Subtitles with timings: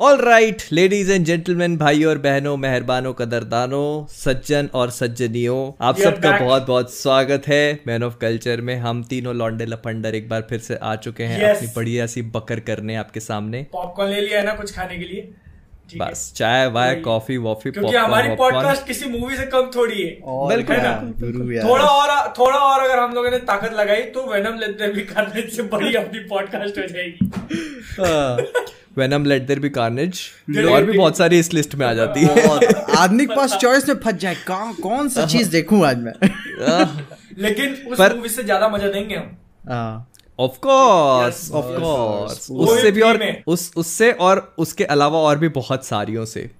[0.00, 6.38] All right ladies and gentleman भाई और बहनों मेहरबानों कदरदानों सज्जन और सज्जनियों आप सबका
[6.38, 10.58] बहुत बहुत स्वागत है। मैन ऑफ़ कल्चर में हम तीनों लॉन्डे लफंडर एक बार फिर
[10.58, 11.56] से आ चुके हैं Yes.
[11.56, 15.04] अपनी बढ़िया सी बकर करने आपके सामने। पॉपकॉर्न ले लिया है ना कुछ खाने के
[15.04, 15.32] लिए?
[15.96, 20.10] बस चाय वाय कॉफ़ी वॉफी क्योंकि हमारी पॉडकास्ट किसी मूवी से कम थोड़ी है।
[20.48, 24.88] बिल्कुल, यार। थोड़ा और थोड़ा और अगर हम लोगों ने ताकत लगाई तो वेनम लेते
[24.92, 27.30] भी करने से बड़ी अपनी पॉडकास्ट हो जाएगी।
[28.98, 30.20] Venom let there be Carnage
[30.70, 32.46] और भी बहुत सारी इस लिस्ट में आ जाती है।
[32.96, 36.12] आदमी के पास चॉइस में फंस जाए। कौन कौन सी चीज़ देखूँ आज मैं?
[37.38, 39.36] लेकिन उस पर- मूवी से ज़्यादा मज़ा देंगे हम।
[39.68, 45.48] हाँ, ऑफ़ कोर्स ऑफ़ कोर्स उससे भी और उस उससे और उसके अलावा और भी
[45.48, 46.50] बहुत सारियों से।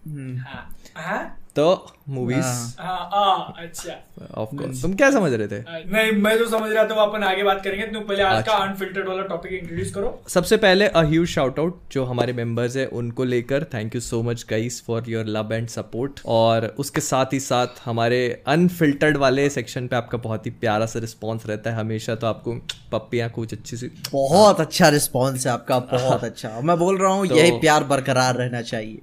[1.59, 1.77] हाँ हाँ?
[1.77, 3.93] तो मूवीज़ हाँ, हाँ, अच्छा।
[4.35, 5.59] ऑफ़ कोर्स तुम क्या समझ रहे थे?
[5.93, 8.53] नहीं मैं जो समझ रहा था वो अपन आगे बात करेंगे। तुम पहले आज का
[8.53, 12.77] अच्छा। अनफिल्टर्ड वाला टॉपिक इंट्रोड्यूस करो। सबसे पहले अ ह्यूज शाउट आउट जो हमारे मेंबर्स
[12.77, 17.01] है उनको लेकर thank you so much guys for your love and support और उसके
[17.01, 21.71] साथ ही साथ हमारे अनफिल्टर्ड वाले सेक्शन पे आपका बहुत ही प्यारा सा रिस्पॉन्स रहता
[21.71, 22.55] है। हमेशा तो आपको
[22.93, 27.27] पप्पियाँ कुछ अच्छी सी बहुत अच्छा रिस्पॉन्स है आपका बहुत अच्छा। मैं बोल रहा हूँ
[27.27, 29.03] तो- यही प्यार बरकरार रहना चाहिए।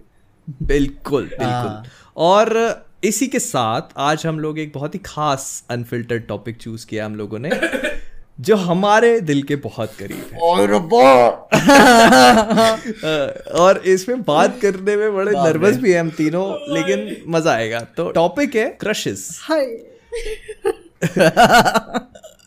[0.61, 1.83] बिल्कुल बिल्कुल। हाँ।
[2.17, 7.05] और इसी के साथ आज हम लोग एक बहुत ही खास अनफिल्टर्ड टॉपिक चूज़ किया
[7.05, 7.49] हम लोगों ने
[8.39, 10.71] जो हमारे दिल के बहुत करीब है। और
[13.61, 18.11] और इसमें बात करने में बड़े नर्वस भी हैं हम तीनों लेकिन मज़ा आएगा। तो
[18.11, 19.65] टॉपिक है क्रशेस हाय।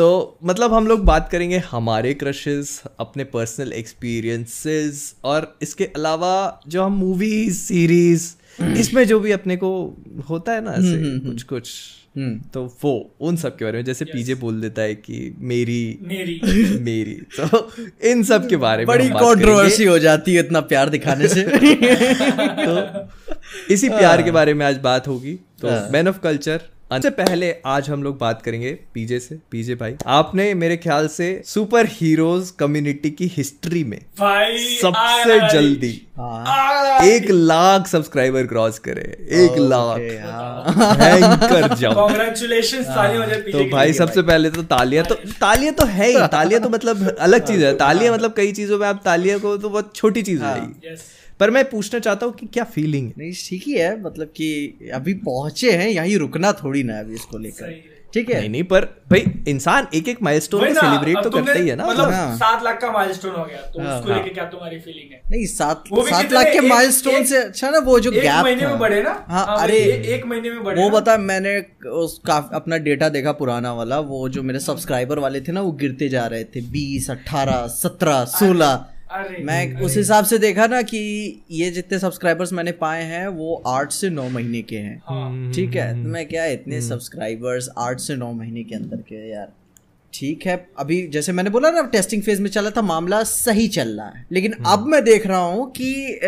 [0.00, 6.82] तो मतलब हम लोग बात करेंगे हमारे क्रशेस अपने पर्सनल एक्सपीरियंसेस और इसके अलावा जो
[6.82, 8.34] हम मूवीज़ सीरीज़
[8.78, 9.96] इसमें जो भी अपने को
[10.30, 11.72] होता है ना ऐसे कुछ कुछ
[12.16, 15.98] हम्म। तो वो उन सब के बारे में जैसे पीजे बोल देता है कि मेरी
[16.02, 16.40] मेरी।
[16.80, 17.72] मेरी तो
[18.10, 21.42] इन सब के बारे में बड़ी कंट्रोवर्सी हो जाती है इतना प्यार दिखाने से।
[22.66, 23.08] तो
[23.74, 26.60] इसी प्यार के बारे में आज बात होगी तो हाँ। मैन ऑफ़ कल्चर
[26.90, 31.26] सबसे पहले आज हम लोग बात करेंगे पीजे से। पीजे भाई आपने मेरे ख्याल से
[31.46, 39.02] सुपर हीरोज कम्युनिटी की हिस्ट्री में भाई सबसे जल्दी हाँ एक लाख सब्सक्राइबर क्रॉस करे।
[39.44, 40.64] एक लाख। हाँ।
[41.94, 42.08] हो
[43.52, 47.46] तो भाई सबसे पहले तो तालियाँ तो तालियाँ। तो है ही। तालियाँ तो मतलब अलग
[47.46, 50.60] चीज़ है। तालियाँ मतलब कई चीज़ों में आप तालियाँ को तो बहुत छोटी चीज़ है।
[50.60, 51.00] ही। Yes.
[51.40, 53.12] पर मैं पूछना चाहता हूँ कि क्या फीलिंग है?
[53.18, 57.38] नहीं ठीक ही है मतलब कि अभी पहुँचे हैं यहीं रुकना थोड़ी ना अभी इसको
[57.38, 57.80] लेकर।
[58.14, 58.38] ठीक है?
[58.38, 61.86] नहीं नहीं पर भाई इंसान एक एक माइलस्टोन को सेलिब्रेट तो करता ही है ना।
[61.86, 64.78] मतलब हाँ। सात लाख का माइलस्टोन हो गया तो हाँ, उसको हाँ। लेके क्या तुम्हारी
[64.78, 65.20] फीलिंग है?
[65.30, 68.78] नहीं सात वो सात लाख के माइलस्टोन से अच्छा ना वो जो गैप महीने में
[68.78, 69.10] बढ़े ना?
[69.28, 69.78] हाँ हाँ, अरे
[70.14, 71.56] एक महीने में बढ़े वो बता मैंने
[72.02, 76.08] उसका अपना डेटा देखा पुराना वाला वो जो मेरे सब्सक्राइबर वाले थे ना वो गिरते
[76.08, 78.86] जा रहे थे बीस अट्ठारह सत्रह सोलह।
[79.40, 80.98] मैं उस हिसाब से देखा ना कि
[81.50, 85.74] ये जितने सब्सक्राइबर्स मैंने पाए हैं वो आठ से नौ महीने के हैं। हाँ। ठीक
[85.74, 86.04] है?
[86.04, 89.52] तो मैं क्या इतने सब्सक्राइबर्स आठ से नौ महीने के अंदर के यार।
[90.14, 93.88] ठीक है अभी जैसे मैंने बोला ना टेस्टिंग फ़ेज़ में चला था मामला सही चल
[93.88, 96.20] रहा है। लेकिन अब मैं देख रहा हूँ कि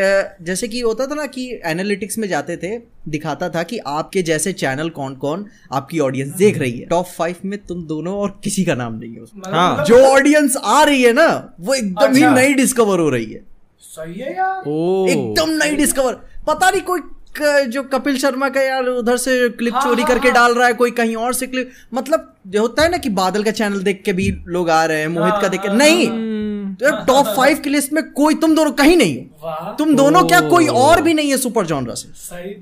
[0.43, 2.77] जैसे कि होता था ना कि एनालिटिक्स में जाते थे
[3.09, 7.37] दिखाता था कि आपके जैसे चैनल कौन कौन आपकी ऑडियंस देख रही है। टॉप फाइव
[7.45, 10.57] में तुम दोनों और किसी का नाम नहीं है। उसमें मतलब- हाँ, मतलब जो ऑडियंस
[10.57, 11.27] आ रही है ना
[11.61, 13.41] वो एकदम ही अच्छा। नई डिस्कवर हो रही है।
[13.83, 14.69] सही है यार।
[15.11, 16.15] एकदम नई डिस्कवर
[16.47, 17.01] पता नहीं कोई
[17.37, 20.67] जो कपिल शर्मा का यार उधर से क्लिप हाँ, चोरी हाँ, करके हाँ। डाल रहा
[20.67, 23.83] है कोई कहीं और से क्लिप मतलब जो होता है ना कि बादल का चैनल
[23.83, 26.91] देख के भी लोग आ रहे हैं मोहित का देख के। हाँ, नहीं हम्म, तो
[27.07, 30.67] टॉप फाइव की लिस्ट में कोई तुम दोनों कहीं नहीं हो। तुम दोनों क्या कोई
[30.67, 32.57] और भी नहीं है सुपर जॉनरा से।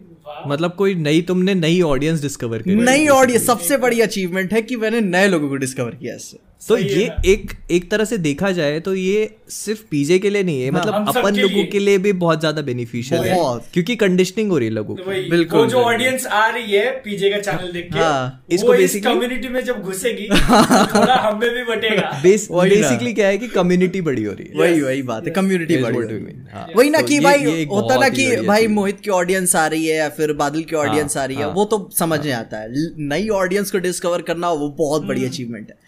[0.47, 4.77] मतलब कोई नई तुमने नई ऑडियंस डिस्कवर करी नई ऑडियंस सबसे बड़ी अचीवमेंट है कि
[4.77, 6.39] मैंने नए लोगों को डिस्कवर किया इससे।
[6.69, 10.63] तो ये एक एक तरह से देखा जाए तो ये सिर्फ़ पीजे के लिए नहीं
[10.63, 13.37] है हम मतलब अपन लोगों के लिए भी बहुत ज़्यादा बेनिफिशियल है।
[13.73, 16.91] क्योंकि कंडीशनिंग हो रही है लोगों तो की। वही बिल्कुल, जो ऑडियंस आ रही है
[16.91, 20.35] पीजे का चैनल देख के हाँ, इसको वो इस basically- कम्युनिटी में जब घुसेगी तो
[21.01, 25.03] थोड़ा हमें भी बटेगा। बेसिकली क्या है कि कम्युनिटी बड़ी हो रही है। वही वही
[25.03, 28.09] बात है। कम्युनिटी बड़ी हो रही है। हाँ। वही ना तो कि भाई होता ना
[28.09, 31.37] कि भाई मोहित की ऑडियंस आ रही है या फिर बादल की ऑडियंस आ रही
[31.37, 32.69] है हाँ। वो तो समझ में आता है।
[32.99, 35.79] नई ऑडियंस को डिस्कवर करना वो बहुत बड़ी अचीवमेंट है।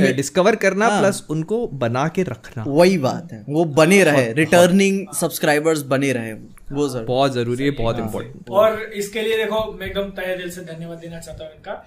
[0.00, 5.06] डिस्कवर करना हाँ। प्लस उनको बना के रखना। वही बात है। वो बने रहे रिटर्निंग
[5.14, 9.86] सब्सक्राइबर्स बने रहे। वो ज़रूर। बहुत ज़रूरी है बहुत इंपॉर्टेंट और इसके लिए देखो मैं
[9.86, 11.86] एकदम तहे दिल से धन्यवाद देना चाहता हूँ इनका।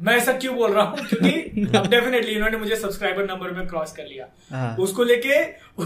[0.00, 0.96] मैं ऐसा क्यों बोल रहा हूँ?
[1.06, 5.42] क्योंकि अब डेफिनेटली इन्होंने मुझे सब्सक्राइबर नंबर में क्रॉस कर लिया। हाँ। उसको लेके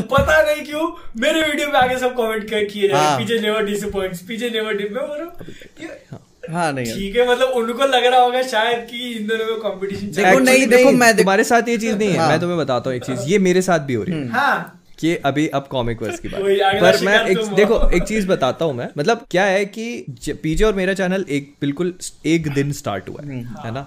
[0.00, 0.90] पता नहीं क्यों
[1.20, 4.74] मेरे वीडियो में आगे सब कमेंट किए जा रहे हाँ। पीछे नेवर डिसअपॉइंट्स पीछे नेवर
[4.74, 5.46] मैं बोल रहा हूँ,
[5.82, 6.20] ये-
[6.50, 10.06] हाँ नहीं। ठीक है मतलब उनको लग रहा होगा शायद कि इन दोनों में कंपटीशन
[10.06, 12.96] देखो, नहीं, देखो, मैं तुम्हारे साथ ये चीज़ नहीं है। हाँ। मैं तुम्हें बताता हूँ
[12.96, 16.20] एक चीज़। ये मेरे साथ भी हो रही है। हाँ। कि अभी अब कॉमिक वर्स
[16.20, 16.40] की बात।
[16.80, 20.04] पर मैं एक देखो एक चीज़ बताता हूँ मैं। मतलब क्या है कि
[20.42, 21.94] पीजे और मेरा चैनल एक बिल्कुल
[22.26, 23.86] एक दिन स्टार्ट हुआ है है ना?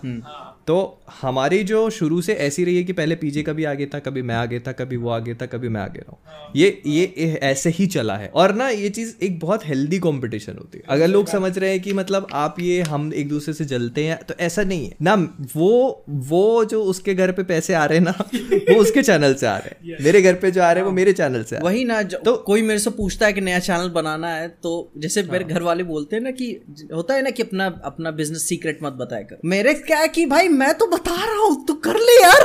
[0.69, 0.77] तो
[1.21, 4.35] हमारी जो शुरू से ऐसी रही है कि पहले पीजे कभी आगे था कभी मैं
[4.35, 7.69] आगे था कभी वो आगे था कभी मैं आगे रहा हूँ। ये ये ये ऐसे
[7.69, 11.27] ही चला है। और ना ये चीज़ एक बहुत हेल्दी कंपटीशन होती है। अगर लोग
[11.27, 14.63] समझ रहे हैं कि मतलब आप ये हम एक दूसरे से जलते हैं तो ऐसा
[14.63, 15.15] नहीं है। ना
[15.55, 18.13] वो वो जो उसके घर पे पैसे आ रहे हैं ना
[18.69, 20.95] वो उसके चैनल से आ रहे हैं। मेरे घर पे जो आ रहे हैं वो
[20.95, 23.89] मेरे चैनल से हैं। वही ना तो कोई मेरे से पूछता है कि नया चैनल
[23.89, 26.51] बनाना है तो जैसे मेरे घर वाले बोलते हैं ना कि
[26.93, 30.25] होता है ना कि अपना अपना बिज़नेस सीक्रेट मत बताया कर। मेरे क्या है कि
[30.27, 32.43] भाई मैं तो बता रहा हूँ तू कर ले यार।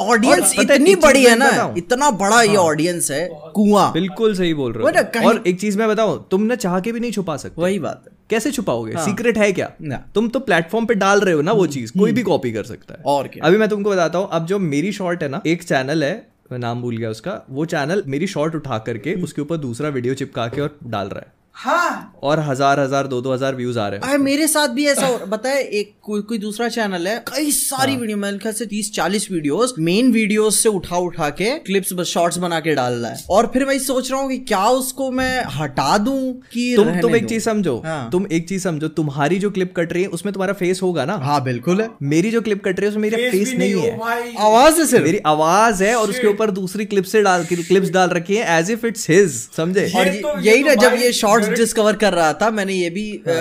[0.00, 4.72] ऑडियंस है, इतनी बड़ी है ना इतना बड़ा ये ऑडियंस है कुआँ। बिल्कुल सही बोल
[4.72, 7.62] रहे हो। और एक चीज़ मैं बताऊँ तुम ना चाह के भी नहीं छुपा सकते।
[7.62, 8.92] वही बात है। कैसे छुपाओगे?
[8.92, 9.70] हाँ। सीक्रेट है क्या?
[9.82, 12.64] ना। तुम तो प्लेटफॉर्म पे डाल रहे हो ना वो चीज़ कोई भी कॉपी कर
[12.64, 13.44] सकता है। और क्या?
[13.46, 16.14] अभी मैं तुमको बताता हूँ अब जो मेरी शॉर्ट है ना एक चैनल है
[16.52, 20.46] नाम भूल गया उसका वो चैनल मेरी शॉर्ट उठा करके उसके ऊपर दूसरा वीडियो चिपका
[20.48, 24.10] के और डाल रहा है। हाँ। और हज़ार हज़ार दो दो हज़ार व्यूज़ आ रहे
[24.10, 27.92] हैं मेरे साथ भी ऐसा हो बताए एक कोई कोई दूसरा चैनल है कई सारी
[27.92, 31.92] हाँ। वीडियो मेरे ख्याल से तीस चालीस वीडियोस मेन वीडियोस से उठा उठा के क्लिप्स
[32.04, 35.10] शॉर्ट्स बना के डाल रहा है। और फिर मैं सोच रहा हूँ कि क्या उसको
[35.10, 39.38] मैं हटा दूँ कि तुम तुम एक चीज़ समझो हाँ। तुम एक चीज़ समझो तुम्हारी
[39.38, 41.16] जो क्लिप कट रही है उसमें तुम्हारा फेस होगा ना?
[41.24, 44.80] हाँ बिल्कुल है। मेरी जो क्लिप कट रही है उसमें मेरा फेस नहीं है आवाज़
[44.80, 48.36] है सिर्फ़। मेरी आवाज़ है और उसके ऊपर दूसरी क्लिप से डाल क्लिप्स डाल रखी
[48.36, 49.88] है एज इफ़ इट्स हिज समझे?
[49.88, 53.22] तो- यही तो ना जब ये शॉर्ट्स direct- डिस्कवर कर रहा था मैंने ये भी
[53.28, 53.36] हाँ।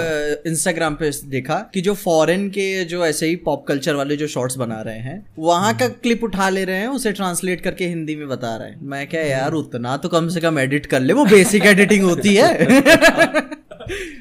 [0.51, 4.57] इंस्टाग्राम पे देखा कि जो फॉरेन के जो ऐसे ही पॉप कल्चर वाले जो शॉर्ट्स
[4.57, 8.27] बना रहे हैं वहाँ का क्लिप उठा ले रहे हैं उसे ट्रांसलेट करके हिंदी में
[8.27, 11.25] बता रहे हैं। मैं क्या यार उतना तो कम से कम एडिट कर ले वो
[11.25, 12.63] बेसिक एडिटिंग होती है।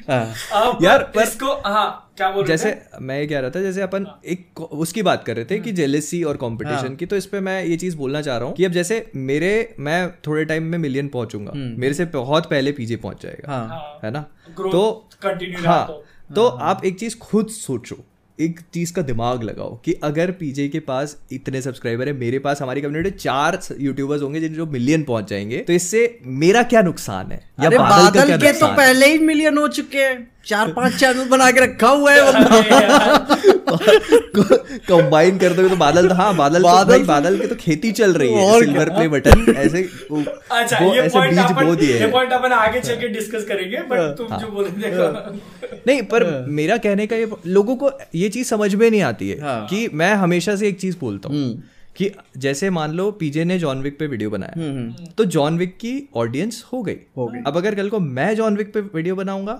[0.09, 0.33] हाँ।
[0.81, 2.81] यार, पर- इसको हाँ क्या बोल जैसे?
[3.01, 6.23] मैं ये कह रहा था जैसे अपन एक उसकी बात कर रहे थे कि जेलेसी
[6.23, 8.71] और कंपटीशन की तो इस पे मैं ये चीज़ बोलना चाह रहा हूँ कि अब
[8.71, 13.51] जैसे मेरे मैं थोड़े टाइम में मिलियन पहुंचूँगा। मेरे से बहुत पहले पीजे पहुँच जाएगा
[13.51, 14.21] हाँ। हाँ, है ना
[14.71, 15.09] तो
[15.65, 16.03] हाँ तो।
[16.35, 17.95] तो आप एक चीज़ खुद सोचो
[18.39, 22.61] एक चीज़ का दिमाग लगाओ कि अगर पीजे के पास इतने सब्सक्राइबर है मेरे पास
[22.61, 27.31] हमारी कम्युनिटी चार यूट्यूबर्स होंगे जिन जो मिलियन पहुँच जाएँगे तो इससे मेरा क्या नुकसान
[27.31, 27.39] है?
[27.61, 31.25] या अरे बादल बादल के तो पहले ही मिलियन हो चुके हैं। चार पाँच चैनल
[31.25, 32.21] बना के रखा हुआ है
[34.87, 38.13] कंबाइन कर दोगे तो बादल हाँ बादल बादल बादल तो- बादल की तो खेती चल
[38.13, 39.81] रही है सिल्वर प्ले बटन ऐसे
[40.11, 42.95] वो- अच्छा वो ये ऐसे पॉइंट बीज अपन बो दिए ये पॉइंट अपन आगे चल
[42.95, 44.71] के डिस्कस करेंगे हाँ। बट तुम जो बोल
[45.87, 49.39] नहीं पर मेरा कहने का ये लोगों को ये चीज़ समझ में नहीं आती है
[49.41, 51.61] हाँ। कि मैं हमेशा से एक चीज़ बोलता हूँ हम्म।
[51.95, 55.91] कि जैसे मान लो पीजे ने जॉन विक पे वीडियो बनाया। तो जॉन विक की
[56.15, 59.53] ऑडियंस हो गई। हो गई। अब अगर कल को मैं जॉन विक पे वीडियो बनाऊँगा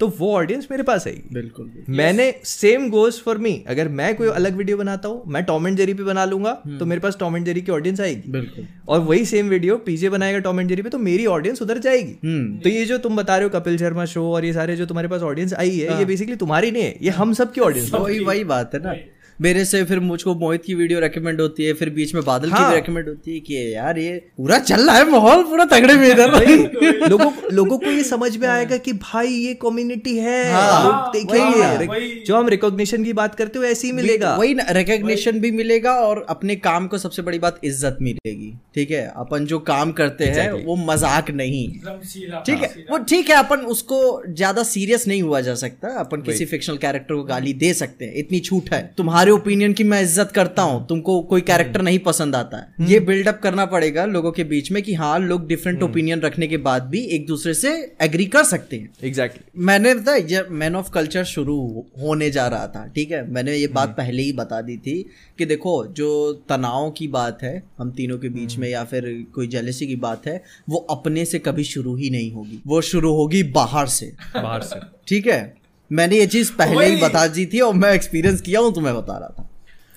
[0.00, 4.28] तो वो ऑडियंस मेरे पास आएगी बिल्कुल मैंने सेम गोज फॉर मी अगर मैं कोई
[4.30, 7.36] अलग वीडियो बनाता हूँ मैं टॉम एंड जेरी पे बना लूँगा तो मेरे पास टॉम
[7.36, 10.82] एंड जेरी की ऑडियंस आएगी। बिल्कुल। और वही सेम वीडियो पीजे बनाएगा टॉम एंड जेरी
[10.82, 13.78] पे तो मेरी ऑडियंस उधर जाएगी। हम्म। तो ये जो तुम बता रहे हो कपिल
[13.78, 16.82] शर्मा शो और ये सारे जो तुम्हारे पास ऑडियंस आई है ये बेसिकली तुम्हारी नहीं
[16.82, 18.94] है ये हम सब की ऑडियंस वही वही बात है ना।
[19.40, 22.68] मेरे से फिर मुझको मोहित की वीडियो रेकमेंड होती है फिर बीच में बादल हाँ।
[22.68, 26.08] भी रेकमेंड होती है कि यार ये पूरा चल रहा है माहौल पूरा तगड़े में
[26.08, 26.28] इधर।
[27.10, 32.24] लोगों लोगों को ये समझ में आएगा कि भाई ये कम्युनिटी है। हाँ, देखेंगे। ना।
[32.26, 36.24] जो हम रिकॉग्निशन की बात करते हो ऐसे ही मिलेगा। वही रिकग्निशन भी मिलेगा और
[36.28, 39.06] अपने काम को सबसे बड़ी बात इज़्ज़त मिलेगी ठीक है?
[39.16, 41.66] अपन जो काम करते हैं वो मज़ाक नहीं।
[42.46, 42.74] ठीक है?
[42.90, 47.14] वो ठीक है अपन उसको ज़्यादा सीरियस नहीं हुआ जा सकता। अपन किसी फिक्शनल कैरेक्टर
[47.14, 50.86] को गाली दे सकते हैं। इतनी छूट है। तुम्हारे ओपिनियन की मैं इज़्ज़त करता हूँ।
[50.86, 54.82] तुमको कोई कैरेक्टर नहीं पसंद आता। है ये बिल्डअप करना पड़ेगा लोगों के बीच में
[54.82, 57.72] कि हाँ लोग डिफरेंट ओपिनियन रखने के बाद भी एक दूसरे से
[58.02, 59.66] एग्री कर सकते हैं। Exactly exactly.
[59.66, 61.58] मैंने है जब मैन ऑफ़ कल्चर शुरू
[62.02, 63.26] होने जा रहा था ठीक है?
[63.30, 65.02] मैंने ये बात पहले ही बता दी थी
[65.38, 69.46] कि देखो जो तनाव की बात है हम तीनों के बीच में या फिर कोई
[69.46, 73.42] जेलेसी की बात है वो अपने से कभी शुरू ही नहीं होगी। वो शुरू होगी
[73.52, 75.40] बाहर से। बाहर से। ठीक है?
[75.90, 78.94] मैंने ये चीज़ पहले ही बता दी थी और मैं एक्सपीरियंस किया हूँ तो मैं
[78.96, 79.48] बता रहा था।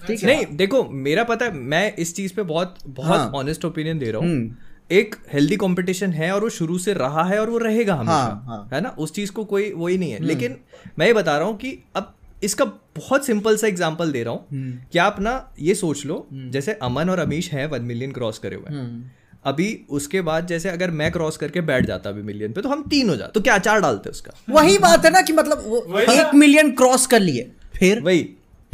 [0.08, 3.66] ठीक है। नहीं देखो मेरा पता है मैं इस चीज़ पे बहुत बहुत हाँ। ऑनेस्ट
[3.66, 4.56] ओपिनियन दे रहा हूँ। हम्म।
[4.92, 8.44] एक हेल्दी कंपटीशन है और वो शुरू से रहा है और वो रहेगा हमेशा। हाँ,
[8.48, 8.90] हाँ। है ना?
[8.90, 10.58] उस चीज़ को कोई वही नहीं है। लेकिन
[11.00, 12.66] मैं ये बता रहा हूँ कि अब इसका
[12.98, 14.46] बहुत सिंपल सा एग्जांपल दे रहा हूँ
[14.92, 18.56] कि आप ना ये सोच लो जैसे अमन और अमीश हैं वन मिलियन क्रॉस करे
[18.56, 19.04] हुए हैं। हम्म।
[19.46, 22.84] अभी उसके बाद जैसे अगर मैं क्रॉस करके बैठ जाता अभी मिलियन पे तो हम
[22.90, 24.34] तीन हो जाते। तो क्या चार डालते उसका?
[24.50, 28.02] वही बात है ना कि मतलब वो एक मिलियन क्रॉस कर लिए फिर?
[28.02, 28.30] वही।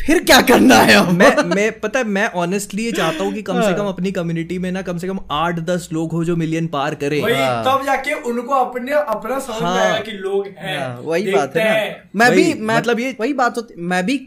[0.05, 3.61] फिर क्या करना है मैं मैं पता है मैं ऑनेस्टली ये चाहता हूँ कि कम
[3.61, 6.67] से कम अपनी कम्युनिटी में ना कम से कम आठ दस लोग हो जो मिलियन
[6.67, 11.31] पार करे। वही तब जाके उनको अपने अपना समझ हाँ। कि लोग हैं हाँ, वही
[11.31, 14.17] बात है ना। मैं भी वही, मैं मतलब ये- वही बात होती मैं भी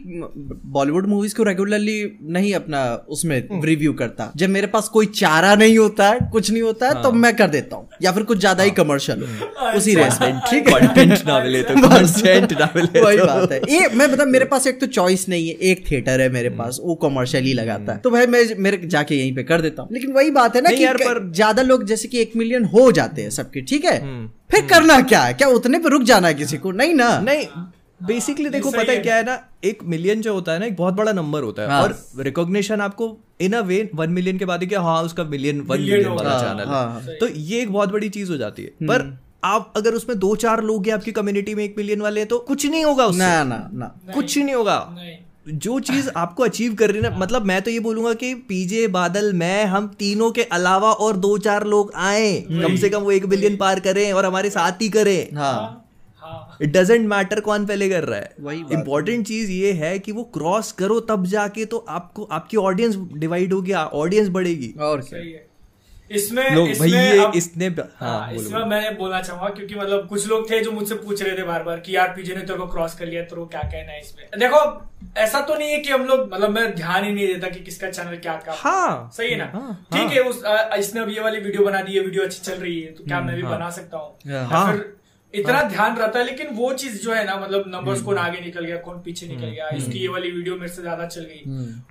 [0.65, 5.77] बॉलीवुड मूवीज़ को रेगुलरली नहीं अपना उसमें रिव्यू करता। जब मेरे पास कोई चारा नहीं
[5.77, 8.63] होता है कुछ नहीं होता है तो मैं कर देता हूँ। या फिर कुछ ज़्यादा
[8.63, 9.23] ही कमर्शियल
[9.75, 11.05] उसी रेस में ठीक है?
[11.25, 11.73] ना मिले तो
[12.59, 15.49] ना मिले वही तो- बात है। ये मैं बता मेरे पास एक तो चॉइस नहीं
[15.49, 18.77] है। एक थिएटर है मेरे पास वो कमर्शियल ही लगाता है। तो भाई मैं मेरे
[18.87, 21.83] जाके यहीं पे कर देता हूँ। लेकिन वही बात है ना कि पर- ज़्यादा लोग
[21.83, 23.99] जैसे कि एक मिलियन हो जाते हैं सबके ठीक है?
[24.51, 25.33] फिर करना क्या है?
[25.33, 26.71] क्या उतने पे रुक जाना है किसी को?
[26.71, 27.45] नहीं ना। नहीं
[28.07, 30.93] बेसिकली देखो पता है। क्या है ना एक मिलियन जो होता है ना एक बहुत
[30.93, 34.63] बड़ा नंबर होता है। हाँ। और रिकॉग्निशन आपको इन अ वे वन मिलियन के बाद
[34.63, 37.89] ही हाँ उसका मिलियन वन मिलियन वाला चैनल हाँ, है। हाँ। तो ये एक बहुत
[37.89, 41.55] बड़ी चीज़ हो जाती है। पर आप अगर उसमें दो चार लोग हैं आपकी कम्युनिटी
[41.55, 44.55] में एक मिलियन वाले हैं तो कुछ नहीं होगा उससे। ना ना ना। कुछ नहीं
[44.55, 48.13] होगा। नहीं। जो चीज़ आपको अचीव कर रही है ना मतलब मैं तो ये बोलूँगा
[48.13, 52.89] कि पीजे बादल मैं हम तीनों के अलावा और दो चार लोग आए कम से
[52.89, 55.79] कम वो एक बिलियन पार करें और हमारे साथ ही करें। हाँ।
[56.21, 60.11] हाँ। इट डजेंट मैटर कौन पहले कर रहा है। वही इंपॉर्टेंट चीज़ ये है कि
[60.11, 65.19] वो क्रॉस करो तब जाके तो आपको आपकी ऑडियंस डिवाइड होगी ऑडियंस बढ़ेगी। और क्या?
[65.19, 65.45] सही है।
[66.13, 70.07] इसमें लोग इसमें भैया अब- इसने हाँ, हाँ, बोलो, इसमें मैं बोलना चाहूँगा क्योंकि मतलब
[70.07, 72.59] कुछ लोग थे जो मुझसे पूछ रहे थे बार बार कि यार पीजे ने तेरे
[72.59, 74.25] को क्रॉस कर लिया तो क्या कहना है इसमें?
[74.39, 74.59] देखो
[75.17, 77.89] ऐसा तो नहीं है कि हम लोग मतलब मैं ध्यान ही नहीं देता कि किसका
[77.89, 79.45] चैनल क्या का हाँ। सही है ना?
[79.45, 82.23] ठीक हाँ, ठीक है उस आ, इसने अब ये वाली वीडियो बना दी है वीडियो
[82.23, 84.17] अच्छी चल रही है तो क्या मैं भी बना सकता हूँ?
[85.33, 88.17] या हाँ। इतना ध्यान रहता है लेकिन वो चीज़ जो है ना मतलब नंबर्स कौन
[88.17, 91.21] आगे निकल गया कौन पीछे निकल गया इसकी ये वाली वीडियो मेरे से ज़्यादा चल
[91.23, 91.41] गई।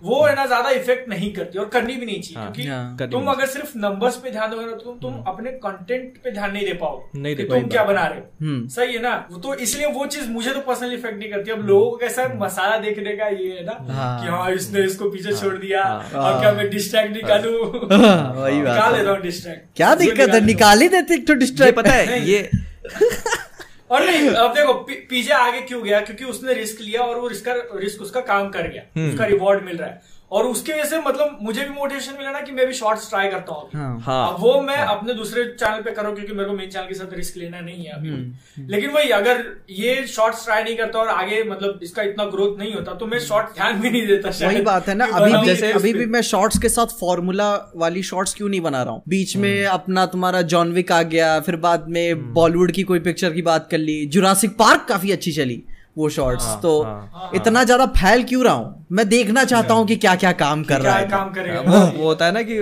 [0.02, 3.08] वो है ना ज़्यादा इफ़ेक्ट नहीं करती और करनी भी नहीं चाहिए हाँ, क्योंकि हाँ,
[3.10, 6.64] तुम अगर सिर्फ़ नंबर्स पे ध्यान दोगे ना तो तुम अपने कंटेंट पे ध्यान नहीं
[6.66, 9.14] दे पाओगे नहीं दे तुम क्या बना रहे हो। हम्म। सही है ना?
[9.42, 12.76] तो इसलिए वो चीज़ मुझे तो पर्सनली इफ़ेक्ट नहीं करती। अब लोगों को कैसा मसाला
[12.78, 16.40] देखने का ये है ना हाँ। कि हाँ इसने इसको पीछे छोड़ दिया हाँ। अब
[16.40, 17.54] क्या मैं डिस्ट्रैक्ट निकालू?
[17.64, 20.44] हाँ, निकाल है। लेता हूँ डिस्ट्रैक्ट क्या दिक्कत है?
[20.46, 22.50] निकाल ही। देते तो डिस्ट्रैक्ट पता है ये
[23.90, 24.72] और नहीं अब देखो
[25.10, 26.00] पीजे आगे क्यों गया?
[26.00, 29.76] क्योंकि उसने रिस्क लिया और वो रिस्क रिस्क उसका काम कर गया। उसका रिवॉर्ड मिल
[29.76, 32.72] रहा है। और उसके वजह से मतलब मुझे भी मोटिवेशन मिला ना कि मैं भी
[32.72, 34.96] शॉर्ट्स ट्राई करता हूँ। हाँ। हाँ। अब वो मैं हाँ.
[34.96, 37.84] अपने दूसरे चैनल पे करूँ क्योंकि मेरे को मेन चैनल के साथ रिस्क लेना नहीं
[37.84, 38.22] है हम्म,
[38.56, 42.58] अभी लेकिन वही अगर ये शॉर्ट्स ट्राई नहीं करता और आगे मतलब इसका इतना ग्रोथ
[42.58, 45.46] नहीं होता तो मैं शॉर्ट ध्यान भी नहीं देता वही बात है ना अभी भी
[45.46, 49.02] जैसे अभी भी मैं शॉर्ट्स के साथ फॉर्मूला वाली शॉर्ट्स क्यों नहीं बना रहा हूँ?
[49.08, 53.42] बीच में अपना तुम्हारा जॉनविक आ गया फिर बाद में बॉलीवुड की कोई पिक्चर की
[53.42, 55.62] बात कर ली जुरासिक पार्क काफ़ी अच्छी चली।
[55.96, 58.86] वो शॉर्ट्स तो हाँ, इतना ज़्यादा फैल क्यों रहा हूँ?
[58.92, 62.04] मैं देखना चाहता हूँ कि क्या क्या काम कर रहा है। काम करेगा। वो वो
[62.04, 62.58] होता है ना कि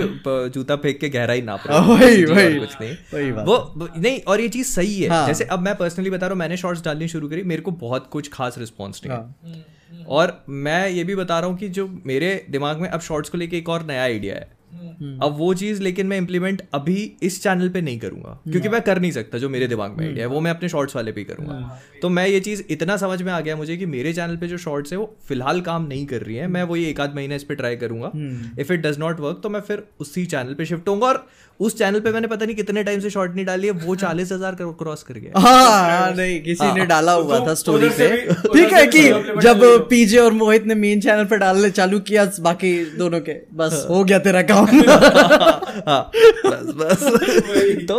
[0.55, 4.21] जूता फेंक के गहराई नाप रहे हाँ, वही, वही। कुछ नहीं। वही वो वो- नहीं
[4.23, 6.85] और ये चीज़ सही है। हाँ। जैसे अब मैं पर्सनली बता रहा हूँ मैंने शॉर्ट्स
[6.85, 11.15] डालनी शुरू करी मेरे को बहुत कुछ खास रिस्पॉन्स नहीं हाँ। और मैं ये भी
[11.15, 14.03] बता रहा हूँ कि जो मेरे दिमाग में अब शॉर्ट्स को लेके एक और नया
[14.03, 14.60] आइडिया है।
[15.23, 19.01] अब वो चीज़ लेकिन मैं इम्प्लीमेंट अभी इस चैनल पे नहीं करूँगा। क्योंकि मैं कर
[19.01, 21.81] नहीं सकता जो मेरे दिमाग में आइडिया है वो मैं अपने शॉर्ट्स वाले पे करूँगा।
[22.03, 24.59] तो मैं ये चीज़ इतना समझ में आ गया मुझे कि मेरे चैनल पे जो
[24.59, 27.45] शॉर्ट्स है वो फ़िलहाल काम नहीं कर रही है। मैं वही एक आध महीना इस
[27.45, 28.13] पे ट्राई करूँगा।
[28.59, 31.27] If it does not work तो मैं फिर उसी चैनल पे शिफ्ट होऊँगा। और
[31.61, 34.31] उस चैनल पे मैंने पता नहीं कितने टाइम से शॉर्ट नहीं डाली है वो चालीस
[34.33, 38.09] हज़ार क्रॉस कर गया। हाँ हाँ, नहीं किसी ने डाला हुआ तो था स्टोरी पे
[38.27, 39.03] ठीक है कि
[39.41, 43.33] जब तो। पीजे और मोहित ने मेन चैनल पे डालने चालू किया बाकी दोनों के
[43.55, 44.60] बस हो गया तेरा काम।
[45.89, 46.11] हाँ,
[46.47, 47.05] बस बस।
[47.89, 47.97] तो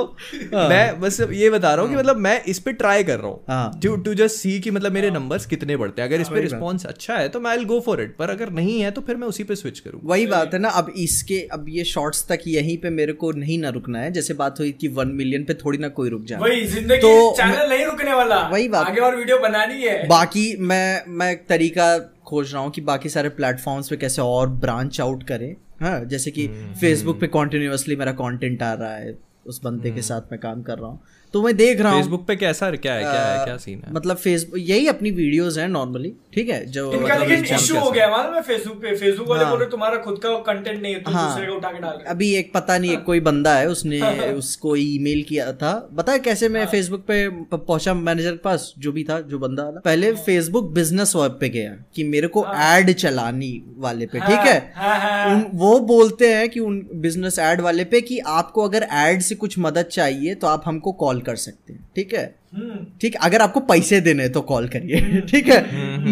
[0.53, 3.65] मैं बस ये बता रहा हूँ कि मतलब मैं इस पे ट्राई कर रहा हाँ।
[3.65, 6.41] हूँ। टू टू जस्ट सी कि मतलब मेरे नंबर्स कितने बढ़ते हैं। अगर इस पे
[6.41, 9.15] रिस्पॉन्स अच्छा है तो मैं आई गो फॉर इट पर अगर नहीं है तो फिर
[9.15, 12.47] मैं उसी पे स्विच करूँ वही बात है ना अब इसके अब ये शॉर्ट्स तक
[12.47, 15.53] यहीं पे मेरे को नहीं ना रुकना है। जैसे बात हुई कि वन मिलियन पे
[15.55, 19.01] थोड़ी ना कोई रुक जाए। वही ज़िंदगी तो चैनल नहीं रुकने वाला। वही बात। आगे
[19.01, 23.29] और वीडियो बनानी है। बाकी मैं मैं एक तरीका खोज रहा हूँ कि बाकी सारे
[23.31, 26.47] प्लेटफॉर्म्स पे कैसे और ब्रांच आउट करें। हाँ जैसे कि
[26.81, 30.77] फेसबुक पे कॉन्टिन्यूसली मेरा कॉन्टेंट आ रहा है उस बंदे के साथ मैं काम कर
[30.77, 31.01] रहा हूँ।
[31.33, 33.91] तो मैं देख रहा हूँ। फेसबुक पे कैसा क्या है क्या है क्या सीन है?
[33.93, 36.65] मतलब फेसबुक यही अपनी वीडियोस हैं नॉर्मली ठीक है?
[36.67, 38.95] जो इनका मतलब लेकिन इशू हो गया मालूम है फेसबुक पे?
[38.95, 41.53] फेसबुक वाले हाँ। बोल रहे तुम्हारा खुद का कंटेंट नहीं है तुम हाँ। दूसरे का
[41.53, 44.01] उठा के डाल रहे अभी एक पता नहीं एक कोई बंदा है उसने
[44.33, 48.73] उसको ईमेल किया था। बता कैसे मैं फेसबुक पे पहुँचा मैनेजर के पास?
[48.79, 52.91] जो भी था जो बंदा पहले फेसबुक बिज़नेस वेब पे गया कि मेरे को एड
[52.93, 54.57] चलानी वाले पे ठीक है?
[54.75, 59.21] हाँ, हाँ, वो बोलते हैं कि उन बिज़नेस एड वाले पे कि आपको अगर एड
[59.21, 62.23] से कुछ मदद चाहिए तो आप हमको कॉल कर सकते हैं ठीक है?
[62.55, 65.59] हम्म, ठीक अगर आपको पैसे देने तो कॉल करिए ठीक है?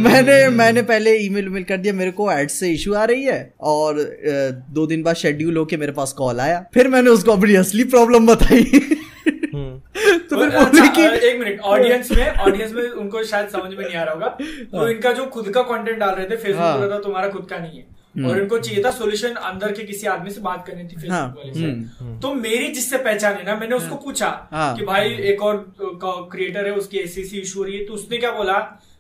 [0.03, 3.39] मैंने मैंने पहले ईमेल उमेल कर दिया मेरे को एड्स से इशू आ रही है
[3.73, 3.99] और
[4.73, 8.27] दो दिन बाद शेड्यूल होके मेरे पास कॉल आया फिर मैंने उसको अपनी असली प्रॉब्लम
[8.27, 8.63] बताई।
[10.29, 13.85] तो फिर अच्छा, बोले कि एक मिनट ऑडियंस में ऑडियंस में उनको शायद समझ में
[13.85, 14.27] नहीं आ रहा होगा
[14.71, 17.47] तो इनका जो खुद का कंटेंट डाल रहे थे फेसबुक हाँ। पर था तुम्हारा खुद
[17.49, 20.83] का नहीं है। और इनको चाहिए था सोल्यूशन अंदर के किसी आदमी से बात करनी
[20.83, 24.75] थी हाँ, फेसबुक वाले से। तो मेरी जिससे पहचान है ना मैंने उसको पूछा हाँ।
[24.77, 25.57] कि भाई एक और
[26.03, 28.57] क्रिएटर है उसकी ऐसी ऐसी इशू हो रही है तो उसने क्या बोला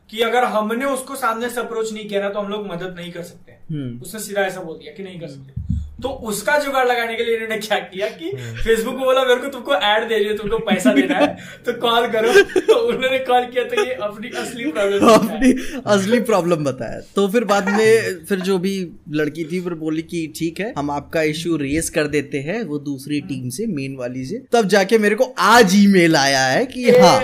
[0.09, 3.11] कि अगर हमने उसको सामने से अप्रोच नहीं किया ना तो हम लोग मदद नहीं
[3.11, 6.85] कर सकते। हम्म। उसने सीधा ऐसा बोल दिया कि नहीं कर सकते। तो उसका जुगाड़
[6.87, 10.15] लगाने के लिए इन्होंने क्या किया कि फेसबुक को बोला मेरे को तुमको ऐड दे
[10.15, 11.27] रही है तुमको पैसा देना है
[11.65, 15.51] तो कॉल करो। तो उन्होंने कॉल किया तो ये अपनी असली प्रॉब्लम अपनी
[15.87, 18.75] असली प्रॉब्लम बताया। तो फिर बाद में फिर जो भी
[19.13, 22.79] लड़की थी फिर बोली कि ठीक है हम आपका इश्यू रेस कर देते हैं वो
[22.81, 26.89] दूसरी टीम से मेन वाली से। तब जाके मेरे को आज ईमेल आया है कि
[26.91, 27.17] हाँ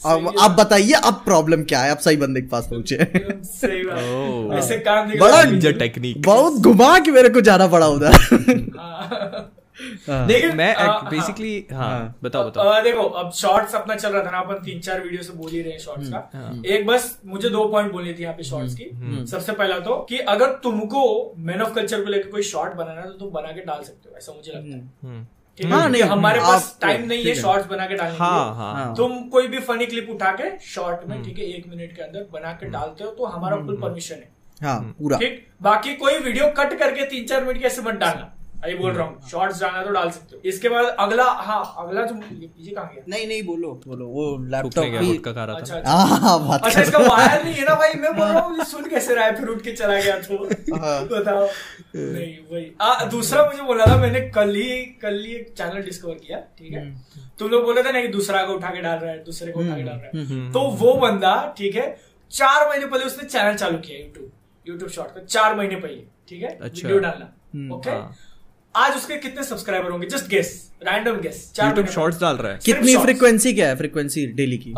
[0.00, 2.96] आप बताइए अब प्रॉब्लम क्या है आप सही बंदे के पास पहुँचे।
[4.58, 5.42] ऐसे काम बड़ा।
[5.78, 8.12] टेक्निक बहुत घुमा के मेरे को जाना पड़ा उधर
[8.78, 9.50] हाँ।
[10.08, 14.12] हाँ। लेकिन मैं हाँ। बेसिकली हाँ हाँ। बताओ बताओ अ, देखो अब शॉर्ट्स अपना चल
[14.12, 16.62] रहा था ना अपन तीन चार वीडियो से बोल ही रहे हैं शॉर्ट्स हाँ। का
[16.74, 19.96] एक बस मुझे दो पॉइंट बोलनी थी यहाँ पे शॉर्ट्स की हम्म। सबसे पहला तो
[20.08, 21.02] कि अगर तुमको
[21.38, 24.08] मैन ऑफ़ कल्चर को लेकर कोई शॉर्ट बनाना है तो तुम बना के डाल सकते
[24.10, 25.26] हो ऐसा मुझे लगता है हम्म।
[25.60, 25.70] है?
[25.70, 29.18] हाँ, नहीं, हमारे पास टाइम नहीं है शॉर्ट्स बना के डालने हाँ हाँ हाँ। तुम
[29.28, 32.26] कोई भी फनी क्लिप उठा के शॉर्ट में हम्म। ठीक है एक मिनट के अंदर
[32.32, 34.32] बना के डालते हो तो हमारा फुल परमिशन है।
[34.62, 35.46] हाँ पूरा। ठीक?
[35.62, 38.32] बाकी कोई वीडियो कट करके तीन चार मिनट कैसे ऐसे मत डालना।
[38.64, 42.04] अरे बोल रहा हूँ शॉर्ट्स डालना तो डाल सकते हो। इसके बाद अगला हाँ अगला
[42.06, 43.02] जो ये पीछे कहाँ गया?
[43.08, 46.64] नहीं नहीं बोलो। बोलो वो लैपटॉप भी गुटखा खा रहा अच्छा था अच्छा। हाँ बात
[46.66, 47.92] अच्छा इसका वायर नहीं है ना भाई?
[48.04, 49.34] मैं बोल रहा हूँ सुन कैसे रहा है?
[49.36, 51.46] फिर उठ के चला गया तो। हाँ। बताओ।
[51.96, 56.38] नहीं वही। दूसरा मुझे बोला था मैंने कल ही कल ही एक चैनल डिस्कवर किया
[56.58, 56.80] ठीक है?
[56.80, 59.52] हम्म। तुम लोग बोले थे ना कि दूसरा को उठा के डाल रहा है दूसरे
[59.52, 61.86] को उठा के डाल रहा हम्म, है तो वो बंदा ठीक है
[62.32, 64.30] चार महीने पहले उसने चैनल चालू किया यूट्यूब
[64.66, 66.48] यूट्यूब शॉर्ट का चार महीने पहले ठीक है?
[66.48, 68.14] अच्छा। वीडियो डालना हम्म, ओके हाँ।
[68.76, 70.06] आज उसके कितने सब्सक्राइबर होंगे?
[70.06, 70.48] Just guess
[70.82, 73.76] random guess YouTube shorts डाल रहा है। कितनी फ्रीक्वेंसी क्या है?
[73.76, 74.72] फ्रीक्वेंसी डेली की?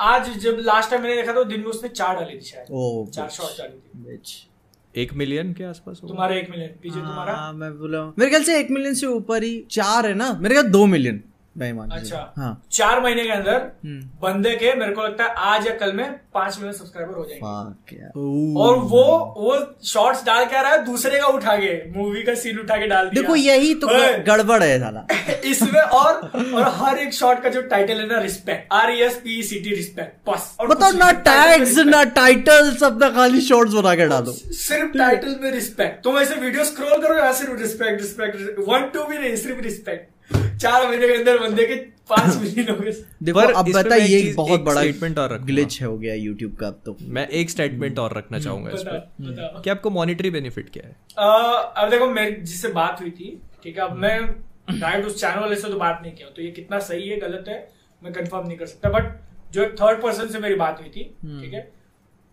[0.00, 3.06] आज जब लास्ट टाइम मैंने देखा तो दिन में उसने चार डाली थी शायद। ओ
[3.14, 4.48] चार शॉर्ट डाली थी.
[4.94, 6.08] एक मिलियन के आसपास होगा?
[6.08, 7.32] तुम्हारा एक मिलियन पीछे तुम्हारा?
[7.32, 10.32] हाँ मैं बोला मेरे ख्याल से एक मिलियन से ऊपर ही चार है ना?
[10.40, 11.22] मेरे ख्याल दो मिलियन
[11.60, 13.54] अच्छा। हाँ। चार महीने के अंदर
[13.84, 16.04] हम्म। बंदे के मेरे को लगता है आज या कल में
[16.34, 19.02] पाँच मिलियन सब्सक्राइबर हो जाएँगे। और वो
[19.38, 22.76] वो शॉर्ट्स डाल के आ रहा है दूसरे का उठा के मूवी का सीन उठा
[22.76, 23.88] के डाल दिया। देखो यही तो
[24.26, 25.06] गड़बड़ है साला।
[25.50, 26.14] इसमें और
[26.54, 29.74] और हर एक शॉर्ट का जो टाइटल है ना respect R S P C T
[29.74, 34.06] respect बस। और बताओ कुछ ना टैग्स respect। ना टाइटल्स अपना खाली शॉर्ट्स बना के
[34.06, 38.90] डालो। सिर्फ़ टाइटल में रिस्पेक्ट तुम ऐसे वीडियो स्क्रॉल करो यहाँ सिर्फ़ रिस्पेक्ट रिस्पेक्ट वन
[38.94, 41.74] टू भी नहीं सिर्फ़ रिस्पेक्ट चार महीने के अंदर बंदे के
[42.10, 45.18] पाँच मिलियन हो गए। देखो पर अब बता मैं एक ये बहुत एक बड़ा statement
[45.18, 48.82] और। ग्लिच हो गया यूट्यूब का अब तो मैं एक स्टेटमेंट और रखना चाहूँगा इस
[48.82, 50.96] पर कि आपको मॉनिटरी बेनिफिट क्या है?
[51.18, 54.18] अह, अब देखो मेरी जिससे बात हुई थी ठीक है अब मैं
[54.70, 57.44] डायरेक्ट उस चैनल वाले से तो बात नहीं किया तो ये कितना सही है गलत
[57.48, 57.58] है
[58.02, 59.04] मैं कंफर्म नहीं कर सकता। बट
[59.52, 61.04] जो एक थर्ड पर्सन से मेरी बात हुई थी
[61.40, 61.70] ठीक है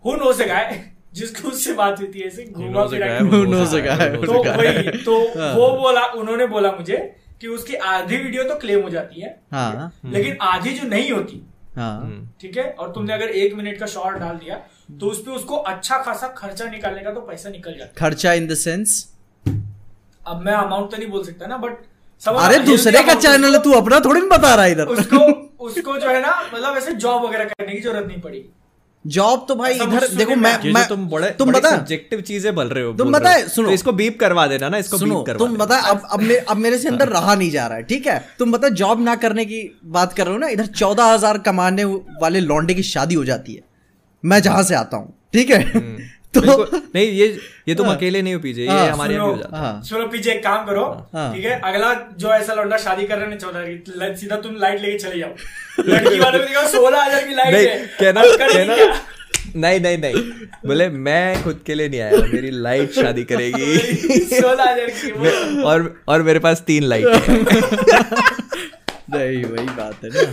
[0.06, 4.44] हु नो से गाय जिसको उससे बात हुई थी ऐसे घूमा फिरा तो.
[4.44, 5.18] वही तो
[5.56, 6.98] वो बोला उन्होंने बोला मुझे
[7.42, 9.92] कि उसकी आधी वीडियो तो क्लेम हो जाती है हाँ?
[10.06, 11.42] लेकिन आधी जो नहीं होती
[11.76, 12.70] हाँ। हम्म। ठीक है?
[12.72, 14.56] और तुमने अगर एक मिनट का शॉर्ट डाल दिया
[15.00, 18.48] तो उस पे उसको अच्छा खासा खर्चा निकालने का तो पैसा निकल जाता खर्चा इन
[18.48, 18.98] द सेंस
[19.46, 21.78] अब मैं अमाउंट तो नहीं बोल सकता ना बट
[22.22, 25.20] अरे दूसरे का चैनल है तू अपना थोड़ी ना बता रहा है इधर। उसको
[25.66, 28.50] उसको जो है ना मतलब ऐसे जॉब वगैरह करने की ज़रूरत नहीं पड़ेगी
[29.06, 32.68] जॉब तो भाई इधर देखो मैं मैं तुम बड़े तुम बड़े बता सब्जेक्टिव चीज़ें बोल
[32.68, 35.26] रहे हो तुम बता हो। सुनो। तो इसको बीप करवा देना ना इसको सुनो बीप
[35.26, 37.84] करवा तुम। बता अब अब मेरे अब मेरे से अंदर रहा नहीं जा रहा है
[37.84, 38.20] ठीक है?
[38.40, 41.84] तुम बता जॉब ना करने की बात कर रहे हो ना इधर चौदह हज़ार कमाने
[42.22, 43.62] वाले लौंडे की शादी हो जाती है।
[44.24, 45.64] मैं जहाँ से आता हूँ ठीक है?
[46.34, 46.42] तो
[46.96, 47.28] नहीं ये
[47.68, 49.64] ये तुम हाँ। अकेले नहीं हो पीछे ये हाँ, हमारे यहाँ हो सुनो, जाता है।
[49.64, 50.84] हाँ। सुनो पीछे एक काम करो।
[51.16, 51.60] ठीक है?
[51.60, 55.86] अगला जो ऐसा लौंडा शादी कर रहे हैं चौदह सीधा तुम लाइट लेके चले जाओ।
[55.88, 58.76] लड़की वाले को सोलह हज़ार की लाइट है। कहना कहना
[59.56, 60.16] नहीं नहीं नहीं।
[60.68, 63.78] बोले मैं खुद के लिए नहीं आया मेरी लाइट शादी करेगी।
[64.36, 67.38] सोलह हज़ार की और और मेरे पास तीन लाइट है।
[69.12, 70.32] नहीं वही बात है ना।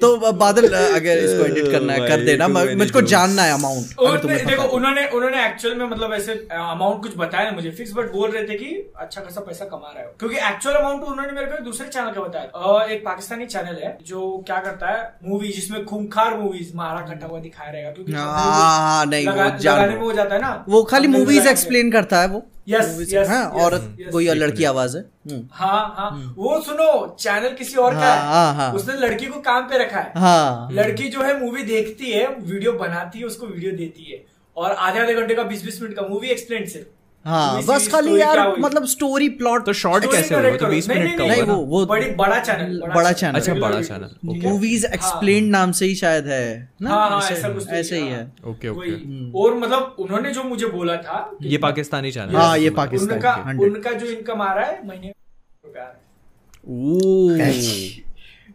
[0.00, 4.62] तो बादल अगर इसको एडिट करना है कर देना मुझको जानना है अमाउंट तुम्हें देखो
[4.76, 8.42] उन्होंने उन्होंने एक्चुअल में मतलब ऐसे अमाउंट कुछ बताया ना मुझे फिक्स बट बोल रहे
[8.48, 11.88] थे कि अच्छा खासा पैसा कमा रहे हो। क्योंकि एक्चुअल अमाउंट उन्होंने मेरे को दूसरे
[11.88, 16.74] चैनल का बताया एक पाकिस्तानी चैनल है जो क्या करता है मूवी जिसमें खूंखार मूवीज़
[16.76, 20.40] मारा कटा हुआ दिखाया रहेगा क्योंकि हाँ, हाँ, नहीं, वो जान। में हो। जाता है
[20.40, 24.12] ना वो खाली मूवीज़ एक्सप्लेन करता है वो। Yes, यस yes, हाँ, yes, औरत yes.
[24.12, 25.02] कोई लड़की आवाज़ है?
[25.30, 29.26] हम्म। हाँ। हाँ वो सुनो चैनल किसी और का हाँ, हाँ, हाँ। है। उसने लड़की
[29.26, 33.24] को काम पे रखा है। हाँ। लड़की जो है मूवी देखती है वीडियो बनाती है
[33.24, 34.24] उसको वीडियो देती है।
[34.56, 36.86] और आधे आधे घंटे का बीस बीस मिनट का मूवी एक्सप्लेन सिर्फ़
[37.24, 41.18] हाँ बस खाली यार मतलब स्टोरी प्लॉट तो शॉर्ट कैसे होगा तो करो। 20 मिनट
[41.18, 45.72] का नहीं, वो वो बड़ी बड़ा चैनल बड़ा चैनल। अच्छा, बड़ा चैनल। मूवीज़ एक्सप्लेन नाम
[45.72, 46.90] से ही शायद है ना?
[46.90, 48.92] हाँ, हाँ, ऐसे- ऐसा कुछ तो ऐसे ही हाँ। है। ओके ओके
[49.40, 53.50] और मतलब उन्होंने जो मुझे बोला था ये पाकिस्तानी चैनल हाँ, ये पाकिस्तान उनका के,
[53.50, 55.12] 100 उनका जो इनकम आ रहा है महीने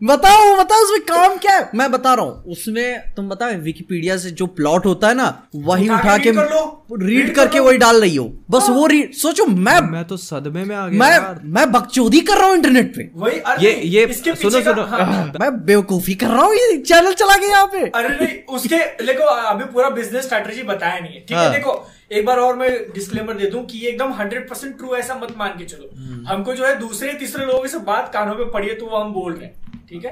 [0.02, 1.70] है। बताओ बताओ उसमें काम क्या है?
[1.76, 5.90] मैं बता रहा हूँ। उसमें तुम बताओ विकिपीडिया से जो प्लॉट होता है ना वही
[5.90, 6.32] उठा के
[7.00, 10.76] रीड करके वही डाल रही हो। बस वो रीड सोचो मैं मैं तो सदमे में
[10.76, 14.62] आ गया मैं यार। मैं बकचोदी कर रहा हूँ इंटरनेट पे। वही ये ये सुनो
[14.62, 18.38] सुनो। हाँ, मैं बेवकूफ़ी कर रहा हूँ ये चैनल चला गया यहाँ पे। अरे नहीं
[18.56, 22.40] उसके देखो अभी पूरा बिज़नेस स्ट्रेटेजी बताया नहीं है। ठीक हाँ। है। देखो एक बार
[22.40, 25.66] और मैं डिस्क्लेमर दे दूँ कि ये एकदम हंड्रेड परसेंट ट्रू ऐसा मत मान के
[25.66, 28.86] चलो। हम्म। हमको जो है दूसरे तीसरे लोगों से बात कानों पे पड़ी है तो
[28.86, 30.12] वो हम बोल रहे हैं। ठीक है।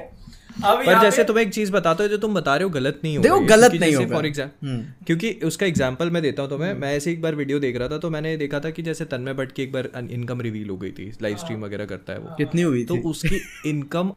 [0.60, 3.16] अब पर जैसे तुम्हें एक चीज़ बताता हो जो तुम बता रहे हो गलत नहीं
[3.16, 6.50] हो देखो, गलत नहीं हो होगा। फॉर एग्ज़ाम्पल हम्म। क्योंकि उसका एग्ज़ाम्पल मैं देता हूँ
[6.50, 9.04] तुम्हें। मैं ऐसे एक बार वीडियो देख रहा था तो मैंने देखा था कि जैसे
[9.06, 12.18] तन्मय भट्ट की एक बार इनकम रिवील हो गई थी लाइव स्ट्रीम वगैरह करता है
[12.18, 14.12] वो। कितनी हुई तो उसकी इनकम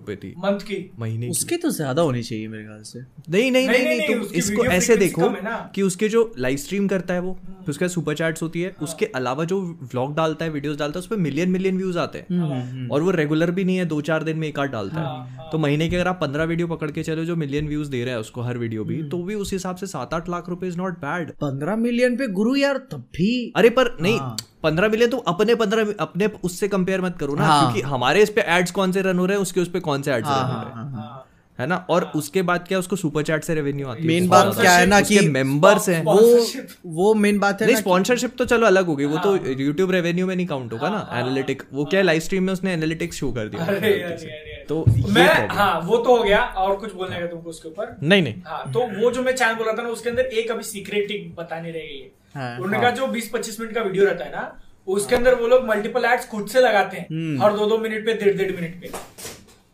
[0.00, 3.84] थी मंथ की। महीने उसकी तो ज़्यादा होनी चाहिए मेरे ख्याल से। नहीं नहीं नहीं,
[3.84, 7.70] नहीं तुम इसको ऐसे देखो है। कि उसके जो लाइव स्ट्रीम करता है वो फिर
[7.70, 11.06] उसके सुपर चैट्स होती है उसके अलावा जो व्लॉग डालता है वीडियोस डालता है उस
[11.06, 14.38] पर मिलियन मिलियन व्यूज़ आते हैं। और वो रेगुलर भी नहीं है दो चार दिन
[14.38, 17.24] में एक आध डालता है। तो महीने के अगर आप पंद्रह वीडियो पकड़ के चलो
[17.24, 19.86] जो मिलियन व्यूज़ दे रहा है उसको हर वीडियो भी तो भी उस हिसाब से
[19.86, 23.70] सात आठ लाख रुपए इज़ नॉट बैड पंद्रह मिलियन पे गुरु यार तब भी अरे
[23.70, 24.18] पर नहीं
[24.64, 28.30] पंद्रह मिलियन तो अपने पंद्रह अपने उससे कंपेयर मत करो ना हाँ। क्योंकि हमारे इस
[28.30, 30.38] पे एड्स कौन से रन हो रहे हैं उसके उस पे कौन से एड्स हाँ,
[30.38, 31.20] रन हो हाँ, रहे हैं। हाँ, हाँ।
[31.58, 31.76] है ना?
[31.90, 34.06] और उसके बाद क्या उसको सुपर चैट से रेवेन्यू आती है?
[34.08, 36.46] मेन बात क्या है ना कि मेंबर्स हैं। वो
[36.94, 40.26] वो मेन बात है नहीं स्पॉन्सरशिप तो चलो अलग होगी गई। वो तो यूट्यूब रेवेन्यू
[40.26, 43.48] में नहीं काउंट होगा ना एनालिटिक वो क्या लाइव स्ट्रीम में उसने एनालिटिक्स शो कर
[43.48, 47.26] दिया। अरे अरे अरे। तो मैं हाँ। वो तो हो गया और कुछ बोलने का
[47.26, 47.96] तुमको उसके ऊपर?
[48.02, 50.50] नहीं नहीं। हाँ तो वो जो मैं चैनल बोल रहा था ना उसके अंदर एक
[50.50, 54.24] अभी सीक्रेट टिक बताने रह गई है। हाँ, उनका जो 20-25 मिनट का वीडियो रहता
[54.24, 57.78] है ना उसके अंदर वो लोग मल्टीपल एड्स खुद से लगाते हैं हर दो दो
[57.78, 58.90] मिनट पे डेढ़ डेढ़ मिनट पे।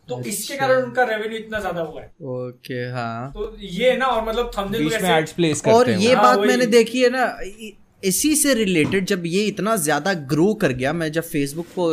[0.08, 4.06] तो इसके कारण उनका रेवेन्यू इतना ज़्यादा हुआ है। ओके हाँ। तो ये है ना
[4.06, 7.36] और मतलब थंबनेल में एड्स प्लेस और करते ये हाँ, बात मैंने देखी है ना
[8.02, 11.92] इसी से रिलेटेड जब ये इतना ज़्यादा ग्रो कर गया मैं जब फेसबुक को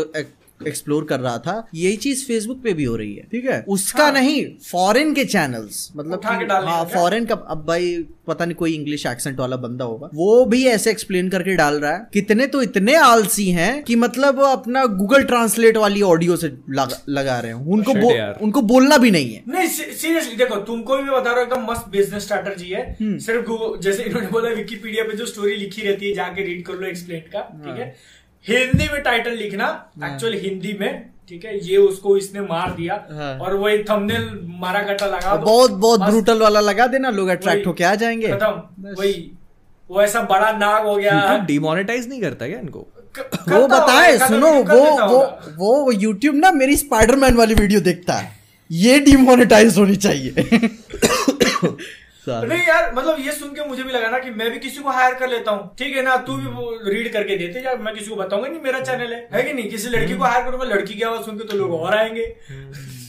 [0.67, 4.03] एक्सप्लोर कर रहा था यही चीज़ फेसबुक पे भी हो रही है। ठीक है। उसका
[4.03, 6.25] हाँ। नहीं फॉरेन के चैनल्स मतलब
[6.67, 7.95] हाँ फॉरेन का अब भाई
[8.27, 11.91] पता नहीं कोई इंग्लिश एक्सेंट वाला बंदा होगा। वो भी ऐसे एक्सप्लेन करके डाल रहा
[11.91, 16.47] है। कितने तो इतने आलसी हैं कि मतलब वो अपना गूगल ट्रांसलेट वाली ऑडियो से
[16.47, 18.11] लगा, लगा रहे हैं। उनको बो,
[18.45, 21.89] उनको बोलना भी नहीं है। नहीं सीरियसली देखो तुमको भी बता रहा हूँ एकदम मस्त
[21.91, 26.13] बिज़नेस स्ट्रेटजी है। हम्म। सिर्फ़ जैसे इन्होंने बोला विकीपीडिया पे जो स्टोरी लिखी रहती है
[26.13, 27.95] जाके रीड कर लो एक्सप्लेन का ठीक है?
[28.45, 29.67] हिंदी में टाइटल लिखना
[30.05, 30.91] एक्चुअल हिंदी में
[31.29, 35.45] ठीक है ये उसको इसने मार दिया हाँ। और वही थंबनेल मारा कटा लगा दो
[35.45, 39.13] बहुत बहुत ब्रूटल वाला लगा देना लोग अट्रैक्ट होके आ जाएँगे खत्म वही
[39.89, 42.87] वो ऐसा बड़ा नाग हो गया डिमोनेटाइज नहीं करता क्या इनको
[43.49, 48.35] वो बताए सुनो वो वो वो यूट्यूब ना मेरी स्पाइडरमैन वाली वीडियो देखता है
[48.69, 50.33] ये डिमोनेटाइज होनी चाहिए
[52.29, 54.89] नहीं यार मतलब ये सुन के मुझे भी लगा ना कि मैं भी किसी को
[54.89, 57.93] हायर कर लेता हूँ। ठीक है ना तू भी वो रीड करके देते यार मैं
[57.95, 59.69] किसी को बताऊँगा नहीं मेरा चैनल है। है कि नहीं?
[59.69, 62.25] किसी लड़की को हायर करूँगा लड़की की आवाज़ सुन के तो लोग और आएँगे।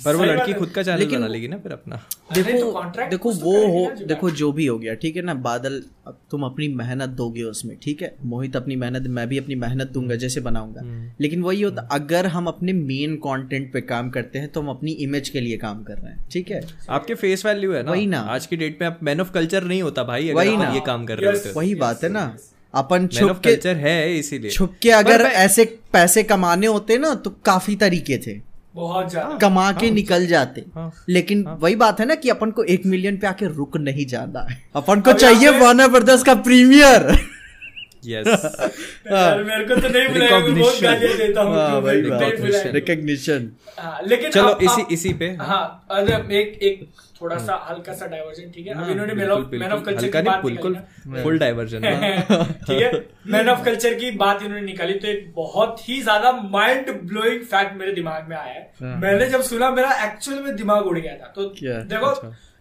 [0.05, 1.97] पर वो लड़की खुद का चैनल बना लेगी ना फिर अपना।
[2.29, 5.35] तो देखो देखो वो हो देखो जो भी हो गया ठीक है ना?
[5.37, 8.15] बादल अब तुम अपनी मेहनत दोगे उसमें ठीक है?
[8.25, 12.27] मोहित अपनी मेहनत मैं भी अपनी मेहनत दूँगा जैसे बनाऊँगा। हम्म। लेकिन वही होता अगर
[12.27, 15.83] हम अपने मेन कंटेंट पे काम करते हैं तो हम अपनी इमेज के लिए काम
[15.83, 16.61] कर रहे हैं ठीक है?
[16.91, 17.91] आपके फेस वैल्यू है ना?
[17.91, 20.71] वही ना। आज की डेट में आप मैन ऑफ़ कल्चर नहीं होता भाई वही ना।
[20.75, 21.33] ये काम कर रहे.
[21.33, 22.37] होते तो। वही बात है ना।
[22.75, 27.15] अपन छुप ऑफ़ के कल्चर है इसीलिए। छुप के अगर ऐसे पैसे कमाने होते ना
[27.15, 28.48] तो काफ़ी तरीके थे।
[28.79, 32.65] बहुत ज़्यादा। कमा के निकल जाते। हाँ। लेकिन वही बात है ना कि अपन को
[32.65, 37.11] एक मिलियन पे आके रुक नहीं जाना है। अपन को चाहिए वार्नर ब्रदर्स का प्रीमियर
[38.07, 38.27] यस
[39.13, 41.81] यार, मेरे को तो नहीं बुलाया देता हूँ हाँ।
[42.73, 45.87] रिकग्निशन हाँ, लेकिन चलो इसी इसी पे। हाँ
[46.33, 46.87] एक एक
[47.21, 48.75] थोड़ा सा हल्का सा डाइवर्जन ठीक है?
[48.75, 49.31] अब इन्होंने मैन
[49.73, 50.75] ऑफ़ कल्चर की बात बिल्कुल
[51.23, 51.81] फुल डाइवर्जन
[52.67, 52.91] ठीक है?
[53.27, 57.77] मैन ऑफ़ कल्चर की बात इन्होंने निकाली तो एक बहुत ही ज़्यादा माइंड ब्लोइंग फैक्ट
[57.79, 61.33] मेरे दिमाग में आया है। मैंने जब सुना मेरा एक्चुअल में दिमाग उड़ गया था।
[61.37, 62.13] तो देखो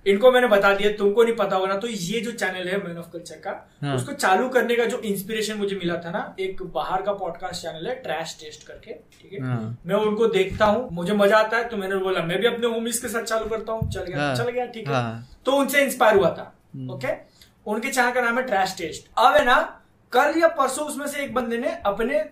[0.07, 2.97] इनको मैंने बता दिया तुमको नहीं पता होगा ना तो ये जो चैनल है मैन
[2.97, 3.51] ऑफ़ कल्चर का
[3.83, 7.61] हाँ। उसको चालू करने का जो इंस्पिरेशन मुझे मिला था ना एक बाहर का पॉडकास्ट
[7.61, 11.57] चैनल है ट्रैश टेस्ट करके ठीक है हाँ। मैं उनको देखता हूँ मुझे मज़ा आता
[11.57, 14.19] है तो मैंने बोला मैं भी अपने होमीज के साथ चालू करता हूँ चल गया
[14.19, 16.53] हाँ। चल गया ठीक है हाँ। तो उनसे इंस्पायर हुआ था
[16.91, 17.13] ओके
[17.65, 19.59] उनके चैनल का नाम है ट्रैश टेस्ट अब है ना
[20.13, 22.23] कल या परसों उसमें से एक बंदे ने अपने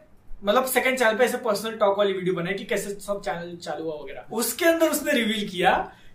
[0.43, 3.83] मतलब सेकंड चैनल पे ऐसे पर्सनल टॉक वाली वीडियो बनाई कि कैसे सब चैनल चालू
[3.83, 5.71] हुआ वगैरह उसके अंदर उसने रिवील किया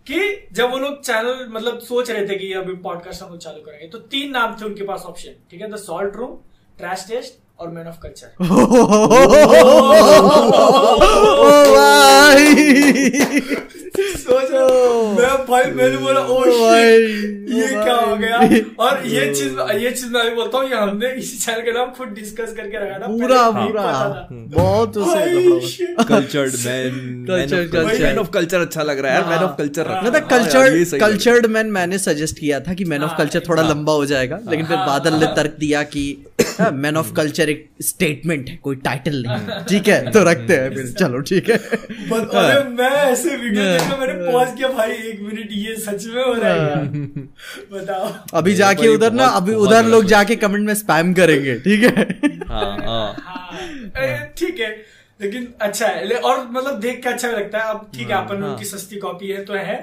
[0.06, 3.60] कि जब वो लोग चैनल मतलब सोच रहे थे कि अभी पॉडकास्ट हम लोग चालू
[3.62, 5.70] करेंगे तो तीन नाम थे उनके पास ऑप्शन ठीक है?
[5.70, 6.36] The Salt Room
[6.78, 8.34] Trash Taste और मैन ऑफ़ कल्चर
[14.30, 16.92] ओ भाई सोचो। मैं भाई मैंने बोला ओ भाई,
[17.58, 18.38] ये क्या हो गया?
[18.84, 21.90] और ये चीज़ ये चीज़ मैं भी बोलता हूँ ये हमने इसी चैनल के नाम
[21.98, 23.86] खुद डिस्कस करके रखा था पूरा पूरा।
[24.56, 25.24] बहुत उसे
[26.04, 27.26] cultured man.
[28.00, 31.98] Man of culture अच्छा लग रहा है मैन ऑफ़ कल्चर मतलब कल्चर्ड कल्चर्ड मैन मैंने
[31.98, 35.26] सजेस्ट किया था कि मैन ऑफ़ कल्चर थोड़ा लंबा हो जाएगा लेकिन फिर बादल ने
[35.36, 36.04] तर्क दिया कि
[36.72, 40.90] मैन ऑफ़ कल्चर एक स्टेटमेंट है कोई टाइटल नहीं ठीक है तो रखते हैं फिर।
[40.98, 41.58] चलो ठीक है।
[42.70, 46.52] मैं ऐसे वीडियो देखा मैंने पॉज किया भाई एक मिनट ये सच में हो रहा
[46.54, 46.84] है
[47.72, 52.08] बताओ। अभी जाके उधर ना अभी उधर लोग जाके कमेंट में स्पैम करेंगे ठीक है?
[52.48, 53.58] हाँ हाँ। हाँ,
[53.98, 57.90] ए, ठीक है। लेकिन अच्छा है। ले- और मतलब देख के अच्छा लगता है। अब
[57.94, 59.74] ठीक है अपन उनकी सस्ती कॉपी है तो है।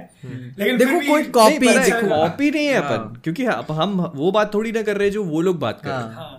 [0.60, 1.23] लेकिन देखो, फिर भी कोई
[1.67, 5.10] है, देखो, कॉपी नहीं है अपन। क्योंकि अब हम वो बात थोड़ी ना कर रहे
[5.10, 6.37] जो वो लोग बात कर रहे हैं। हाँ।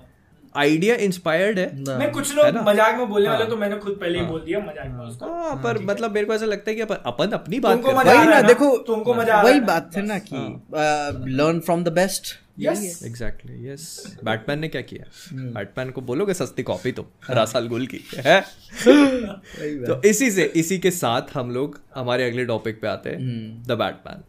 [0.59, 4.25] आइडिया इंस्पायर्ड है। नहीं कुछ लोग मज़ाक में बोलने वाले तो मैंने खुद पहले ही
[4.27, 6.99] बोल दिया मज़ाक में उसको। हाँ पर मतलब मेरे को ऐसा लगता है कि अपन
[7.07, 9.65] अपन अपनी बात तुमको कर वही ना देखो तुमको मज़ा आ रहा वही है?
[9.67, 13.83] बात है ना कि learn from the best yes exactly yes
[14.25, 15.05] Batman ने क्या किया?
[15.31, 18.41] हम्म। बैटमैन को बोलोगे सस्ती कॉपी तो रासाल गुल की है?
[18.85, 23.63] तो इसी से इसी के साथ हम लोग हमारे अगले टॉपिक पे आते हैं हम्म।
[23.65, 24.25] द बैटमैन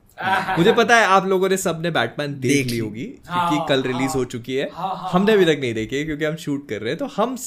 [0.57, 3.65] मुझे पता है आप लोगों ने सबने बैटमैन देख, देख ली ली। होगी हाँ, क्योंकि
[3.69, 6.35] कल रिलीज़ हो चुकी है। हाँ, हाँ, हमने अभी तक नहीं देखी है क्योंकि हम
[6.35, 7.37] शूट कर रहे हैं। तो हम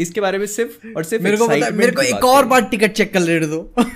[0.00, 2.62] इसके बारे में सिर्फ़ और सिर्फ़ मेरे को पता है, मेरे को एक और बार
[2.62, 3.74] टिकट चेक कर लेने दो।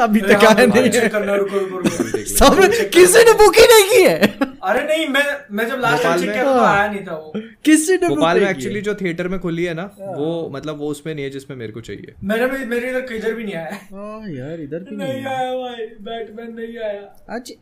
[0.00, 2.60] अभी तक हाँ, आया नहीं चेक है। करना रुको रुको रुको। सब
[2.94, 4.26] किसी ने बुक ही नहीं की है?
[4.62, 7.32] अरे नहीं मैं मैं जब लास्ट टाइम चेक किया था तो आया नहीं था वो।
[7.64, 10.88] किसी ने भोपाल में नहीं एक्चुअली जो थिएटर में खुली है ना वो मतलब वो
[10.88, 13.78] उसमें नहीं है जिसमें मेरे को चाहिए। मेरे में मेरे इधर किधर भी नहीं आया।
[13.92, 17.54] हाँ यार इधर भी नहीं आया भाई बैटमैन नहीं आया। चल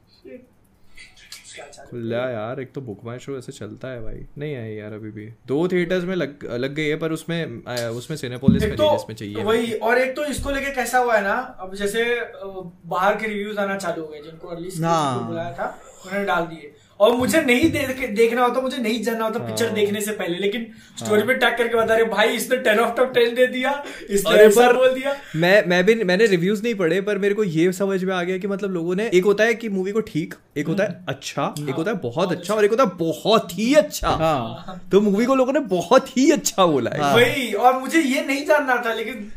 [1.91, 5.11] खुला यार एक तो बुक माई शो ऐसे चलता है भाई। नहीं आई यार अभी
[5.11, 8.97] भी। दो थिएटर्स में लग लग गई है पर उसमें आ, उसमें सिनेपोलिस में तो,
[8.97, 12.05] तो चाहिए। वही और एक तो इसको लेके कैसा हुआ है ना अब जैसे
[12.87, 16.75] बाहर के रिव्यूज़ आना चालू हो गए जिनको अर्ली हाँ। बुलाया था उन्होंने डाल दिए।
[17.01, 20.39] और मुझे नहीं देख देखना होता मुझे नहीं जानना होता पिक्चर हाँ। देखने से पहले
[20.39, 20.67] लेकिन
[20.99, 23.73] स्टोरी पे टैग करके बता रहे भाई इसने टेन ऑफ़ टॉप टेन दे दिया
[24.11, 27.73] इसने पर बोल दिया। मैं मैं भी मैंने रिव्यूज़ नहीं पढ़े पर मेरे को ये
[27.73, 30.35] समझ में आ गया कि मतलब लोगों ने एक होता है कि मूवी को ठीक
[30.57, 33.73] एक होता है अच्छा एक होता है बहुत अच्छा और एक होता है बहुत ही
[33.75, 37.79] अच्छा। हाँ। तो मूवी को लोगों ने बहुत ही अच्छा बोला है। हाँ। वही और
[37.81, 39.31] मुझे ये नहीं जानना था लेकिन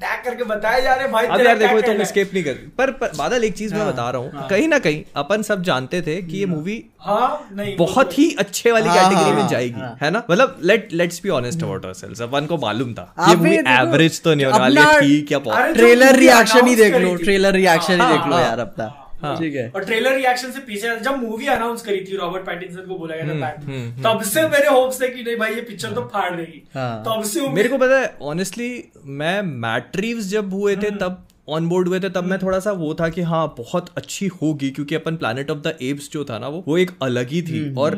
[0.00, 2.04] टैग करके बताए जा रहे भाई अब यार देखो तुम कहना
[2.34, 5.42] नहीं कर पर, पर बादल एक चीज़ मैं बता रहा हूँ। कहीं ना कहीं अपन
[5.42, 9.40] सब जानते थे कि ये मूवी हाँ बहुत ही अच्छे वाली हाँ, कैटेगरी हाँ, में
[9.42, 10.22] हाँ, जाएगी हाँ। है ना?
[10.30, 14.34] मतलब let let's be honest about ourselves अपन को मालूम था ये मूवी एवरेज तो
[14.34, 18.26] नहीं होने वाली ठीक या ट्रेलर रिएक्शन ही देख लो ट्रेलर रिएक्शन ही हाँ, देख
[18.26, 22.00] लो हाँ, यार अपना। ठीक है। और ट्रेलर रिएक्शन से पीछे जब मूवी अनाउंस करी
[22.00, 25.36] थी रॉबर्ट पैटिंसन को बोला गया था हम्म, तब से मेरे होप्स थे कि नहीं
[25.36, 28.68] भाई ये पिक्चर तो फाड़ देगी। हाँ। तब से मेरे को पता है ऑनेस्टली
[29.04, 32.94] मैं मैट्रीव्स जब हुए थे तब ऑन बोर्ड हुए थे तब मैं थोड़ा सा वो
[32.94, 36.48] था कि हाँ बहुत अच्छी होगी क्योंकि अपन प्लानट ऑफ़ द एप्स जो था ना
[36.48, 37.96] वो वो एक अलग ही थी। और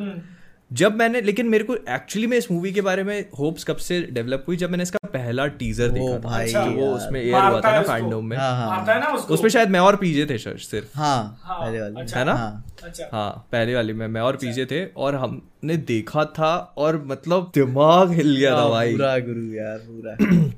[0.71, 4.01] जब मैंने लेकिन मेरे को एक्चुअली में इस मूवी के बारे में होप्स कब से
[4.13, 4.57] डेवलप हुई?
[4.57, 7.83] जब मैंने इसका पहला टीजर देखा था। भाई जो वो उसमें एयर हुआ था ना।
[7.83, 9.35] फैंडोम में। हाँ हाँ आता है ना उसको?
[9.35, 12.35] उसमें शायद मैं और पीजे थे सर सिर्फ़। हाँ हाँ, पहले वाली। अच्छा। है ना?
[12.35, 17.03] हाँ अच्छा। हाँ पहले वाली में मैं और पीजे थे और हमने देखा था और
[17.07, 20.51] मतलब दिमाग हिल गया था भाई। पूरा गुरु यार पूरा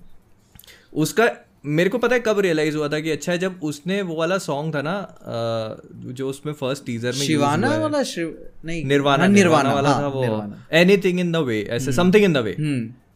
[0.95, 1.31] उसका
[1.65, 4.39] मेरे को पता है कब रियलाइज़ हुआ था कि अच्छा है जब उसने वो वाला
[4.39, 4.95] सॉन्ग था ना
[6.13, 10.07] जो उसमें फ़र्स्ट टीजर में शिवाना वाला शिव नहीं निर्वाणा हाँ, निर्वाणा वाला हाँ, था
[10.07, 12.57] वो। एनीथिंग इन द वे ऐसे something in the way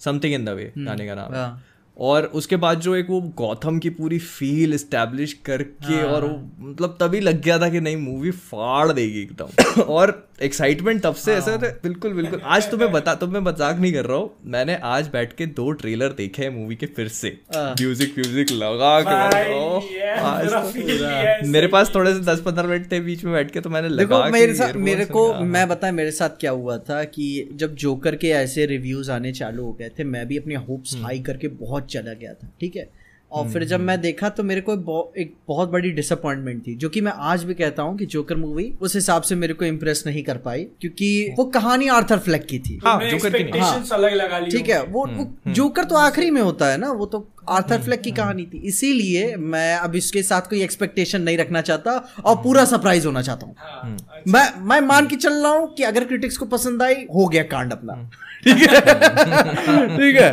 [0.00, 1.64] something in the way गाने का नाम। हाँ।
[1.96, 6.36] और उसके बाद जो एक वो गौथम की पूरी फील इस्टेब्लिश करके हाँ। और वो
[6.60, 11.34] मतलब तभी लग गया था कि नहीं मूवी फाड़ देगी एकदम और एक्साइटमेंट तब से
[11.34, 14.76] ऐसे हाँ। थे बिल्कुल बिल्कुल आज तुम्हें बता तुम्हें मज़ाक नहीं कर रहा हूँ मैंने
[14.84, 19.00] आज बैठ के दो ट्रेलर देखे हैं मूवी के फिर से हाँ। म्यूज़िक म्यूज़िक लगा
[19.00, 19.92] के
[20.34, 23.70] मेरा तो मेरे पास थोड़े से दस पंद्रह मिनट थे बीच में बैठ के तो
[23.70, 27.74] मैंने लगा मेरे साथ मेरे को मैं बताया मेरे साथ क्या हुआ था कि जब
[27.76, 31.20] जोकर के ऐसे रिव्यूज़ आने चालू हो गए थे मैं भी अपने होप्स हम्म। हाई
[31.20, 32.88] करके बहुत चला गया था ठीक है?
[33.32, 36.88] और फिर जब मैं देखा तो मेरे को बहु- एक बहुत बड़ी डिसअपॉइंटमेंट थी जो
[36.88, 40.02] कि मैं आज भी कहता हूँ कि जोकर मूवी उस हिसाब से मेरे को इम्प्रेस
[40.06, 43.50] नहीं कर पाई क्योंकि वो कहानी आर्थर फ्लैक की थी। हाँ, जोकर की ली
[44.50, 48.00] ठीक है वो, वो जोकर तो आखिरी में होता है ना वो तो आर्थर फ्लैक
[48.00, 51.92] की कहानी थी। इसीलिए मैं अब इसके साथ कोई एक्सपेक्टेशन नहीं रखना चाहता
[52.24, 53.96] और पूरा सरप्राइज़ होना चाहता हूँ। हाँ,
[54.28, 57.42] मैं मैं मान के चल रहा हूँ कि अगर क्रिटिक्स को पसंद आई हो गया
[57.42, 58.10] कांड अपना।
[58.44, 58.80] ठीक है?
[59.96, 60.32] ठीक है?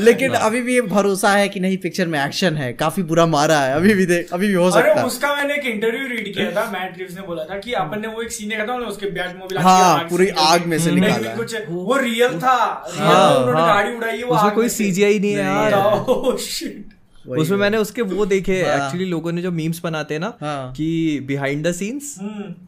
[0.00, 3.60] लेकिन अभी भी ये भरोसा है कि नहीं पिक्चर में एक्शन है काफ़ी बुरा मारा
[3.60, 6.50] है अभी भी देख अभी भी हो सकता है उसका मैंने एक इंटरव्यू रीड किया
[6.50, 9.06] था मैट रिव्स ने बोला था कि अपन ने वो एक सीन देखा था उसके
[9.06, 13.60] बैट मोबाइल हाँ, पूरी आग में से निकाला है। कुछ वो रियल था हाँ, उन्होंने
[13.60, 16.94] हाँ। गाड़ी उड़ाई है वो कोई सीजीआई नहीं है यार।
[17.28, 20.72] उसमें मैंने उसके वो देखे हाँ। एक्चुअली लोगों ने जो मीम्स बनाते हैं ना हाँ।
[20.72, 22.14] कि बिहाइंड द सीन्स।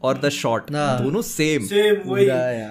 [0.03, 2.25] और द शॉट हाँ। दोनों सेम सेम वही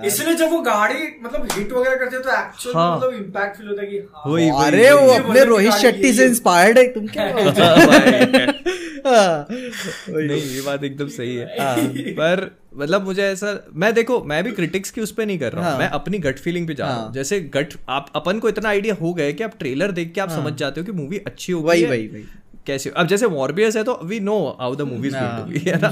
[0.07, 3.69] इसलिए जब वो गाड़ी मतलब हिट वगैरह करते हैं तो एक्चुअल हाँ। मतलब इम्पैक्ट फील
[3.69, 7.29] होता है कि हाँ। वही अरे वो अपने रोहित शेट्टी से इंस्पायर्ड है तुम क्या
[9.01, 11.77] हाँ, नहीं ये बात एकदम सही है हाँ।
[12.19, 15.65] पर मतलब मुझे ऐसा मैं देखो मैं भी क्रिटिक्स की उस पर नहीं कर रहा
[15.65, 18.39] हूँ हाँ। मैं अपनी गट फीलिंग पे जा रहा हाँ। हूँ जैसे गट आप अपन
[18.39, 20.87] को इतना आइडिया हो गया कि आप ट्रेलर देख के आप हाँ। समझ जाते हो
[20.87, 22.25] कि मूवी अच्छी होगी वही वही वही
[22.67, 25.59] कैसे अब जैसे वॉरबियस है तो we know how the movie is हाँ। टू बी
[25.67, 25.89] है ना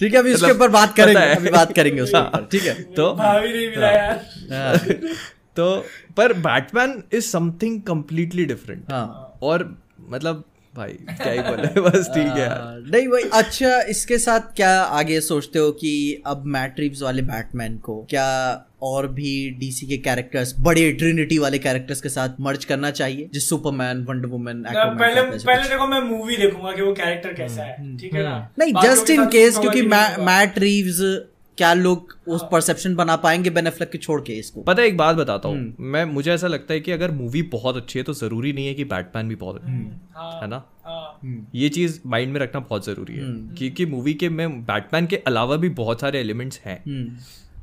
[0.00, 2.46] ठीक है अभी इसके मतलब ऊपर बात करेंगे है। अभी बात करेंगे उसके हाँ। ऊपर
[2.52, 4.76] ठीक है तो भाभी नहीं मिला यार हाँ,
[5.56, 5.84] तो
[6.16, 9.64] पर Batman is something completely different हाँ और
[10.08, 10.44] मतलब
[10.76, 11.80] भाई क्या ही बोले?
[11.88, 16.44] बस ठीक है हाँ, नहीं भाई अच्छा इसके साथ क्या आगे सोचते हो कि अब
[16.46, 18.26] मैट रिव्स वाले बैटमैन को क्या
[18.82, 23.48] और भी डीसी के कैरेक्टर्स बड़े ट्रिनिटी वाले कैरेक्टर्स के साथ मर्ज करना चाहिए जिस
[23.48, 28.14] सुपरमैन वंडर वुमन पहले पहले देखो मैं मूवी देखूँगा कि वो कैरेक्टर कैसा है ठीक
[28.14, 28.38] है ना?
[28.58, 31.00] नहीं जस्ट इन केस क्योंकि मैट रीव्स
[31.58, 34.62] क्या लोग उस परसेप्शन बना पाएँगे बेनेफ्लेक के छोड़ के इसको?
[34.62, 37.76] पता है एक बात बताता हूँ। मैं मुझे ऐसा लगता है कि अगर मूवी बहुत
[37.76, 40.64] अच्छी है तो ज़रूरी नहीं है कि बैटमैन भी बहुत अच्छा है हाँ, ना?
[40.84, 45.16] हाँ। ये चीज़ माइंड में रखना बहुत ज़रूरी है। क्योंकि मूवी के में बैटमैन के
[45.16, 47.16] अलावा भी बहुत सारे एलिमेंट्स हैं। हम्म,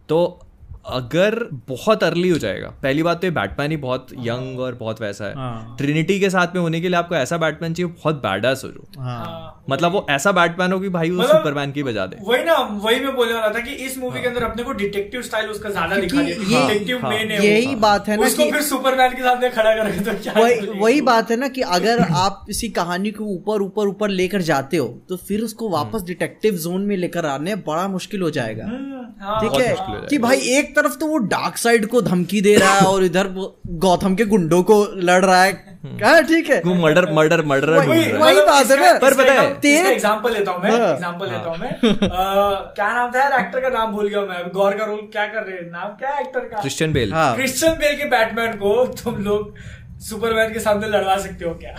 [0.10, 0.39] तो
[0.85, 1.35] अगर
[1.67, 5.25] बहुत अर्ली हो जाएगा पहली बात तो ये बैटमैन ही बहुत यंग और बहुत वैसा
[5.25, 8.61] है। हाँ। ट्रिनिटी के साथ में होने के लिए आपको ऐसा बैटमैन चाहिए बहुत बैडास
[8.65, 11.83] हो जो। हाँ। हाँ। मतलब वो ऐसा बैटमैन हो कि भाई वो मतलब- सुपरमैन की
[11.83, 14.63] बजा दे। वही ना वही मैं बोलने वाला था कि इस मूवी के अंदर अपने
[14.63, 16.37] को डिटेक्टिव स्टाइल उसका ज़्यादा दिखा दिया
[16.67, 20.11] डिटेक्टिव हाँ, मेन है यही बात है ना उसको फिर सुपरमैन के सामने खड़ा करेंगे
[20.11, 24.09] तो क्या वही बात है ना कि अगर आप किसी कहानी को ऊपर ऊपर ऊपर
[24.09, 28.29] लेकर जाते हो तो फिर उसको वापस डिटेक्टिव जोन में लेकर आने बड़ा मुश्किल हो
[28.29, 30.07] जाएगा। हम्म, हाँ, ठीक है?
[30.09, 33.27] कि भाई एक तरफ़ तो वो डार्क साइड को धमकी दे रहा है और इधर
[33.27, 37.69] वो गौतम के गुंडों को लड़ रहा है। हाँ, ठीक है। वो मर्डर मर्डर मर्डर
[37.69, 41.25] वही- है। बात है ना। पर पता है, तेरे- एग्जांपल लेता हूँ मैं हाँ। एग्जांपल
[41.25, 41.79] लेता हूँ मैं।
[42.75, 43.39] क्या नाम था यार?
[43.39, 45.71] एक्टर का नाम भूल गया मैं। गौर का रोल क्या कर रहे हैं?
[45.71, 46.62] नाम क्या है एक्टर का?
[46.62, 49.55] क्रिश्चियन बेल हाँ। क्रिश्चियन बेल के बैटमैन को तुम लोग
[49.99, 51.75] सुपरमैन के सामने लड़वा सकते हो क्या?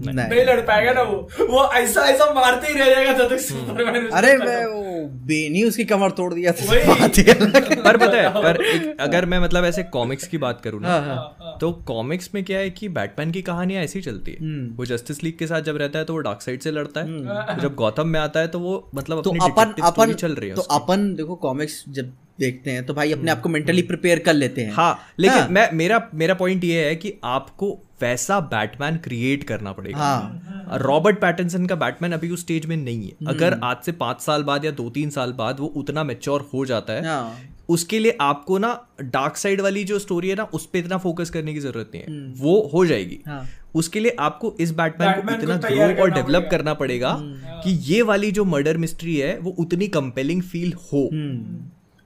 [0.00, 1.16] नहीं। नहीं। लड़ पाएगा ना वो।
[1.50, 5.84] वो ऐसा ऐसा मारते ही रह जाएगा जब तक सुपरमैन अरे मैं वो बेनी उसकी
[5.84, 9.82] कमर तोड़ दिया था बात ही। पर पता है पर एक, अगर मैं मतलब ऐसे
[9.82, 13.42] कॉमिक्स की बात करूँ ना हाँ, हाँ। तो कॉमिक्स में क्या है कि बैटमैन की
[13.42, 16.18] कहानियाँ ऐसी चलती है। हम्म। वो जस्टिस लीग के साथ जब रहता है तो वो
[16.18, 19.74] डार्क साइड से लड़ता है। जब गौतम में आता है तो वो मतलब तो अपन
[19.82, 23.40] अपन चल रही है तो अपन देखो कॉमिक्स जब देखते हैं तो भाई अपने आप
[23.40, 26.94] को मेंटली प्रिपेयर कर लेते हैं। हाँ लेकिन हाँ। मैं मेरा मेरा पॉइंट ये है
[26.96, 27.70] कि आपको
[28.02, 33.02] वैसा बैटमैन क्रिएट करना पड़ेगा। हाँ। रॉबर्ट पैटिंसन का बैटमैन अभी उस स्टेज में नहीं
[33.02, 36.04] हम्म। है। अगर आज से पाँच साल बाद या दो तीन साल बाद वो उतना
[36.04, 37.36] मेच्योर हो जाता है हाँ।
[37.68, 38.68] उसके लिए आपको ना
[39.02, 42.02] डार्क साइड वाली जो स्टोरी है ना उस पर इतना फोकस करने की ज़रूरत नहीं
[42.02, 46.48] है। वो हो जाएगी। हाँ। उसके लिए आपको इस बैटमैन को इतना ग्रो और डेवलप
[46.50, 47.16] करना पड़ेगा
[47.64, 51.08] कि ये वाली जो मर्डर मिस्ट्री है वो उतनी कंपेलिंग फील हो।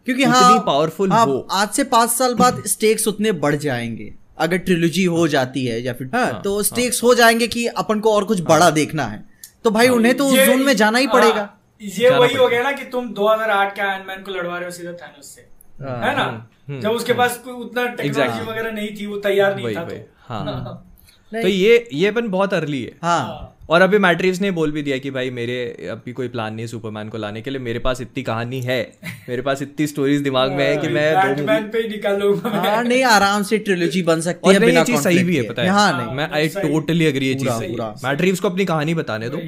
[0.09, 4.57] क्योंकि हाँ पावरफुल हाँ, हो। आज से पाँच साल बाद स्टेक्स उतने बढ़ जाएँगे। अगर
[4.57, 8.15] ट्रिलोजी हो जाती है या फिर हाँ, तो स्टेक्स हाँ, हो जाएँगे कि अपन को
[8.15, 9.25] और कुछ हाँ, बड़ा देखना है।
[9.65, 12.63] तो भाई उन्हें तो उस जोन में जाना ही हाँ, पड़ेगा। ये वही हो गया
[12.63, 15.49] ना कि तुम 2008 के आयरन को लड़वा रहे हो सीधा थैनोस से।
[15.85, 16.49] हाँ, है ना?
[16.71, 20.85] जब उसके पास कोई उतना टेक्नोलॉजी वगैरह नहीं थी वो तैयार नहीं था तो। हाँ
[21.33, 24.99] तो ये ये अपन बहुत अर्ली है। हाँ। और अभी मैट्रिक्स ने बोल भी दिया
[24.99, 25.57] कि भाई मेरे
[25.91, 28.81] अभी कोई प्लान नहीं है सुपरमैन को लाने के लिए। मेरे पास इतनी कहानी है
[29.29, 32.69] मेरे पास इतनी स्टोरीज दिमाग में है कि मैं बैटमैन पे ही निकाल लूँगा मैं।
[32.71, 35.69] हाँ नहीं आराम से ट्रिलोजी बन सकती है बिना चीज़ सही भी है पता है।
[35.69, 38.51] हाँ नहीं। मैं आई टोटली अग्री ये चीज़ पूरा, सही पूरा। है मैट रीव्स को
[38.51, 39.39] अपनी कहानी बताने दो।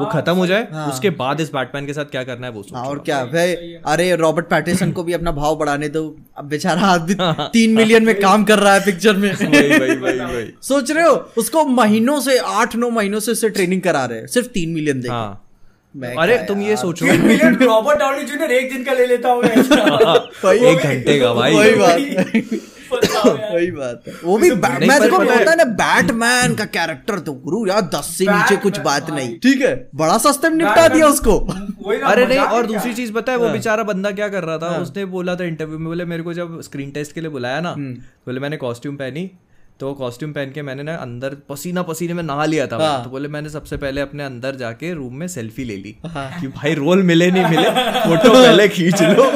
[0.00, 2.82] वो खत्म हो जाए उसके बाद इस बैटमैन के साथ क्या करना है वो हाँ,
[2.82, 3.54] सोचो और क्या भाई
[3.86, 7.14] अरे रॉबर्ट पैटिसन को भी अपना भाव बढ़ाने दो। अब बेचारा आदमी
[7.52, 9.34] तीन मिलियन में काम कर रहा है पिक्चर में।
[10.62, 14.26] सोच रहे हो उसको महीनों से आठ नौ महीनों से उससे ट्रेनिंग करा रहे हैं।
[14.26, 15.44] सिर्फ़ तीन मिलियन दे हाँ।
[16.18, 17.06] अरे तुम ये। सोचो।
[17.66, 19.48] रॉबर्ट डाउनी जूनियर एक दिन का ले लेता होगा।
[20.44, 21.54] वही- एक घंटे का भाई।
[22.92, 27.18] वही बात है। वो भी बैटमैन देखो पता है- होता है ना बैटमैन का कैरेक्टर
[27.18, 30.56] तो गुरु यार दस से नीचे कुछ बात हाँ। नहीं ठीक है बड़ा सस्ते में
[30.56, 31.38] निपटा दिया उसको।
[32.04, 34.76] अरे नहीं और दूसरी चीज़ पता है वो हाँ। बेचारा बंदा क्या कर रहा था?
[34.78, 37.70] उसने बोला था इंटरव्यू में बोले मेरे को जब स्क्रीन टेस्ट के लिए बुलाया ना
[37.70, 37.94] हम्म।
[38.26, 39.30] बोले मैंने कॉस्ट्यूम पहनी
[39.80, 43.10] तो कॉस्ट्यूम पहन के मैंने ना अंदर पसीना पसीने में नहा लिया था हाँ। तो
[43.10, 47.02] बोले मैंने सबसे पहले अपने अंदर जाके रूम में सेल्फी ले ली कि भाई रोल
[47.02, 49.30] मिले नहीं मिले फ़ोटो पहले खींच लो।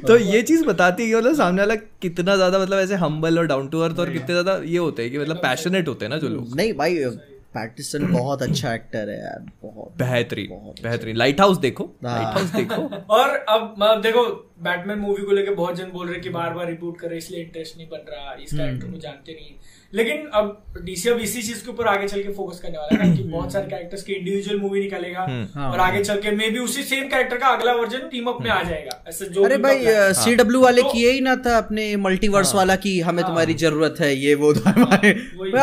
[0.08, 3.68] तो ये चीज़ बताती है मतलब सामने वाला कितना ज़्यादा मतलब ऐसे हम्बल और डाउन
[3.68, 6.28] टू अर्थ और कितने ज़्यादा ये होते हैं कि मतलब पैशनेट होते हैं ना जो
[6.28, 6.98] लोग। नहीं भाई
[7.54, 10.48] पैटिसन बहुत अच्छा एक्टर है यार बहुत बेहतरीन
[10.82, 12.82] बेहतरीन। लाइट हाउस देखो हाँ। लाइट हाउस देखो।
[13.14, 14.24] और अब मतलब देखो
[14.64, 17.42] बैटमैन मूवी को लेके बहुत जन बोल रहे कि बार बार रिबूट कर रहे इसलिए
[17.42, 19.54] इंटरेस्ट नहीं बन रहा इस कैरेक्टर को जानते नहीं
[19.92, 23.16] लेकिन अब डीसी अब इसी चीज़ के ऊपर आगे चल के फोकस करने वाला है
[23.16, 25.22] कि बहुत सारे कैरेक्टर्स की इंडिविजुअल मूवी निकलेगा
[25.70, 28.50] और आगे चल के मे बी उसी सेम कैरेक्टर का अगला वर्जन टीम अप में
[28.50, 29.84] आ जाएगा ऐसे जो अरे भाई
[30.14, 34.00] सी डब्ल्यू वाले तो- किए ही ना था अपने मल्टीवर्स वाला की हमें तुम्हारी ज़रूरत
[34.00, 34.52] है ये वो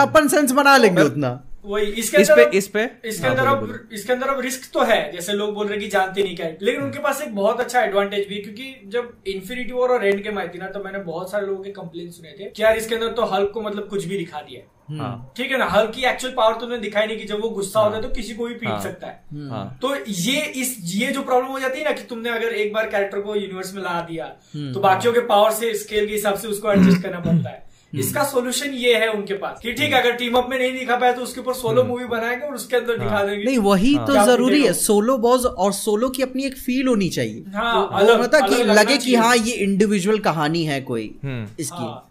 [0.02, 2.84] अपन सेंस बना लेंगे उतना। वही इसके इस अंदर पे- इस पे?
[3.05, 5.84] इसके हाँ, अंदर अब इसके अंदर अब रिस्क तो है जैसे लोग बोल रहे हैं
[5.84, 8.74] कि जानते नहीं क्या है। लेकिन उनके पास एक बहुत अच्छा एडवांटेज भी है क्योंकि
[8.88, 11.72] जब इन्फिनिटी वॉर और एंड गेम आई थी ना तो मैंने बहुत सारे लोगों के
[11.72, 14.70] कंप्लेन सुने थे कि यार इसके अंदर तो हल्क को मतलब कुछ भी दिखा दिया
[14.97, 15.66] हाँ। ठीक है ना?
[15.66, 18.09] हल्क की एक्चुअल पावर तो उन्होंने दिखाई नहीं की जब वो गुस्सा होता है तो
[18.09, 21.59] किसी को भी पीट हाँ। सकता है। हाँ। तो ये इस ये जो प्रॉब्लम हो
[21.59, 24.80] जाती है ना कि तुमने अगर एक बार कैरेक्टर को यूनिवर्स में ला दिया तो
[24.80, 28.70] बाकियों के पावर से स्केल के हिसाब से उसको एडजस्ट करना पड़ता है। इसका सॉल्यूशन
[28.70, 31.22] ये है उनके पास कि ठीक है अगर टीम अप में नहीं दिखा पाया तो
[31.22, 34.74] उसके ऊपर सोलो मूवी बनाएँगे और उसके अंदर दिखा देंगे। नहीं वही तो ज़रूरी है?
[34.74, 37.89] सोलो बॉज और सोलो की अपनी एक फील होनी चाहिए। हाँ,
[38.34, 42.08] कि लगे कि हाँ ये इंडिविजुअल कहानी है कोई हम्म। इसकी। हाँ।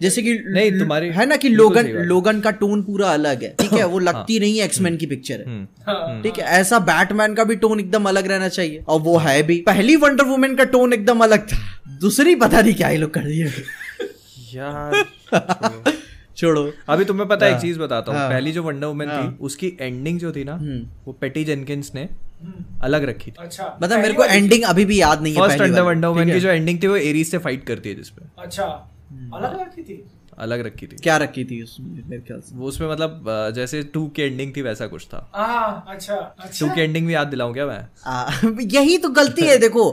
[0.00, 3.54] जैसे कि नहीं, तुम्हारी- है ना कि लोगन है। लोगन का टोन पूरा अलग है
[3.60, 3.86] ठीक है?
[3.86, 7.44] वो लगती नहीं है एक्समैन की पिक्चर है। हम्म। हाँ। ठीक है ऐसा बैटमैन का
[7.44, 10.92] भी टोन एकदम अलग रहना चाहिए। और वो है। भी। पहली वंडर वुमेन का टोन
[10.92, 13.52] एकदम अलग था। दूसरी पता नहीं क्या ही लोग कर दिए
[14.54, 15.04] यार
[16.36, 19.22] छोड़ो। अभी तुम्हें पता एक हाँ। चीज़ बताता हूँ। हाँ। पहली जो वंडर वुमेन हाँ।
[19.22, 22.08] थी उसकी एंडिंग जो थी ना हम्म। वो पेटी जेनकिंस ने
[22.82, 25.70] अलग रखी थी। अच्छा मतलब मेरे को एंडिंग अभी भी याद नहीं है फ़र्स्ट पहली
[25.70, 28.64] अंडर वंडर वुमेन की जो एंडिंग थी वो एरीज से फाइट करती है जिसपे। अच्छा
[29.34, 30.02] अलग रखी थी?
[30.38, 32.56] अलग रखी थी। क्या रखी थी उसमें मेरे ख्याल से?
[32.56, 33.24] वो उसमें मतलब
[33.54, 37.14] जैसे टू की एंडिंग थी वैसा कुछ था। हाँ अच्छा टू अच्छा की एंडिंग भी
[37.14, 37.78] याद दिलाऊं क्या मैं?
[38.06, 38.30] आ,
[38.60, 39.84] यही तो गलती है देखो।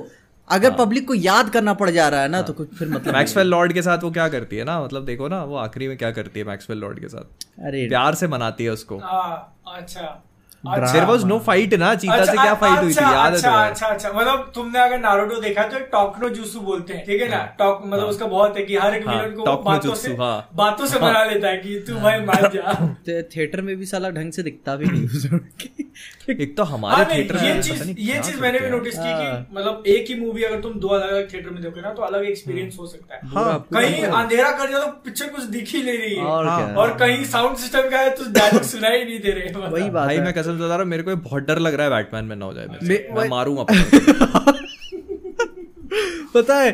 [0.50, 3.48] अगर पब्लिक को याद करना पड़ जा रहा है ना तो कुछ फिर मतलब मैक्सवेल
[3.48, 4.84] लॉर्ड के साथ वो क्या करती है ना?
[4.84, 7.46] मतलब देखो ना वो आखिरी में क्या करती है मैक्सवेल लॉर्ड के साथ?
[7.66, 10.22] अरे। प्यार से मनाती है उसको। हाँ, अच्छा।
[10.66, 12.96] देयर वाज नो फाइट ना चीता से क्या फाइट हुई थी?
[12.96, 13.52] अच्छा, याद है अच्छा?
[13.52, 17.38] अच्छा अच्छा मतलब तुमने अगर नारुतो देखा तो टॉकनो जूसू बोलते हैं ठीक है ना?
[17.60, 20.86] टॉक मतलब उसका बहुत है कि हर एक हाँ, विलन को बातों से हाँ। बातों
[20.86, 24.44] से मना लेता है कि तू भाई मान जा। थिएटर में भी साला ढंग से
[24.44, 25.08] दिखता भी नहीं।
[26.32, 29.22] एक तो हाँ, हमारे थिएटर ये में चीज़ ये चीज़ मैंने भी नोटिस की हाँ।
[29.22, 32.02] कि मतलब एक ही मूवी अगर तुम दो अलग अलग थिएटर में देखो ना तो
[32.02, 35.84] अलग एक्सपीरियंस हो सकता है। हाँ, कहीं अंधेरा कर दिया तो पिक्चर कुछ दिख ही
[35.84, 39.06] नहीं रही है। और क्या। और कहीं साउंड सिस्टम का है तो डायलॉग सुनाई ही
[39.06, 41.16] नहीं दे रहे। वही बात भाई है। मैं कसम से बता रहा हूँ मेरे को
[41.30, 43.66] बहुत डर लग रहा है बैटमैन में ना हो जाए मेरे मैं मारूँगा
[46.34, 46.72] पता है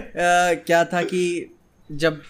[0.56, 1.22] क्या था कि
[1.92, 2.22] जब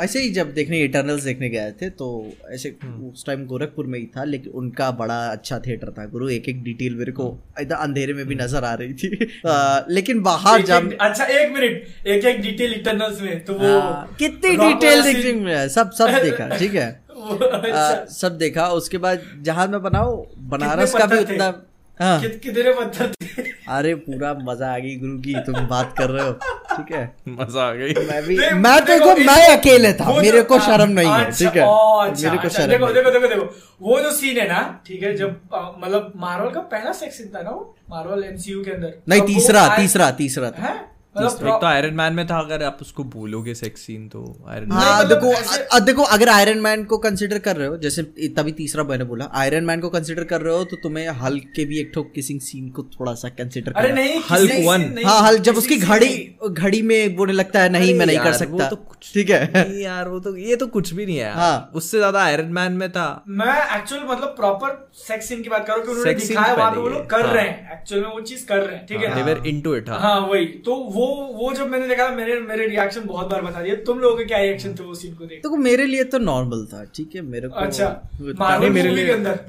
[0.00, 2.06] ऐसे ही जब देखने इटर्नल्स देखने गए थे तो
[2.50, 2.70] ऐसे
[3.12, 6.62] उस टाइम गोरखपुर में ही था लेकिन उनका बड़ा अच्छा थिएटर था गुरु। एक एक
[6.62, 7.28] डिटेल मेरे को
[7.60, 9.08] इधर अंधेरे में भी नज़र आ रही थी।
[9.46, 13.78] अ, लेकिन बाहर जब एक- अच्छा एक मिनट एक एक डिटेल इटर्नल्स में तो वो
[13.80, 18.98] हाँ, कितनी डिटेल देखने में सब सब देखा ठीक है। अ, अच्छा। सब देखा। उसके
[18.98, 21.52] बाद जहाज़ में बनाओ बनारस का भी उतना
[22.00, 23.49] हाँ। कितने पत्थर थे?
[23.76, 27.02] अरे पूरा मज़ा आ गई गुरु की तुम बात कर रहे हो। ठीक है?
[27.28, 30.90] मज़ा आ गई। मैं भी देख- मैं तो देखो, मैं अकेले था मेरे को शर्म
[30.90, 31.62] नहीं है अच्छा, ठीक है?
[31.62, 33.44] अच्छा, मेरे को अच्छा, शर्म देखो देखो देखो देखो
[33.82, 37.50] वो जो सीन है ना ठीक है जब मतलब मार्वल का पहला सेक्शन था ना
[37.50, 40.78] वो मार्वल एमसीयू के अंदर। नहीं तीसरा तीसरा तीसरा था। हैं?
[41.14, 45.08] तो आयरन मैन में था अगर आप उसको भूलोगे सेक्स सीन तो आयरन हाँ मतलब
[45.12, 48.02] देखो ऐसे- देखो अगर आयरन मैन को कंसिडर कर रहे हो जैसे
[48.36, 51.64] तभी तीसरा मैंने बोला आयरन मैन को कंसिडर कर रहे हो तो तुम्हें हल्क के
[51.64, 55.56] भी एक ठो किसिंग सीन को थोड़ा सा कंसिडर नहीं हल्क नहीं, हाँ हल जब
[55.56, 59.30] उसकी घड़ी घड़ी में बोने लगता है नहीं मैं नहीं कर सकता। तो कुछ ठीक
[59.30, 62.72] है। यार वो तो ये तो कुछ भी नहीं है हाँ। उससे ज़्यादा आयरन मैन
[62.72, 66.70] में था। मैं एक्चुअल मतलब प्रॉपर सेक्स सीन की बात करूँ कि उन्होंने दिखाया वहाँ
[66.70, 69.00] पे वो लोग कर हाँ। रहे हैं। एक्चुअल में वो चीज़ कर रहे हैं ठीक
[69.00, 69.14] है?
[69.14, 73.04] दे वर इनटू इट हाँ वही। तो वो वो जब मैंने देखा मेरे मेरे रिएक्शन
[73.04, 75.42] बहुत बार बता दिए तुम लोगों के क्या रिएक्शन थे वो सीन को देख?
[75.42, 77.22] तो मेरे लिए तो नॉर्मल था ठीक है?
[77.22, 79.40] मेरे को अच्छा मार्वल मेरे लिए- अंदर।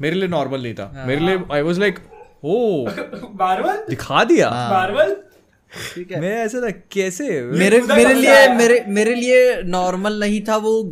[0.00, 1.98] मेरे लिए नॉर्मल नहीं था। मेरे लिए I was like
[2.44, 2.86] oh
[3.34, 5.16] Marvel दिखा दिया। हाँ। मार्वल
[5.94, 7.42] ठीक है। मैं ऐसे था कैसे?
[7.42, 10.82] मेरे मेरे लिए मेरे मेरे लिए नॉर्मल नहीं था वो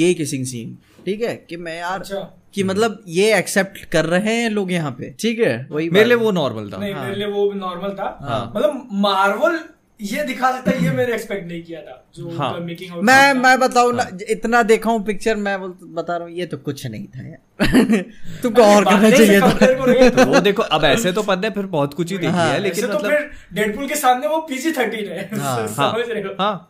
[0.00, 1.34] गे किसिंग सीन ठीक है?
[1.48, 5.38] कि मैं यार अच्छा। कि मतलब ये एक्सेप्ट कर रहे हैं लोग यहाँ पे। ठीक
[5.38, 8.88] है। वही मेरे लिए वो नॉर्मल था। नहीं मेरे लिए वो नॉर्मल था। हाँ। मतलब
[9.00, 9.58] मार्वल
[10.00, 13.58] ये दिखा सकता है ये मैंने एक्सपेक्ट नहीं किया था जो हाँ। मेकिंग मैं मैं
[13.60, 17.06] बताऊँ ना इतना देखा हूँ पिक्चर मैं बोल- बता रहा हूँ ये तो कुछ नहीं
[17.06, 18.02] था यार।
[18.42, 21.94] तुमको और करना चाहिए था तो। वो देखो अब ऐसे तो पता है फिर बहुत
[21.94, 25.08] कुछ ही देखी हाँ, है। लेकिन तो मतलब फिर डेडपुल के सामने वो पीजी थर्टीन
[25.08, 26.68] है। हाँ, समझ रहे हो। हाँ।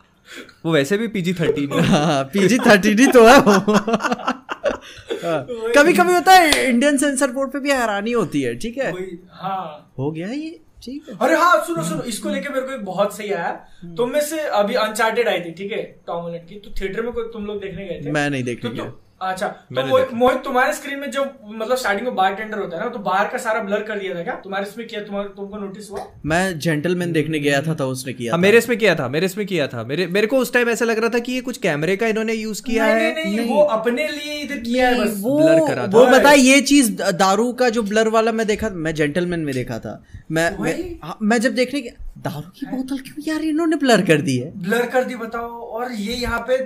[0.64, 3.56] वो वैसे भी पीजी थर्टीन हाँ। पीजी थर्टीन ही तो है वो।
[5.76, 8.90] कभी कभी होता है इंडियन सेंसर बोर्ड पे भी हैरानी होती है ठीक है?
[9.32, 12.84] हाँ। हो गया ये ठीक है। अरे हाँ सुनो सुनो इसको लेके मेरे को एक
[12.84, 13.50] बहुत सही आया।
[13.96, 17.24] तुम में से अभी अनचार्टेड आई थी ठीक है टॉम की। तो थिएटर में कोई
[17.32, 18.10] तुम लोग देखने गए थे?
[18.10, 19.82] मैं नहीं देखने तो, गया। अच्छा तो
[20.16, 23.28] मोहित तुम्हारे स्क्रीन में जो मतलब स्टार्टिंग में बार टेंडर होता है ना तो बाहर
[23.28, 24.34] का सारा ब्लर कर दिया था क्या?
[24.34, 26.00] तुम्हारे इसमें किया तुम्हारे तुमको नोटिस हुआ?
[26.26, 29.46] मैं जेंटलमैन देखने गया था तो उसने किया हाँ मेरे इसमें किया था मेरे इसमें
[29.46, 31.96] किया था। मेरे मेरे को उस टाइम ऐसा लग रहा था कि ये कुछ कैमरे
[31.96, 33.12] का इन्होंने यूज़ किया है?
[33.14, 36.92] नहीं, वो अपने लिए इधर किया है वो blur करा था। वो बता ये चीज़
[37.14, 40.50] दारू का जो ब्लर वाला मैं देखा मैं जेंटलमैन में देखा था। मैं।
[41.04, 44.52] हाँ, मैं जब देखने गया दारू की बोतल क्यों यार इन्होंने ब्लर कर दी है?
[44.62, 46.56] ब्लर कर दी बताओ। और ये यहाँ पे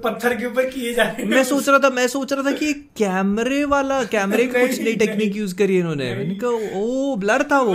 [0.00, 2.52] पत्थर के ऊपर किए जा रहे हैं। मैं सोच रहा था मैं सोच रहा था
[2.58, 7.42] कि कैमरे वाला कैमरे का कुछ नई टेक्निक यूज़ करी इन्होंने। मैंने कहा ओ ब्लर
[7.52, 7.74] था वो।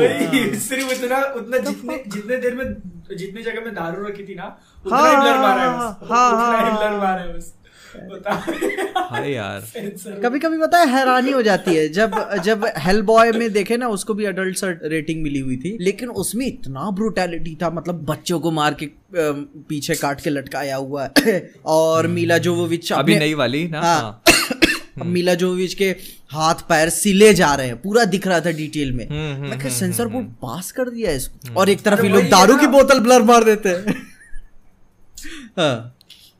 [0.59, 2.65] सिर्फ़ उतना उतना जितने जितने देर में
[3.17, 4.47] जितनी जगह में दारू रखी थी ना
[4.85, 7.37] उतना हाँ, ही ब्लर मारा है हाँ, हाँ, उतना ही हाँ, ब्लर हाँ। मारा है
[7.37, 7.53] बस।
[8.97, 9.59] हाय यार।
[10.23, 13.87] कभी कभी पता है हैरानी हो जाती है। जब जब हेल बॉय में देखे ना
[13.87, 18.51] उसको भी अडल्ट रेटिंग मिली हुई थी। लेकिन उसमें इतना ब्रुटैलिटी था मतलब बच्चों को
[18.51, 18.89] मार के
[19.69, 23.81] पीछे काट के लटकाया हुआ है। और मीला जोवोविच अभी अपने- नई वाली ना?
[23.81, 24.23] हाँ। हाँ।
[25.01, 25.95] अब मिला जोविच के
[26.29, 29.69] हाथ पैर सिले जा रहे हैं। पूरा दिख रहा था डिटेल में। हम्म, हम्म, मैं
[29.69, 33.21] सेंसर बोर्ड पास कर दिया इसको। और एक तरफ़ ये लोग दारू की बोतल ब्लर
[33.21, 34.07] मार देते हैं।
[35.57, 35.95] हाँ।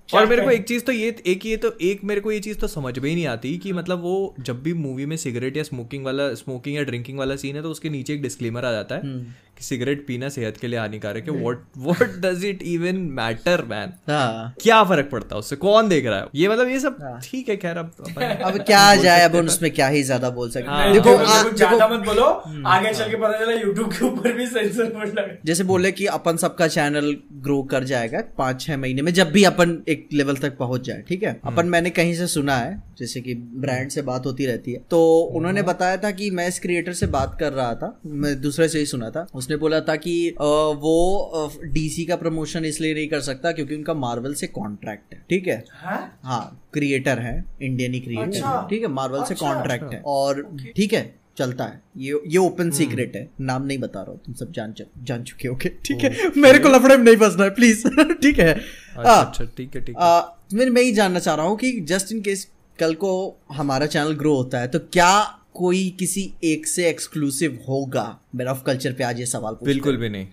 [0.10, 2.58] और मेरे को एक चीज़ तो ये एक ये तो एक मेरे को ये चीज़
[2.58, 5.64] तो समझ में ही नहीं आती कि मतलब वो जब भी मूवी में सिगरेट या
[5.64, 8.96] स्मोकिंग वाला स्मोकिंग या ड्रिंकिंग वाला सीन है तो उसके नीचे एक डिस्क्लेमर आ जाता
[8.96, 9.26] है
[9.60, 13.94] कि सिगरेट पीना सेहत के लिए हानिकारक है। What what does it even matter man
[14.10, 15.56] हाँ। क्या फ़र्क पड़ता है उससे?
[15.58, 16.26] कौन देख रहा है?
[16.36, 20.04] ये मतलब ये सब ठीक है खैर अब अब क्या जाए अब उसमें क्या ही
[20.04, 22.26] ज़्यादा बोल सकते हाँ। हैं। देखो ज़्यादा मत बोलो।
[22.68, 26.06] आगे चल के पता चला यूट्यूब के ऊपर भी सेंसर बोर्ड लगा। जैसे बोले कि
[26.18, 30.38] अपन सबका चैनल ग्रो कर जाएगा पाँच छह महीने में जब भी अपन एक लेवल
[30.38, 31.40] तक पहुँच जाए ठीक है?
[31.46, 35.00] अपन मैंने कहीं से सुना है जैसे कि ब्रांड से बात होती रहती है। तो
[35.36, 38.80] उन्होंने बताया था कि मैं इस क्रिएटर से बात कर रहा था मैं दूसरे से
[38.80, 43.52] ही सुना था। उसने बोला था कि वो डीसी का प्रमोशन इसलिए नहीं कर सकता
[43.52, 45.64] क्योंकि उनका मार्वल से कॉन्ट्रैक्ट है ठीक है?
[45.74, 46.20] हाँ?
[46.24, 48.88] हाँ क्रिएटर है इंडियन ही क्रिएटर अच्छा। ठीक है?
[48.90, 50.42] मार्वल से अच्छा। कॉन्ट्रैक्ट है और
[50.76, 51.04] ठीक है
[51.38, 54.74] चलता है। ये ये ओपन सीक्रेट है। नाम नहीं बता रहा हूँ तुम सब जान
[55.04, 56.32] जान चुके होगे ठीक है?
[56.38, 57.88] मेरे को लफड़े में नहीं फंसना है प्लीज़
[58.22, 58.54] ठीक है?
[58.54, 62.12] अच्छा अच्छा ठीक है ठीक है। मैं मैं ही जानना चाह रहा हूँ कि जस्ट
[62.12, 62.48] इन केस
[62.80, 63.12] कल को
[63.52, 65.12] हमारा चैनल ग्रो होता है तो क्या
[65.54, 68.20] कोई किसी एक से एक्सक्लूसिव होगा?
[68.36, 70.28] मेरा ऑफ़ कल्चर पे आज ये सवाल बिल्कुल भी नहीं।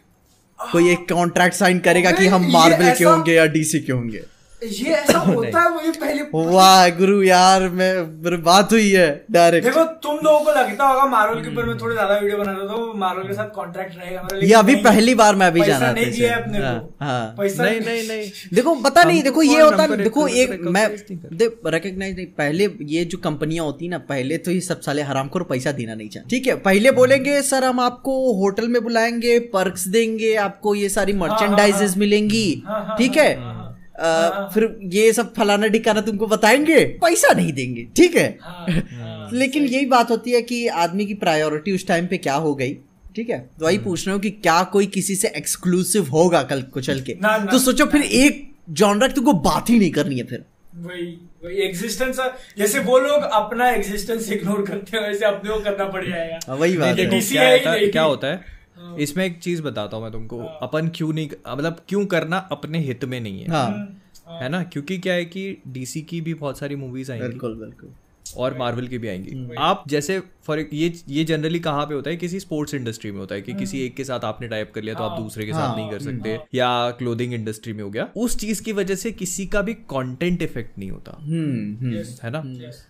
[0.73, 4.23] कोई एक कॉन्ट्रैक्ट साइन करेगा कि हम मार्बल मार्वल के होंगे या डीसी के होंगे?
[4.63, 7.93] ये ऐसा होता है मुझे पहले वाह गुरु यार मैं
[8.25, 11.77] मेरी बात हुई है डायरेक्ट देखो तुम लोगों को लगता होगा मार्वल के ऊपर मैं
[11.79, 15.15] थोड़े ज़्यादा वीडियो बना रहा हूँ मार्वल के साथ कॉन्ट्रैक्ट रहेगा मेरा, ये अभी पहली
[15.15, 18.31] बार मैं अभी जाना नहीं था दिया अपने हाँ, को। हाँ। पैसा नहीं नहीं नहीं
[18.55, 23.19] देखो पता नहीं देखो ये होता है देखो एक मैं। रिकग्नाइज नहीं पहले ये जो
[23.19, 26.47] कंपनियाँ होती ना पहले तो ये सब साले हराम को पैसा देना नहीं चाहते। ठीक
[26.47, 31.97] है पहले बोलेंगे सर हम आपको होटल में बुलाएँगे पर्क्स देंगे आपको ये सारी मर्चेंडाइजेस
[31.97, 33.66] मिलेंगी। हाँ, हाँ, ठीक हाँ,
[34.01, 38.27] है। फिर ये सब फलाना ढिकाना तुमको बताएँगे पैसा नहीं देंगे ठीक है?
[38.43, 42.35] हाँ, हाँ, लेकिन यही बात होती है कि आदमी की प्रायोरिटी उस टाइम पे क्या
[42.35, 42.75] हो गई
[43.17, 43.39] ठीक है?
[43.61, 47.01] तो वही पूछ रहे हूँ कि क्या कोई किसी से एक्सक्लूसिव होगा कल को चल
[47.01, 47.15] के?
[47.23, 50.45] ना, ना, तो सोचो फिर एक जॉनर तुमको बात ही नहीं करनी है फिर।
[50.77, 51.07] वही
[51.45, 52.19] वही एग्जिस्टेंस
[52.59, 56.77] जैसे वो लोग अपना एग्जिस्टेंस इग्नोर करते हैं वैसे अपने को करना पड़ जाएगा। वही
[56.77, 58.56] बात क्या होता है क्या होता है?
[58.99, 63.05] इसमें एक चीज़ बताता हूँ मैं तुमको। अपन क्यों नहीं मतलब क्यों करना अपने हित
[63.05, 63.51] में नहीं है?
[63.51, 64.03] हाँ।
[64.43, 64.63] है ना?
[64.63, 67.91] क्योंकि क्या है कि डीसी की भी बहुत सारी मूवीज़ आई बिल्कुल बिल्कुल।
[68.37, 72.11] और मार्वल की भी आएँगी। हम्म। आप जैसे फॉर ये ये जनरली कहाँ पे होता
[72.11, 72.17] है?
[72.17, 74.95] किसी स्पोर्ट्स इंडस्ट्री में होता है कि किसी एक के साथ आपने टाइप कर लिया
[74.95, 77.91] तो आप दूसरे के साथ हम्म। हाँ, नहीं कर सकते। या क्लोथिंग इंडस्ट्री में हो
[77.91, 82.03] गया। उस चीज़ की वजह से किसी का भी कंटेंट इफ़ेक्ट नहीं होता। हम्म हम्म।
[82.23, 82.43] है ना?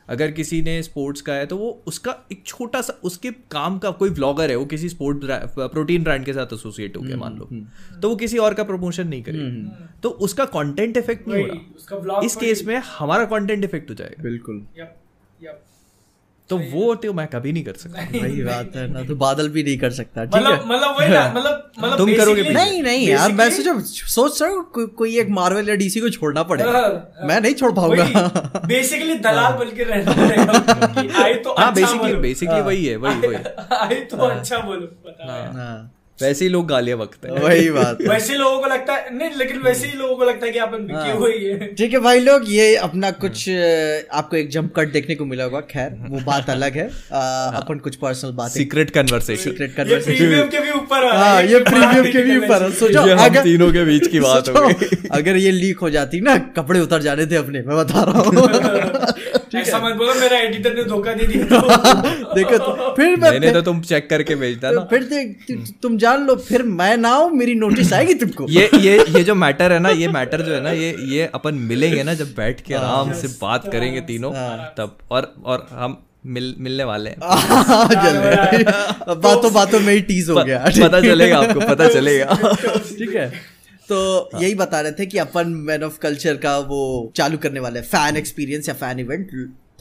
[0.08, 3.90] अगर किसी ने स्पोर्ट्स का है तो वो उसका एक छोटा सा उसके काम का
[3.90, 5.20] कोई व्लॉगर है वो किसी स्पोर्ट
[5.72, 7.48] प्रोटीन ब्रांड के साथ एसोसिएट हो गया मान लो।
[8.00, 12.20] तो वो किसी और का प्रमोशन नहीं करेगा। तो उसका कंटेंट इफ़ेक्ट नहीं हो रहा
[12.24, 14.66] इस केस में हमारा कंटेंट इफ़ेक्ट हो जाएगा। बिल्कुल।
[16.50, 19.62] तो वो तो मैं कभी नहीं कर सकता। वही बात है ना तो बादल भी
[19.62, 23.08] नहीं कर सकता ठीक है। मतलब मतलब वही ना मतलब मतलब तुम करोगे नहीं नहीं
[23.08, 26.42] यार मैं basically- सोचा सोच रहा हूँ को, कोई एक मार्वल या डीसी को छोड़ना
[26.42, 31.66] पड़ेगा हाँ, मैं नहीं छोड़ पाऊँगा। बेसिकली दलाल बन के रहना पड़ेगा। आई तो हाँ
[31.66, 33.34] अच्छा बेसिकली बेसिकली वही है वही वही।
[33.76, 38.34] आई तो अच्छा बोलो हाँ। वैसे ही लोग गालियाँ बकते हैं। वही बात है। वैसे
[38.34, 41.12] लोगों को लगता है नहीं लेकिन वैसे ही लोगों को लगता है कि अपन हाँ।
[41.14, 41.66] हुए ही है?
[41.74, 45.60] ठीक है भाई लोग ये अपना कुछ आपको एक जंप कट देखने को मिला होगा।
[45.70, 47.20] खैर वो बात अलग है। अ,
[47.56, 52.22] अपन कुछ पर्सनल बात सीक्रेट कन्वर्सेशन सीक्रेट कन्वर्सेशन के भी ऊपर हाँ ये प्रीमियम के
[52.22, 54.64] भी ऊपर सोचो अगर तीनों के बीच की बात हो
[55.12, 59.14] अगर ये लीक हो जाती ना कपड़े उतर जाने थे अपने मैं बता रहा हूँ।
[59.54, 63.50] ऐसा मत बोलो मेरा एडिटर ने धोखा दे दिया। तो। देखो तो फिर मैं मैंने
[63.52, 65.46] तो तुम चेक करके भेजता ना। फिर देख
[65.82, 69.34] तुम जान लो फिर मैं ना हूँ मेरी नोटिस आएगी तुमको। ये ये ये जो
[69.34, 72.60] मैटर है ना ये मैटर जो है ना ये ये अपन मिलेंगे ना जब बैठ
[72.60, 74.32] के आराम से बात करेंगे तीनों
[74.78, 77.86] तब और और हम मिल मिलने वाले हैं। हाँ,
[79.16, 82.24] बातों बातों में ही टीज हो गया। पता चलेगा आपको पता चलेगा।
[82.88, 83.55] ठीक है।
[83.88, 83.98] तो
[84.40, 88.16] यही बता रहे थे कि अपन मैन ऑफ़ कल्चर का वो चालू करने वाले फ़ैन
[88.16, 89.30] एक्सपीरियंस या fan event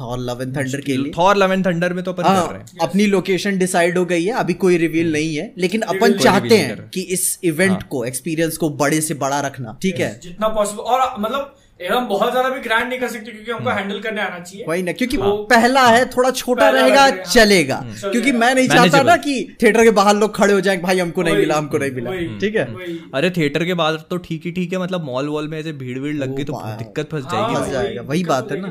[0.02, 2.60] Thor Love and Thunder के लिए। थॉर लव एंड थंडर में तो अपन कर रहे
[2.60, 6.18] हैं। हाँ अपनी लोकेशन डिसाइड हो गई है। अभी कोई रिवील नहीं है। लेकिन अपन
[6.18, 10.20] चाहते हैं कि इस इवेंट को एक्सपीरियंस को बड़े से बड़ा रखना ठीक है?
[10.24, 14.00] जितना पॉसिबल और मतलब एकदम बहुत ज़्यादा भी ग्रैंड नहीं कर सकते क्योंकि हमको हैंडल
[14.00, 18.10] करने आना चाहिए। वही ना क्योंकि वो- पहला है थोड़ा छोटा रहेगा हाँ। चलेगा। चलेगा।
[18.12, 21.24] क्योंकि मैं नहीं चाहता ना कि थिएटर के बाहर लोग खड़े हो जाएँ भाई हमको
[21.24, 22.66] नहीं मिला हमको नहीं मिला। ठीक है?
[23.14, 26.00] अरे थिएटर के बाहर तो ठीक ही ठीक है मतलब मॉल वॉल में ऐसे भीड़
[26.00, 28.68] भीड़ लग गई तो दिक्कत फंस हाँ, जाएगी फंस जाएगा, वही बात है ना।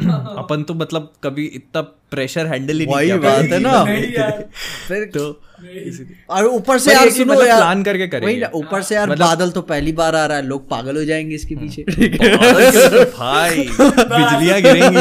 [0.38, 1.80] अपन तो मतलब कभी इतना
[2.10, 3.84] प्रेशर हैंडल ही नहीं वही किया बात है ना।
[4.88, 5.42] फिर तो
[6.30, 9.10] और ऊपर से यार सुनो मतलब यार। plan करके करेंगे। वही ना ऊपर से यार
[9.10, 11.82] मतलब- बादल तो पहली बार आ रहा है लोग पागल हो जाएँगे इसके हम्म। पीछे।
[13.04, 14.98] भाई बिजलियाँ गिरेंगी।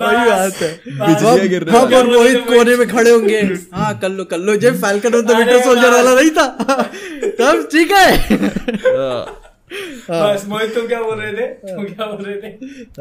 [0.00, 3.40] वही बात है। बिजलियाँ गिर रही हम और मोहित कोने में खड़े होंगे।
[3.74, 6.46] हाँ कर लो कर लो जब Falcon of the Winter Soldier वाला नहीं था।
[7.40, 8.16] तब ठीक है।
[8.76, 9.39] हाँ।
[9.70, 11.46] मोहित तुम क्या बोल रहे थे?
[11.64, 12.48] तुम क्या बोल रहे थे?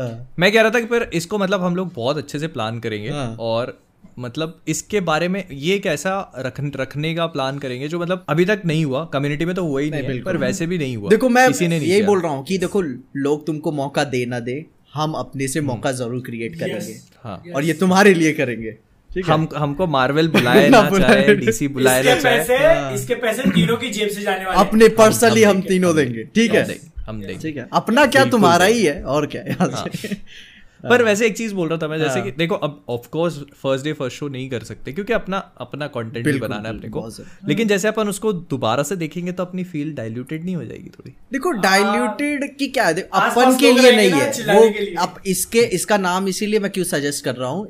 [0.01, 2.79] हाँ, मैं कह रहा था कि फिर इसको मतलब हम लोग बहुत अच्छे से प्लान
[2.79, 3.77] करेंगे हाँ। और
[4.19, 8.45] मतलब इसके बारे में ये एक ऐसा रख, रखने का प्लान करेंगे जो मतलब अभी
[8.45, 11.09] तक नहीं हुआ कम्युनिटी में तो हुआ ही नहीं, है, पर वैसे भी नहीं हुआ।
[11.09, 14.25] देखो मैं किसी ने नहीं यही बोल रहा हूँ कि देखो लोग तुमको मौका दे
[14.25, 16.93] ना दे हम अपने से मौका ज़रूर क्रिएट करेंगे।
[17.23, 18.88] हाँ। और ये तुम्हारे लिए करेंगे। है
[19.27, 23.49] हम हमको मार्वल बुलाए ना बुलाए। चाहे डीसी बुलाए ना इसके चाहे। पैसे इसके पैसे
[23.51, 26.77] तीनों की जेब से जाने वाले अपने पर्सनली हम देंगे, तीनों देंगे। ठीक है?
[27.07, 30.15] हम देंगे ठीक है। अपना क्या तुम्हारा ही है और क्या यहाँ से
[30.83, 33.37] पर वैसे एक चीज़ बोल रहा था मैं जैसे हाँ। कि देखो अब of course
[33.63, 36.89] first day first show नहीं कर सकते क्योंकि अपना अपना कंटेंट भी बनाना है अपने
[36.89, 37.07] को।
[37.47, 41.13] लेकिन जैसे अपन उसको दोबारा से देखेंगे तो अपनी फील डाइल्यूटेड नहीं हो जाएगी थोड़ी।
[41.31, 43.01] देखो डाइल्यूटेड की क्या है?
[43.01, 47.35] अपन के लिए नहीं है। वो अब इसके इसका नाम इसीलिए मैं क्यों सजेस्ट कर
[47.35, 47.67] रहा हूँ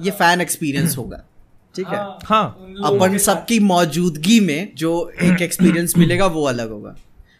[0.00, 1.24] ये फ़ैन एक्सपीरियंस होगा।
[1.74, 1.96] ठीक है?
[1.96, 2.46] हाँ, हाँ।
[2.84, 4.90] अपन सबकी मौजूदगी में जो
[5.22, 6.96] एक एक्सपीरियंस मिलेगा वो अलग होगा।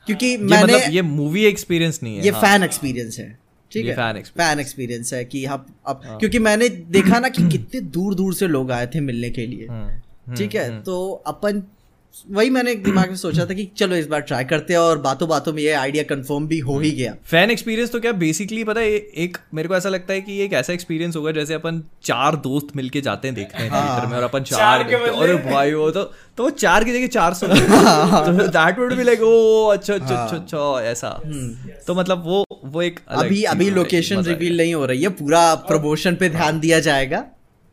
[0.07, 3.42] क्योंकि मैंने मतलब ये मूवी एक्सपीरियंस नहीं है ये हाँ। फ़ैन एक्सपीरियंस है।
[3.73, 6.69] ठीक है फ़ैन। हाँ। फ़ैन एक्सपीरियंस है कि हम अब क्योंकि मैंने
[6.99, 10.55] देखा ना कि कितने दूर दूर से लोग आए थे मिलने के लिए हम्म, ठीक
[10.55, 11.63] है तो अपन
[12.31, 15.29] वही मैंने दिमाग में सोचा था कि चलो इस बार ट्राई करते हैं और बातों
[15.29, 18.81] बातों में ये आइडिया कंफर्म भी हो ही गया। फ़ैन एक्सपीरियंस तो क्या बेसिकली पता
[18.81, 18.91] है
[19.25, 22.37] एक मेरे को ऐसा लगता है कि ये एक ऐसा एक्सपीरियंस होगा जैसे अपन चार
[22.39, 25.73] दोस्त मिलके जाते हैं देखने थिएटर में और अपन चार चार देखते हैं। अरे भाई
[25.75, 26.03] वो तो
[26.37, 30.81] तो चार की जगह चार सौ that would be like oh अच्छा अच्छा अच्छा अच्छा
[30.91, 31.11] ऐसा।
[31.87, 36.15] तो मतलब वो वो एक अभी अभी लोकेशन रिवील नहीं हो रही है पूरा प्रमोशन
[36.15, 37.25] पे ध्यान दिया जाएगा।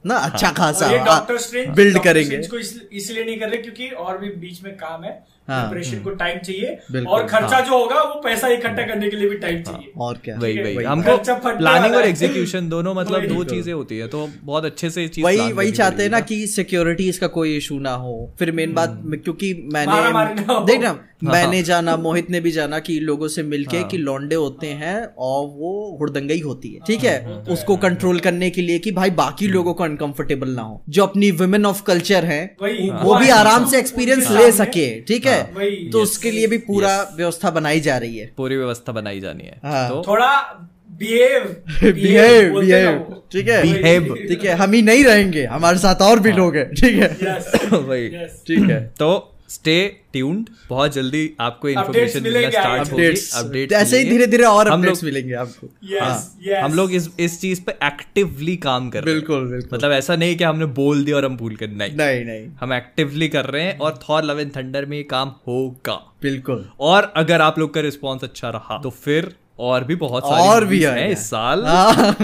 [0.05, 4.17] ना अच्छा और खासा ये डॉक्टर स्ट्रेंज बिल्ड करेंगे। इसलिए नहीं कर रहे क्योंकि और
[4.17, 8.19] भी बीच में काम है हाँ, प्रिपरेशन को टाइम चाहिए और खर्चा जो होगा वो
[8.21, 11.17] पैसा इकट्ठा करने के लिए भी टाइम चाहिए। और क्या। वही वही। हमको
[11.49, 15.51] प्लानिंग और एग्जीक्यूशन दोनों मतलब दो। चीज़ें होती है तो बहुत अच्छे से चीज़ वही
[15.53, 19.17] वही चाहते हैं ना कि सिक्योरिटी इसका कोई इशू ना हो। फिर मेन बात हम्म।
[19.17, 23.43] क्योंकि मैंने हो। देख ना हाँ। मैंने जाना मोहित ने भी जाना कि लोगों से
[23.43, 28.19] मिलके कि लौंडे होते हैं और वो हुड़दंगई होती है ठीक है हाँ, उसको कंट्रोल
[28.19, 31.81] करने के लिए कि भाई बाकी लोगों को अनकंफर्टेबल ना हो। जो अपनी वुमेन ऑफ़
[31.83, 35.38] कल्चर है वो हाँ। भी आराम से एक्सपीरियंस हाँ। ले सके ठीक है?
[35.41, 39.43] वही, तो उसके लिए भी पूरा व्यवस्था बनाई जा रही है। पूरी व्यवस्था बनाई जानी
[39.43, 40.59] है। हाँ। तो थोड़ा
[40.89, 41.43] बिहेव
[41.83, 43.61] बिहेव बिहेव ठीक है?
[43.63, 46.95] बिहेव ठीक है हम ही नहीं रहेंगे हमारे साथ और हाँ। भी लोग हैं ठीक
[46.95, 47.07] है?
[47.73, 49.75] वही ठीक है। तो स्टे
[50.13, 54.67] ट्यून्ड बहुत जल्दी आपको इन्फॉर्मेशन मिलना स्टार्ट होगी। अपडेट्स अपडेट्स ऐसे ही धीरे धीरे और
[54.67, 58.89] हम अपडेट्स लोग मिलेंगे आपको। यस यस हम लोग इस इस चीज़ पे एक्टिवली काम
[58.89, 61.55] कर रहे हैं। बिल्कुल बिल्कुल। मतलब ऐसा नहीं कि हमने बोल दिया और हम भूल
[61.55, 64.97] कर नहीं। नहीं नहीं। हम एक्टिवली कर रहे हैं और थॉर लव एंड थंडर में
[64.97, 69.83] ये काम होगा। बिल्कुल। और अगर आप लोग का रिस्पॉन्स अच्छा रहा तो फिर और
[69.83, 72.15] भी बहुत सारी और भी। हैं इस साल। हाँ,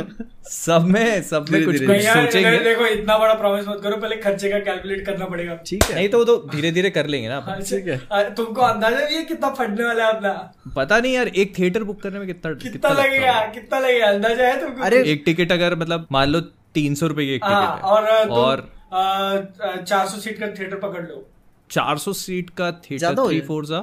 [0.45, 4.49] सब में सब में कुछ कुछ सोचेंगे देखो इतना बड़ा प्रॉमिस मत करो पहले खर्चे
[4.49, 7.39] का कैलकुलेट करना पड़ेगा। ठीक है। नहीं तो वो तो धीरे धीरे कर लेंगे ना
[7.61, 7.97] ठीक है।
[8.36, 10.31] तुमको अंदाज़ा भी है कितना फटने वाला है अपना?
[10.75, 14.07] पता नहीं यार एक थिएटर बुक करने में कितना कितना लगेगा कितना लगेगा?
[14.07, 14.83] अंदाज़ा है तुमको?
[14.83, 16.41] अरे, एक टिकट अगर मतलब मान लो
[16.75, 21.03] तीन सौ रुपए की एक हाँ। टिकट और और चार सौ सीट का थिएटर पकड़
[21.03, 21.25] लो।
[21.69, 23.77] 400 सीट का थिएटर थ्री। फोर्जा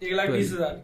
[0.00, 0.82] एक लाख बीस हज़ार।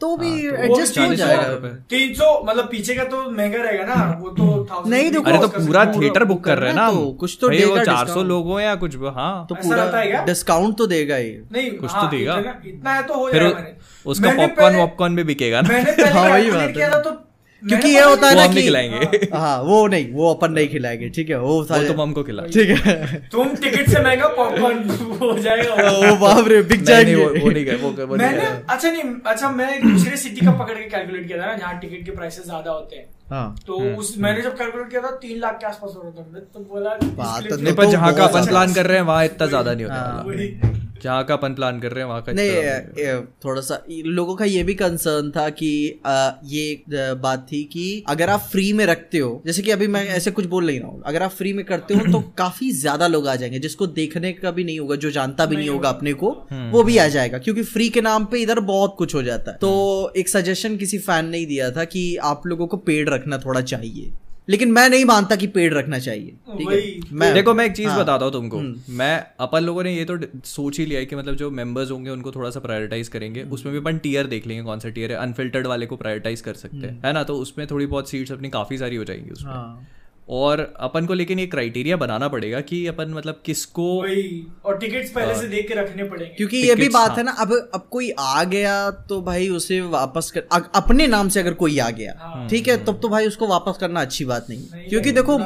[0.00, 3.84] तो भी हाँ, तो एडजस्ट हो जाएगा। तीन सौ मतलब पीछे का तो महँगा रहेगा
[3.84, 7.12] ना वो तो नहीं, देखो, अरे तो पूरा थिएटर बुक कर रहे हैं ना तो
[7.12, 10.76] कुछ तो वो देगा चार सौ लोग हो या कुछ हाँ। तो है पूरा डिस्काउंट
[10.78, 12.34] तो देगा ही। नहीं कुछ हाँ, तो देगा।
[12.66, 13.66] इतना, है तो हो फिर जाएगा
[14.06, 17.25] उसका पॉपकॉर्न वॉपकॉर्न भी बिकेगा ना। हाँ, वही बात है। है।
[17.68, 21.30] क्योंकि ये होता है ना कि खिलाएँगे। हाँ वो नहीं वो अपन नहीं खिलाएँगे ठीक
[21.30, 22.94] है वो वो सारे तुम हमको खिला। ठीक है।
[23.32, 24.78] तुम टिकट से महँगा पॉपकॉर्न
[25.20, 28.28] हो जाएगा। ओ बाप रे बिक जाएँगे नहीं, वो वो नहीं गए वो वो नहीं
[28.28, 31.54] मैंने अच्छा नहीं अच्छा मैं एक दूसरे सिटी का पकड़ के कैलकुलेट किया था ना
[31.56, 35.10] जहाँ टिकट के प्राइसेस ज़्यादा होते हैं। हाँ। तो उस मैंने जब कैलकुलेट किया था
[35.22, 38.74] तीन लाख के आसपास हो रहा था। तो बोला तो तो जहाँ का अपन प्लान
[38.74, 42.04] कर रहे हैं वहाँ इतना ज़्यादा नहीं होने हाँ, जहाँ का अपन प्लान कर रहे
[42.04, 46.30] हैं वहाँ का नहीं नहीं थोड़ा सा लोगों का ये भी कंसर्न था कि आ,
[46.44, 46.84] ये
[47.14, 50.46] बात थी कि अगर आप फ्री में रखते हो जैसे कि अभी मैं ऐसे कुछ
[50.46, 53.36] बोल नहीं रहा हूँ अगर आप फ्री में करते हो तो काफ़ी ज़्यादा लोग आ
[53.36, 56.82] जाएँगे जिसको देखने का भी नहीं होगा जो जानता भी नहीं होगा अपने को वो
[56.82, 60.12] भी आ जाएगा क्योंकि फ्री के नाम पे इधर बहुत कुछ हो जाता है। तो
[60.16, 63.60] एक सजेशन किसी फ़ैन ने ही दिया था कि आप लोगों को पेड रखना थोड़ा
[63.60, 64.12] चाहिए।
[64.48, 67.00] लेकिन मैं नहीं मानता कि पेड रखना चाहिए। ठीक है?
[67.12, 68.60] मैं देखो मैं एक चीज़ हाँ। बताता हूँ तुमको।
[68.92, 72.10] मैं अपन लोगों ने ये तो सोच ही लिया है कि मतलब जो मेंबर्स होंगे
[72.10, 75.18] उनको थोड़ा सा प्रायोरिटाइज करेंगे। उसमें भी अपन टीयर देख लेंगे कौन सा टीयर है।
[75.18, 77.22] अनफिल्टर्ड वाले को प्रायोरिटाइज कर सकते हैं। है ना?
[77.22, 79.88] तो उसमें थोड़ी बहुत सीट्स अपनी काफ़ी सारी हो जाएँगी उसमें। हाँ।
[80.28, 85.10] और अपन को लेकिन ये क्राइटेरिया बनाना पड़ेगा कि अपन मतलब किसको वही और टिकट्स
[85.10, 87.52] पहले आ, से देख के रखने पड़ेंगे। क्योंकि ये भी बात हाँ। है ना अब
[87.74, 91.78] अब कोई आ गया तो भाई उसे वापस कर अग- अपने नाम से अगर कोई
[91.78, 94.88] आ गया हाँ। ठीक है तब तो भाई उसको वापस करना अच्छी बात नहीं नहीं,
[94.88, 95.38] क्योंकि देखो।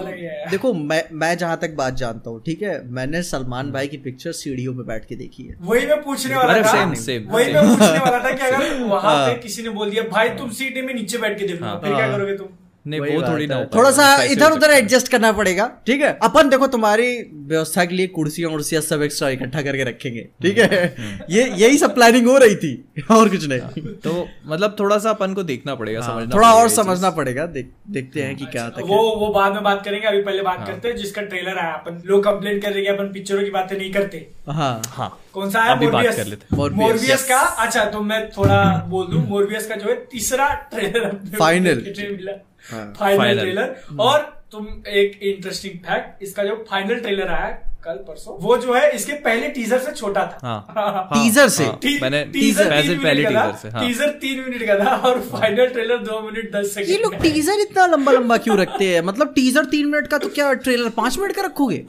[0.51, 4.33] देखो मैं मैं जहाँ तक बात जानता हूँ ठीक है मैंने सलमान भाई की पिक्चर
[4.33, 8.18] सीढ़ियों पे बैठ के देखी है। वही मैं पूछने वाला था। वही मैं पूछने वाला
[8.18, 11.18] था कि अगर वहाँ हाँ। पे किसी ने बोल दिया भाई तुम सीढ़ी में नीचे
[11.18, 12.47] बैठ के देखो फिर क्या करोगे तुम?
[12.87, 16.12] नहीं वो थोड़ी ना है। हो। थोड़ा सा इधर उधर एडजस्ट करना पड़ेगा। ठीक है।
[16.22, 17.07] अपन देखो तुम्हारी
[17.47, 20.95] व्यवस्था के लिए कुर्सियाँ उर्सियाँ सब एक्स्ट्रा इकट्ठा करके रखेंगे। ठीक है?
[21.31, 22.72] ये यही सब प्लानिंग हो रही थी
[23.11, 26.62] और कुछ नहीं। तो मतलब थोड़ा सा अपन को देखना पड़ेगा हाँ, समझना थोड़ा पड़ेगा
[26.62, 30.07] और समझना पड़ेगा देखते हैं कि क्या तक वो है। वो बाद में बात करेंगे
[30.09, 33.12] अभी पहले बात करते हैं जिसका ट्रेलर आया अपन लोग कंप्लेन कर रहे हैं अपन
[33.12, 38.28] पिक्चरों की बातें नहीं करते। हाँ। हाँ कौन सा आया मोरबियस का अच्छा तो मैं
[38.31, 42.39] थोड़ा बोल दूँ मोरबियस का जो है तीसरा ट्रेलर अपने
[42.73, 43.75] मिला हाँ, फाइनल ट्रेलर
[44.09, 44.21] और
[44.53, 44.67] तुम
[45.01, 47.49] एक इंटरेस्टिंग फैक्ट इसका जो फाइनल ट्रेलर आया
[47.85, 51.65] कल परसों वो जो है इसके पहले टीजर से छोटा था। हाँ। हाँ, टीजर से?
[51.65, 54.41] हाँ, टी- मैंने टीजर पहले तीन पहले मिनट का टीजर से था हाँ। टीजर तीन
[54.41, 58.13] मिनट का था और फाइनल ट्रेलर दो मिनट दस सेकंड ये लोग टीजर इतना लंबा
[58.13, 59.01] लंबा क्यों रखते हैं?
[59.03, 61.85] मतलब टीजर तीन मिनट का तो क्या ट्रेलर पाँच मिनट का रखोगे?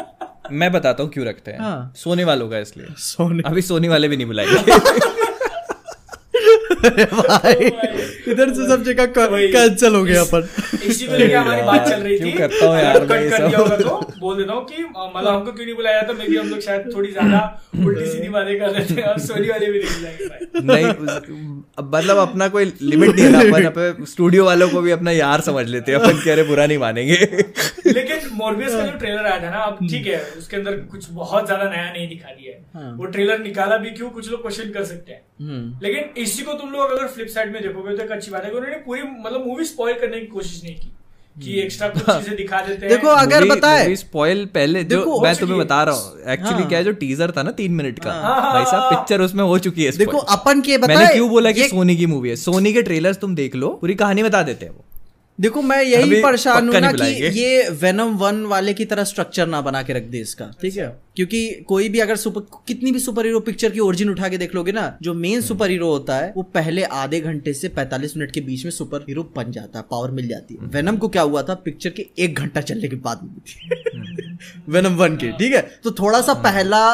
[0.52, 4.08] मैं बताता हूँ क्यों रखते हैं। हाँ। सोने वालों का इसलिए। सोने अभी सोने वाले
[4.08, 4.80] भी नहीं बुलाएँगे।
[6.74, 7.54] भाई
[8.32, 10.48] इधर से सब जगह कैंसिल हो गया अपन।
[10.84, 13.76] इसी को लेके हमारी बात चल रही थी। करता हूँ यार कट कर दिया होगा
[13.78, 16.14] तो बोल देता हूँ कि मतलब हमको क्यों नहीं बुलाया था?
[16.14, 17.40] मे भी हम लोग शायद थोड़ी ज़्यादा
[17.78, 20.86] उल्टी सीधी बातें कर रहे थे और सोनी वाले भी नहीं जाएँगे भाई। नहीं
[21.86, 25.68] मतलब अपना कोई लिमिट नहीं है अपन अपन स्टूडियो वालों को भी अपना यार समझ
[25.68, 27.18] लेते हैं अपन कह रहे बुरा नहीं मानेंगे।
[27.88, 31.46] लेकिन मोरबियस का जो ट्रेलर आया था ना अब ठीक है उसके अंदर कुछ बहुत
[31.46, 34.70] ज़्यादा नया नहीं दिखा दिया है। हाँ। वो ट्रेलर निकाला भी क्यों कुछ लोग क्वेश्चन
[34.70, 38.04] कर सकते हैं। हम्म। लेकिन इसी को तुम लोग अगर फ्लिप साइड में देखोगे तो
[38.04, 40.92] एक अच्छी बात है उन्होंने पूरी मतलब मूवी स्पॉइल करने की कोशिश नहीं की
[41.36, 45.60] कि एक्स्ट्रा कुछ चीज़ें दिखा देते हैं। देखो, अगर बताए- स्पॉइल पहले जो मैं तुम्हें
[45.60, 48.66] बता रहा हूँ एक्चुअली हाँ। क्या जो टीजर था ना तीन मिनट का हाँ। भाई
[48.66, 51.96] साहब पिक्चर उसमें हो चुकी है देखो अपन के बताए मैंने क्यों बोला कि सोनी
[51.96, 52.36] की मूवी है?
[52.36, 54.86] सोनी के ट्रेलर तुम देख लो पूरी कहानी बता देते हैं वो।
[55.42, 59.62] देखो मैं यही परेशान हूँ ना कि ये वेनम वन वाले की तरह स्ट्रक्चर ना
[59.62, 60.88] बना के रख दे इसका ठीक है?
[61.16, 64.54] क्योंकि कोई भी अगर सुपर कितनी भी सुपर हीरो पिक्चर की ओरिजिन उठा के देख
[64.56, 68.32] लोगे ना जो मेन सुपर हीरो होता है वो पहले आधे घंटे से 45 मिनट
[68.32, 71.22] के बीच में सुपर हीरो बन जाता है पावर मिल जाती है। वेनम को क्या
[71.22, 71.54] हुआ था?
[71.66, 74.38] पिक्चर के एक घंटा चलने के बाद मिली थी
[74.70, 75.62] वेनम वन के ठीक है?
[75.84, 76.86] तो थोड़ा सा पहला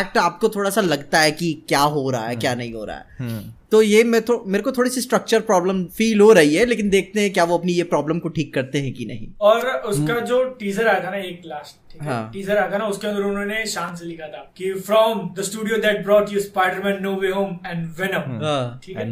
[0.00, 2.96] एक्ट आपको थोड़ा सा लगता है कि क्या हो रहा है क्या नहीं हो रहा
[2.96, 6.54] है। हम्म। तो ये मैं तो मेरे को थोड़ी सी स्ट्रक्चर प्रॉब्लम फील हो रही
[6.54, 9.28] है लेकिन देखते हैं क्या वो अपनी ये प्रॉब्लम को ठीक करते हैं कि नहीं।
[9.40, 13.06] और उसका जो टीजर आया था ना एक लास्ट हाँ। टीजर आया था ना उसके
[13.06, 17.14] अंदर उन्होंने शान से लिखा था कि from the studio that brought you Spiderman No
[17.20, 19.02] Way Home and Venom हाँ। ठीक है?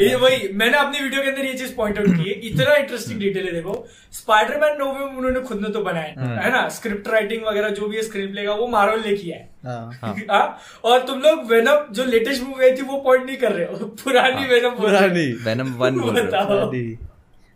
[0.00, 3.20] ये वही मैंने अपनी वीडियो के अंदर ये चीज़ पॉइंट आउट की है। इतना इंटरेस्टिंग
[3.20, 6.68] डिटेल है देखो। स्पाइडरमैन नो वे होम उन्होंने खुद ने तो बनाया है है। ना?
[6.68, 10.14] स्क्रिप्ट राइटिंग वगैरह जो भी है स्क्रीन प्ले का वो मार्वल ने किया है। हाँ।
[10.30, 10.58] हाँ?
[10.84, 13.86] और तुम लोग वेनम जो लेटेस्ट मूवी आई थी वो पॉइंट नहीं कर रहे हो।
[14.04, 16.26] पुरानी वेनम हो। पुरानी। वेनम वन बोल रहे हो।
[16.66, 17.09] बताओ।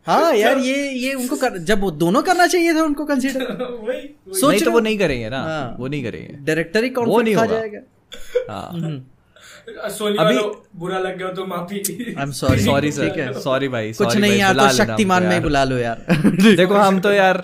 [0.07, 3.97] हाँ यार ये ये उनको कर, जब वो दोनों करना चाहिए था उनको कंसीडर वही
[3.97, 7.05] वही। सोच नहीं तो वो नहीं करेंगे ना। हाँ। वो नहीं करेंगे। डायरेक्टर ही वो
[7.05, 7.81] कौन नहीं खा जाएगा।
[8.51, 9.03] हाँ।
[9.67, 10.43] अभी-
[10.77, 11.79] बुरा लग गया तो माफ़ी।
[12.17, 15.43] आई एम सॉरी सॉरी ठीक है। सर सॉरी भाई कुछ नहीं यार तो शक्तिमान में
[15.43, 16.05] बुला लो यार।
[16.57, 17.43] देखो हम तो यार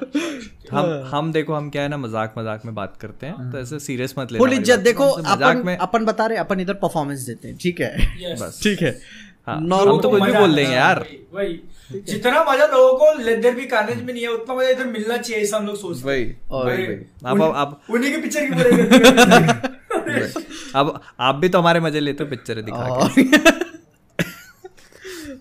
[0.72, 3.78] हम हम देखो हम क्या है ना मज़ाक मज़ाक में बात करते हैं तो ऐसे
[3.78, 7.20] सीरियस मत लेना फुल इज़्ज़त देखो मज़ाक अपन में अपन बता रहे अपन इधर परफॉर्मेंस
[7.20, 8.34] देते हैं ठीक है?
[8.40, 8.98] बस ठीक है।
[9.46, 11.60] हाँ, हम तो कुछ भी बोल देंगे यार। वही वही।
[11.92, 15.42] जितना मज़ा लोगों को लेदर भी कार्नेज में नहीं है उतना मज़ा इधर मिलना चाहिए
[15.42, 16.70] ऐसा हम लोग सोचते हैं। वही और
[17.26, 18.72] अब अब अब उन्हीं की पिक्चर की बुराई
[20.76, 23.22] अब आप भी तो हमारे मज़े लेते हो पिक्चर दिखा के।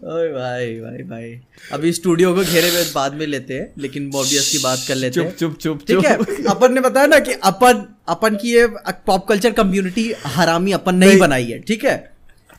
[0.07, 1.31] ओए भाई भाई भाई।
[1.73, 5.19] अभी स्टूडियो को घेरे में बाद में लेते हैं लेकिन मोबियस की बात कर लेते
[5.19, 8.67] हैं। चुप चुप चुप ठीक है अपन ने बताया ना कि अपन अपन की ये
[9.07, 11.97] पॉप कल्चर कम्युनिटी हरामी अपन नहीं। बनाई है ठीक है?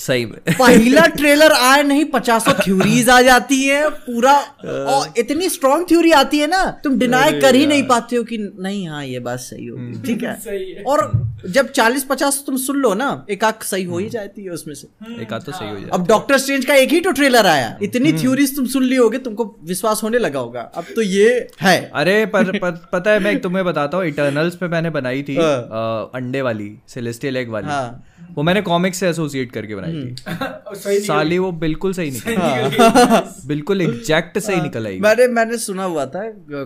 [0.01, 4.33] सही में। पहला ट्रेलर आया नहीं पचासों थ्योरीज आ जाती है पूरा
[4.67, 8.39] और इतनी स्ट्रॉन्ग थ्योरी आती है ना तुम डिनाई कर ही नहीं पाते हो कि
[8.39, 11.11] नहीं हाँ ये बात सही होगी ठीक है। सही है। और
[11.47, 14.75] जब चालीस पचास तुम सुन लो ना एक आख सही हो ही जाती है उसमें
[14.75, 17.47] से। एक आध तो सही हो जाए अब डॉक्टर स्ट्रेंज का एक ही तो ट्रेलर
[17.47, 21.29] आया। इतनी थ्योरीज तुम सुन ली होगी तुमको विश्वास होने लगा होगा। अब तो ये
[21.61, 25.37] है। अरे पर, पर पता है मैं तुम्हें बताता हूँ इटर्नल्स पे मैंने बनाई थी
[25.37, 30.17] हाँ। अंडे वाली सेलेस्टियल एग वाली। हाँ। वो मैंने कॉमिक्स से एसोसिएट करके बनाई थी।
[30.81, 36.07] सही साली वो बिल्कुल सही निकल। बिल्कुल एग्जैक्ट सही निकल आई। मैंने मैंने सुना हुआ
[36.07, 36.23] था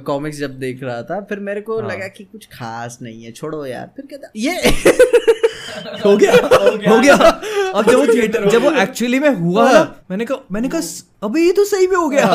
[0.06, 3.66] कॉमिक्स जब देख रहा था फिर मेरे को लगा कि कुछ खास नहीं है छोड़ो
[3.66, 4.60] यार फिर कहता ये
[6.04, 10.24] हो गया। हो गया। अब जब वो थिएटर जब वो एक्चुअली में हुआ ना मैंने
[10.24, 10.80] कहा मैंने कहा
[11.22, 12.26] अबे ये तो सही में हो गया।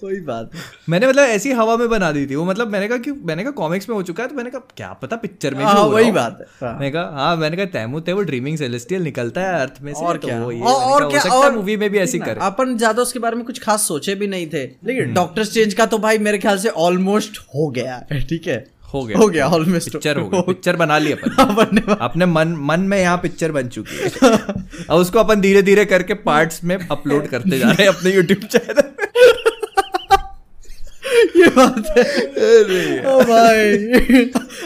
[0.00, 0.50] कोई बात
[0.88, 3.52] मैंने मतलब ऐसी हवा में बना दी थी। वो मतलब मैंने कहा कि मैंने कहा
[3.52, 6.38] कॉमिक्स में हो चुका है तो मैंने कहा क्या पता पिक्चर में हाँ वही बात
[6.40, 9.82] है। हाँ। मैंने कहा हाँ मैंने कहा तैमूर है वो ड्रीमिंग सेलेस्टियल निकलता है अर्थ
[9.82, 10.40] में से और तो क्या?
[10.40, 11.20] वो ये और, क्या?
[11.20, 13.86] हो है और मूवी में भी ऐसी करे। अपन ज़्यादा उसके बारे में कुछ खास
[13.88, 17.68] सोचे भी नहीं थे। लेकिन डॉक्टर चेंज का तो भाई मेरे ख्याल से ऑलमोस्ट हो
[17.70, 18.64] गया ठीक है?
[18.94, 22.80] हो गया। हो गया ऑलमोस्ट पिक्चर हो गया पिक्चर बना ली अपन। अपने मन मन
[22.92, 24.10] में यहाँ पिक्चर बन चुकी है।
[24.90, 28.46] अब उसको अपन धीरे धीरे करके पार्ट्स में अपलोड करते जा रहे हैं अपने यूट्यूब
[28.56, 28.90] चैनल
[31.36, 32.04] ये बात है।
[33.06, 33.72] ओ भाई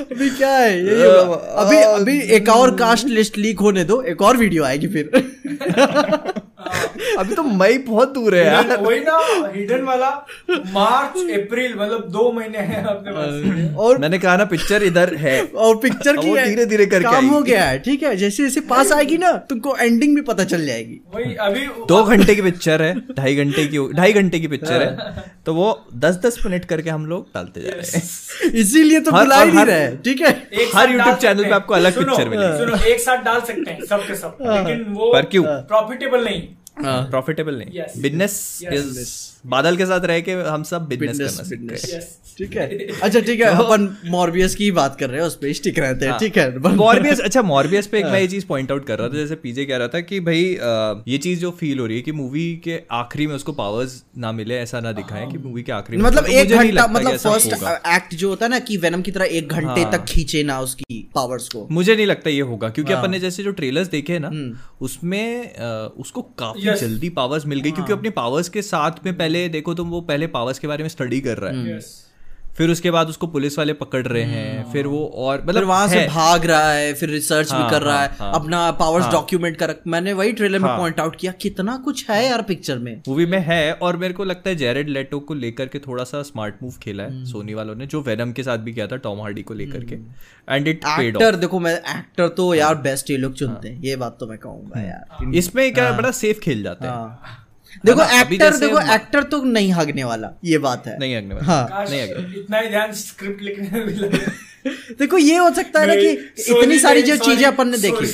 [0.01, 0.81] अभी क्या है?
[0.91, 5.11] होगा। अभी अभी एक और कास्ट लिस्ट लीक होने दो एक और वीडियो आएगी फिर।
[7.19, 10.11] अभी तो मई बहुत दूर है यार। वही ना हिडन वाला
[10.51, 15.43] मार्च अप्रैल मतलब दो महीने हैं अपने पास। और मैंने कहा ना पिक्चर इधर है।
[15.43, 18.17] और पिक्चर की धीरे-धीरे करके काम हो गया है ठीक है?
[18.17, 22.35] जैसे जैसे पास आएगी ना तुमको एंडिंग भी पता चल जाएगी। वही अभी दो घंटे
[22.35, 24.97] की पिक्चर है ढाई घंटे की ढाई घंटे की पिक्चर है।
[25.47, 28.03] तो वो दस दस मिनट करके हम लोग डालते जा रहे हैं।
[28.55, 30.49] इसीलिए तो हर- बुला ही रहे ठीक है?
[30.75, 34.07] हर YouTube चैनल पे आपको अलग पिक्चर मिलेगी। सुनो एक साथ डाल सकते हैं सब।
[34.07, 35.43] के सब लेकिन वो पर क्यों?
[35.45, 36.43] प्रॉफिटेबल नहीं।
[36.81, 39.15] प्रॉफिटेबल नहीं। Business Yes.
[39.47, 42.05] बादल के साथ रह के हम सब बिज़नेस करना business.
[42.39, 45.79] ठीक है। अच्छा ठीक है अपन मॉर्बियस की बात कर रहे हैं उस पे स्टिक
[45.79, 48.99] रहते हैं ठीक है मॉर्बियस अच्छा मॉर्बियस पे एक मैं ये चीज़ पॉइंट आउट कर
[48.99, 50.43] रहा था जैसे पीजे कह रहा था कि भाई
[51.09, 54.33] ये चीज़ जो फील हो रही है कि मूवी के आखिरी में उसको पावर्स ना
[54.33, 57.53] मिले ऐसा ना दिखाएँ कि मूवी के आखिरी में मतलब एक घंटा मतलब फ़र्स्ट
[57.89, 60.61] एक्ट जो होता है ना कि वेनम की तरह एक घंटे हाँ। तक खींचे ना
[60.61, 63.89] उसकी पावर्स को। मुझे नहीं लगता ये होगा क्योंकि हाँ। अपन ने जैसे जो ट्रेलर्स
[63.89, 65.55] देखे ना हम्म। उसमें
[65.99, 66.81] उसको काफ़ी Yes.
[66.81, 70.01] जल्दी पावर्स मिल गई क्योंकि हाँ। अपने पावर्स के साथ में पहले देखो तुम वो
[70.01, 72.06] पहले पावर्स के बारे में स्टडी कर रहा। है यस
[72.57, 76.07] फिर उसके बाद उसको पुलिस वाले पकड़ रहे हैं फिर वो और मतलब वहाँ से
[76.07, 79.13] भाग रहा है फिर रिसर्च भी हाँ, कर रहा हाँ, है हाँ। अपना पावर्स हाँ।
[79.13, 82.79] डॉक्यूमेंट कर मैंने वही ट्रेलर में हाँ। पॉइंट आउट किया कितना कुछ है यार पिक्चर
[82.79, 86.05] में। मूवी में है और मेरे को लगता है जेरेड लेटो को लेकर के थोड़ा
[86.05, 88.87] सा स्मार्ट मूव खेला हम्म। है सोनी वालों ने जो वेनम के साथ भी किया
[88.87, 89.95] था टॉम हार्डी को लेकर के।
[90.49, 94.17] एंड इट एक्टर देखो मैं एक्टर तो यार बेस्ट ये लोग चुनते हैं। ये बात
[94.21, 97.43] तो मैं कहूँगा हम्म। यार। इसमें क्या बड़ा सेफ़ खेल जाते हैं। हाँ।
[97.85, 101.85] देखो एक्टर देखो एक्टर तो नहीं हगने वाला ये बात है। नहीं अगले बार हाँ।
[101.91, 104.25] नहीं अगले इतना ही ध्यान स्क्रिप्ट लिखने में भी लगे।
[104.99, 106.11] देखो ये हो सकता है ना कि
[106.53, 108.07] इतनी सारी जो चीज़ें अपन ने देखी।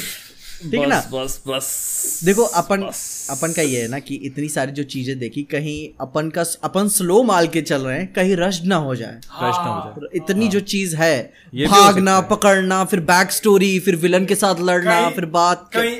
[0.63, 0.99] ठीक है ना?
[1.13, 2.83] बस बस देखो अपन
[3.31, 6.89] अपन का ये है ना कि इतनी सारी जो चीज़ें देखी कहीं अपन का अपन
[6.89, 10.49] स्लो माल के चल रहे हैं कहीं रश ना हो जाए। प्रश्न हो जाए। इतनी
[10.49, 11.19] जो चीज़ है
[11.55, 15.97] हो भागना पकड़ना फिर बैक स्टोरी फिर विलन के साथ लड़ना फिर बात कहीं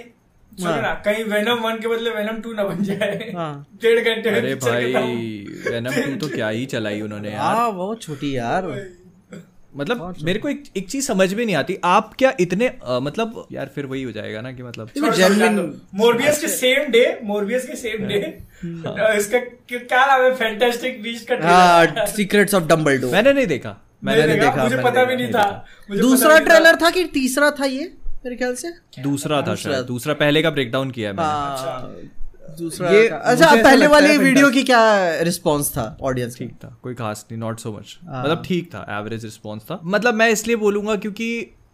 [0.61, 4.55] ना कहीं वेनम वन के बदले वेनम टू ना बन जाए। हाँ। डेढ़ घंटे अरे
[4.55, 8.89] भाई। वेनम टू तो क्या ही चलाई उन्होंने यार। हाँ बहुत छोटी यार।
[9.77, 13.47] मतलब मेरे को एक एक चीज़ समझ में नहीं आती आप क्या इतने अ, मतलब
[13.53, 14.91] यार फिर वही हो जाएगा ना कि मतलब।
[15.95, 18.39] मोरबियस के सेम डे मोरबियस के सेम डे
[19.19, 20.35] इसका क्या- नाम है?
[20.35, 25.17] फैंटास्टिक बीस्ट का हाँ सीक्रेट्स ऑफ़ मैंने नहीं देखा मैंने मैंने देखा मुझे पता भी
[25.17, 25.67] नहीं था
[26.01, 27.95] दूसरा नहीं। ट्रेलर था कि तीसरा था ये?
[28.25, 28.69] मेरे ख्याल से?
[29.03, 31.93] दूसरा था शायद। दूसरा पहले का ब्रेकडाउन किया है मैंने। हाँ,
[32.59, 34.83] दूसरा ये अच्छा पहले वाले वीडियो की क्या
[35.23, 39.25] रिस्पॉन्स था ऑडियंस ठीक था कोई खास नहीं नॉट सो मच। मतलब ठीक था एवरेज
[39.25, 41.29] रिस्पॉन्स था। मतलब मैं इसलिए बोलूँगा क्योंकि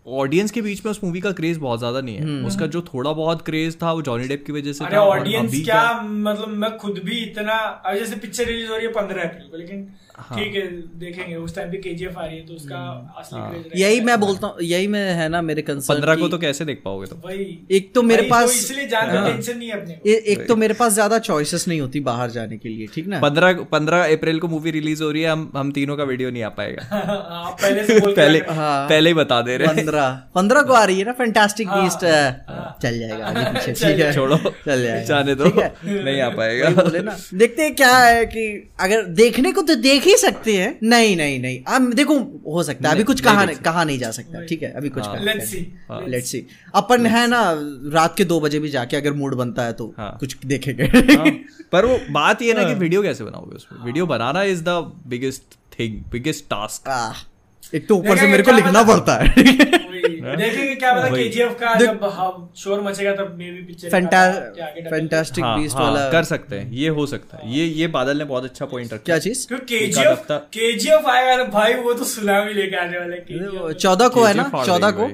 [0.07, 3.13] ऑडियंस के बीच में उस मूवी का क्रेज बहुत ज़्यादा नहीं है। उसका जो थोड़ा
[3.13, 6.49] बहुत क्रेज था वो जॉनी डेप की वजह से अरे था ऑडियंस अभी क्या मतलब
[6.61, 7.57] मैं खुद भी इतना
[7.95, 10.63] जैसे पिक्चर रिलीज़ हो रही है पंद्रह अप्रैल को लेकिन हाँ। ठीक है
[10.99, 14.19] देखेंगे। उस टाइम पे केजीएफ आ रही है तो उसका हम्म। असली हाँ। यही मैं
[14.21, 17.19] बोलता हूँ यही में है ना मेरे कंसर्न पंद्रह को तो कैसे देख पाओगे तुम?
[17.27, 20.57] वही। एक तो मेरे पास- इसलिए जान हाँ। टेंशन नहीं है अपने ए, एक तो
[20.57, 23.21] मेरे पास ज़्यादा चॉइसेस नहीं होती बाहर जाने के लिए ठीक ना?
[23.21, 26.43] पंद्रह पंद्रह अप्रैल को मूवी रिलीज़ हो रही है हम हम तीनों का वीडियो नहीं
[26.43, 30.09] आ पाएगा। आप पहले से बोल पहले हाँ। पहले ही बता दे रहे हैं। पंद्रह।
[30.35, 32.05] पंद्रह को आ रही है ना फैंटास्टिक हाँ, बीस्ट
[32.83, 36.69] चल जाएगा आगे पीछे ठीक है। छोड़ो। चल जाएगा। जाने दो। नहीं आ पाएगा।
[37.35, 38.47] देखते हैं क्या है कि
[38.81, 42.89] अगर देखने को तो देख ही सकते हैं। नहीं नहीं नहीं। अब देखो हो सकता
[42.89, 46.47] है। अभी कुछ कहा। कहा नहीं जा सकता। ठीक है अभी कुछ हाँ। लेट्स सी
[46.75, 47.43] अपन है ना
[47.95, 51.31] रात के दो बजे भी जाके अगर मूड बनता है तो हाँ। कुछ देखेंगे। हाँ,
[51.73, 53.85] पर वो बात ये ना कि हाँ। वीडियो कैसे बनाओगे उसमें?
[53.85, 55.43] Video banana is the biggest
[55.79, 59.78] thing biggest task एक तो ऊपर से मेरे को लिखना पड़ता है।
[60.11, 63.89] देखेंगे क्या पता वही। केजीएफ का जब शोर मचेगा तब मे भी पिक्चर
[64.91, 68.19] फैंटास्टिक हाँ, बीस्ट हाँ, वाला। कर सकते हैं ये हो सकता है। ये ये बादल
[68.19, 69.47] ने बहुत अच्छा पॉइंट रखा। क्या चीज़?
[69.53, 73.75] के जी एफ़ हफ्ता- केजीएफ आएगा ना भाई वो तो सुनामी लेके आने वाला है
[73.75, 74.51] चौदह को है ना?
[74.67, 75.11] चौदह को?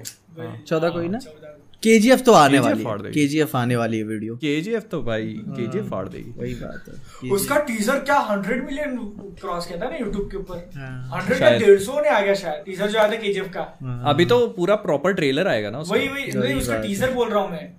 [0.68, 1.18] चौदह को ही ना?
[1.18, 1.43] चौदह को।
[1.84, 5.26] केजीएफ तो आने KGF वाली फाड़ है। केजीएफ आने वाली है वीडियो केजीएफ तो भाई
[5.48, 8.96] केजीएफ फाड़ देगी। वही बात है। उसका टीजर क्या हंड्रेड मिलियन
[9.40, 10.70] क्रॉस किया था ना YouTube के ऊपर?
[10.76, 13.50] हाँ। हंड्रेड या शायद। डेढ़ सौ ने आ गया शायद। टीजर जो आया था केजीएफ
[13.56, 13.62] का।
[14.10, 17.42] अभी तो पूरा प्रॉपर ट्रेलर आएगा ना उसका। वही वही नहीं उसका टीजर बोल रहा
[17.42, 17.72] हूँ मैं।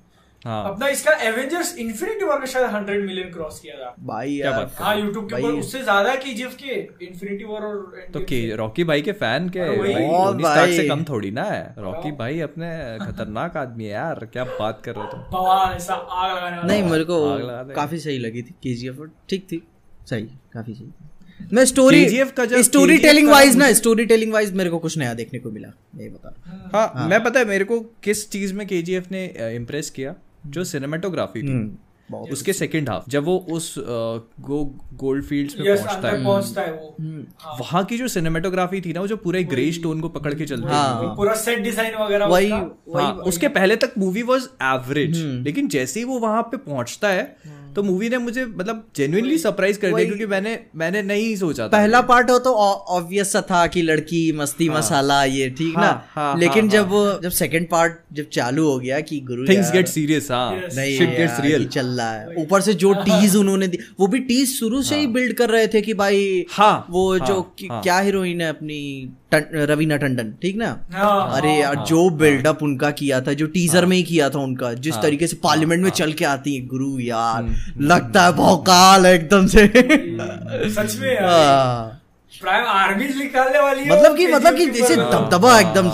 [0.45, 4.51] हाँ। अपना इसका एवेंजर्स इन्फिनिटी वॉर का शायद हंड्रेड मिलियन क्रॉस किया था। भाई क्या
[4.51, 6.75] यार बात हाँ यूट्यूब के ऊपर उससे ज़्यादा केजीएफ के
[7.05, 11.03] इन्फिनिटी वॉर और तो के रॉकी भाई के फ़ैन के भाई टोनी स्टार्क से कम
[11.03, 12.69] थोड़ी ना है। रॉकी भाई अपने
[13.01, 15.21] खतरनाक आदमी है यार क्या बात कर रहे हो तुम?
[15.31, 19.47] बवाल ऐसा आग लगाने नहीं मेरे को आग लगा काफ़ी सही लगी थी केजीएफ ठीक
[19.51, 19.61] थी।
[20.09, 20.23] सही
[20.53, 20.91] काफ़ी सही।
[21.53, 22.05] मैं स्टोरी
[22.37, 25.67] का स्टोरी टेलिंग वाइज ना स्टोरी टेलिंग वाइज मेरे को कुछ नया देखने को मिला
[25.97, 26.33] यही बता।
[26.73, 29.25] हाँ, हाँ, मैं पता है मेरे को किस चीज़ में केजीएफ ने
[29.55, 30.15] इम्प्रेस किया?
[30.47, 31.77] जो सिनेमाटोग्राफी थी हम्म,
[32.31, 36.95] उसके सेकंड हाफ़ जब वो उस गो गोल्ड फील्ड्स में पहुँचता है। पहुँचता है वो।
[37.39, 40.45] हाँ। वहाँ की जो सिनेमाटोग्राफी थी ना वो जो पूरे ग्रे स्टोन को पकड़ के
[40.45, 45.17] चलता हाँ। है पूरा सेट डिज़ाइन वगैरह वही हाँ, उसके पहले तक मूवी वॉज़ एवरेज
[45.45, 47.23] लेकिन जैसे ही वो वहाँ पे पहुँचता है
[47.75, 51.67] तो मूवी ने मुझे मतलब जेन्युइनली सरप्राइज़ कर दिया क्योंकि मैंने मैंने नहीं सोचा था।
[51.67, 55.85] पहला पार्ट हो तो ऑब्वियस सा था कि लड़की मस्ती हाँ, मसाला ये ठीक हाँ,
[55.85, 59.47] ना हाँ, लेकिन हाँ, जब वो जब सेकंड पार्ट जब चालू हो गया कि गुरु
[59.47, 63.35] थिंग्स गेट सीरियस हाँ। नहीं शिट गेट्स रियल चल रहा है। ऊपर से जो टीज
[63.35, 66.87] उन्होंने दी वो भी टीज शुरू से ही बिल्ड कर रहे थे कि भाई हाँ,
[66.89, 67.39] वो हाँ, जो
[67.71, 68.81] हाँ। क्या हीरोइन है अपनी
[69.69, 70.67] रवीना टंडन ठीक ना?
[70.93, 74.73] हाँ, अरे यार जो बिल्डअप उनका किया था जो टीजर में ही किया था उनका
[74.87, 77.49] जिस तरीके से पार्लियामेंट में चल के आती है गुरु यार
[77.91, 84.27] लगता है भौकाल एकदम से। सच में यार। हाँ। प्राइम आर्मी निकालने वाली मतलब कि
[84.27, 85.89] मतलब कि जैसे दबदबा एकदम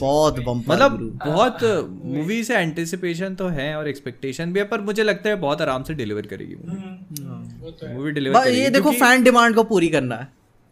[0.00, 1.58] बहुत बम्पर मतलब बहुत
[2.04, 5.82] मूवी से एंटिसिपेशन तो है और एक्सपेक्टेशन भी है पर मुझे लगता है बहुत आराम
[5.82, 10.28] से डिलीवर करेगी हम्म, है। मूवी डिलीवर ये देखो फ़ैन डिमांड को पूरी करना है।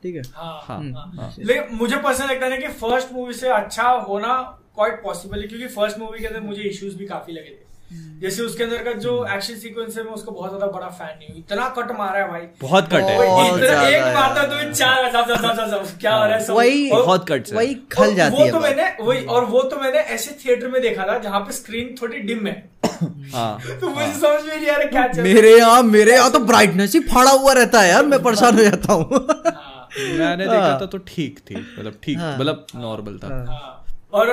[0.06, 0.22] ठीक है?
[0.34, 0.80] हाँ, हाँ,
[1.18, 4.34] हाँ। लेकिन मुझे पर्सनल लगता है कि फ़र्स्ट मूवी से अच्छा होना
[4.74, 7.64] क्वाइट पॉसिबल है क्योंकि फ़र्स्ट मूवी के अंदर मुझे इश्यूज़ भी काफ़ी लगे थे।
[8.20, 11.28] जैसे उसके अंदर का जो एक्शन सीक्वेंस है मैं उसको बहुत ज़्यादा बड़ा फ़ैन नहीं
[11.28, 15.10] हूँ। इतना कट मारा है भाई। बहुत कट है बहुत इतना एक मारता तो चार
[15.12, 16.54] जब जब जब जब क्या हो रहा है सब?
[16.54, 19.76] वही बहुत कट है। वही खल जाती वो है तो मैंने वही और वो तो
[19.80, 22.56] मैंने ऐसे थिएटर में देखा था जहाँ पे स्क्रीन थोड़ी डिम है।
[23.32, 26.94] हाँ। तो मुझे समझ में नहीं आ रहा क्या। मेरे यहाँ मेरे यहाँ तो ब्राइटनेस
[26.94, 30.98] ही फाड़ा हुआ रहता है यार मैं परेशान हो जाता हाँ, मैंने देखा था तो
[31.08, 33.72] ठीक थी मतलब ठीक हाँ। मतलब नॉर्मल था। हाँ।
[34.12, 34.28] और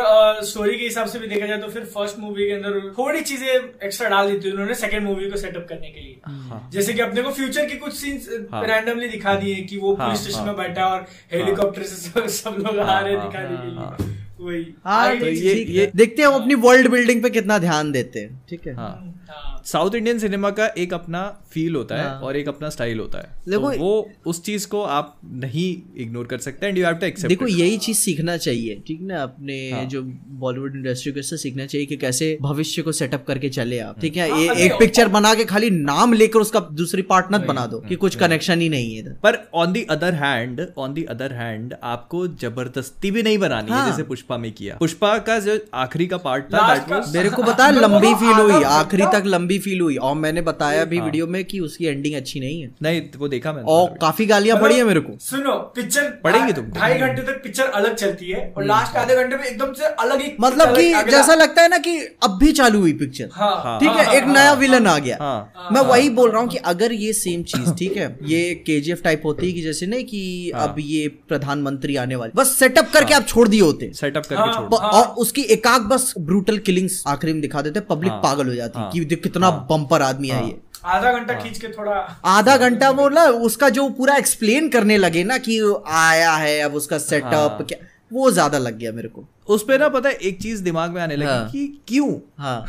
[0.46, 3.48] स्टोरी के हिसाब से भी देखा जाए तो फिर फ़र्स्ट मूवी के अंदर थोड़ी चीज़ें
[3.86, 7.22] एक्स्ट्रा डाल दी थी उन्होंने सेकंड मूवी को सेटअप करने के लिए। जैसे कि अपने
[7.22, 10.46] को फ्यूचर की कुछ सीन्स हाँ। रैंडमली दिखा दिए कि वो हाँ, पुलिस स्टेशन हाँ।
[10.46, 13.98] में बैठा है। और हेलीकॉप्टर से सब, लोग आ रहे दिखा दिए दिखाने के हाँ,
[14.00, 14.13] लिए
[14.44, 18.20] वही हाँ तो ये, ये देखते हैं हम अपनी वर्ल्ड बिल्डिंग पे कितना ध्यान देते
[18.20, 18.74] हैं ठीक है?
[18.76, 18.90] हाँ।
[19.30, 21.22] हाँ। साउथ इंडियन सिनेमा का एक अपना
[21.52, 24.68] फील होता है हाँ। और एक अपना स्टाइल होता है। तो देखो- वो उस चीज़
[24.68, 25.66] को आप नहीं
[26.04, 29.22] इग्नोर कर सकते and you have to accept देखो यही चीज़ सीखना चाहिए ठीक ना?
[29.24, 30.02] अपने हाँ। जो
[30.44, 34.18] बॉलीवुड इंडस्ट्री को इससे सीखना चाहिए कि कैसे भविष्य को सेटअप करके चले आप ठीक
[34.18, 34.30] है?
[34.30, 37.80] हाँ, ये एक पिक्चर बना के खाली नाम लेकर उसका दूसरी पार्ट मत बना दो
[37.80, 41.76] कि कुछ कनेक्शन ही नहीं है पर on the other hand on the other hand
[41.84, 46.06] आपको ज़बरदस्ती भी नहीं बनानी हाँ। है। जैसे पुष्पा में किया। पुष्पा का जो आखिरी
[46.08, 50.16] का पार्ट था मेरे को बताया लंबी फील हुई आखिरी तक लंबी फील हुई। और
[50.16, 53.54] मैंने बताया भी हाँ। वीडियो में कि उसकी एंडिंग अच्छी नहीं है। नहीं वो देखा
[53.54, 57.42] मैंने। और काफ़ी गालियाँ पड़ी है मेरे को। सुनो पिक्चर पड़ेगी तुमको। ढाई घंटे तक
[57.44, 60.92] पिक्चर अलग चलती है और लास्ट आधे घंटे में एकदम से अलग ही मतलब कि
[61.12, 64.28] जैसा लगता है ना कि अब भी चालू हुई पिक्चर हाँ। हाँ। ठीक है एक
[64.28, 67.74] नया विलन आ गया। हाँ। मैं वही बोल रहा हूँ कि अगर ये सेम चीज़
[67.80, 71.96] ठीक है ये केजीएफ टाइप होती है कि जैसे नहीं कि हाँ। अब ये प्रधानमंत्री
[71.96, 74.94] आने वाले बस सेटअप करके आप छोड़ दिए होते। सेटअप सेटअप करके हाँ, छोड़ प-
[74.94, 78.80] और उसकी एकाक बस ब्रूटल किलिंग्स आखिरी में दिखा देते पब्लिक हाँ, पागल हो जाती
[78.80, 81.92] हाँ, कि देख कितना बम्पर आदमी है ये। आधा घंटा खींच के थोड़ा
[82.26, 86.74] आधा घंटा वो ना उसका जो पूरा एक्सप्लेन करने लगे ना कि आया है अब
[86.76, 87.78] उसका सेटअप हाँ। क्या
[88.14, 91.02] वो ज़्यादा लग गया मेरे को। उस पे ना पता है एक चीज़ दिमाग में
[91.02, 92.10] आने लगी हाँ। कि क्यों?
[92.38, 92.66] हाँ।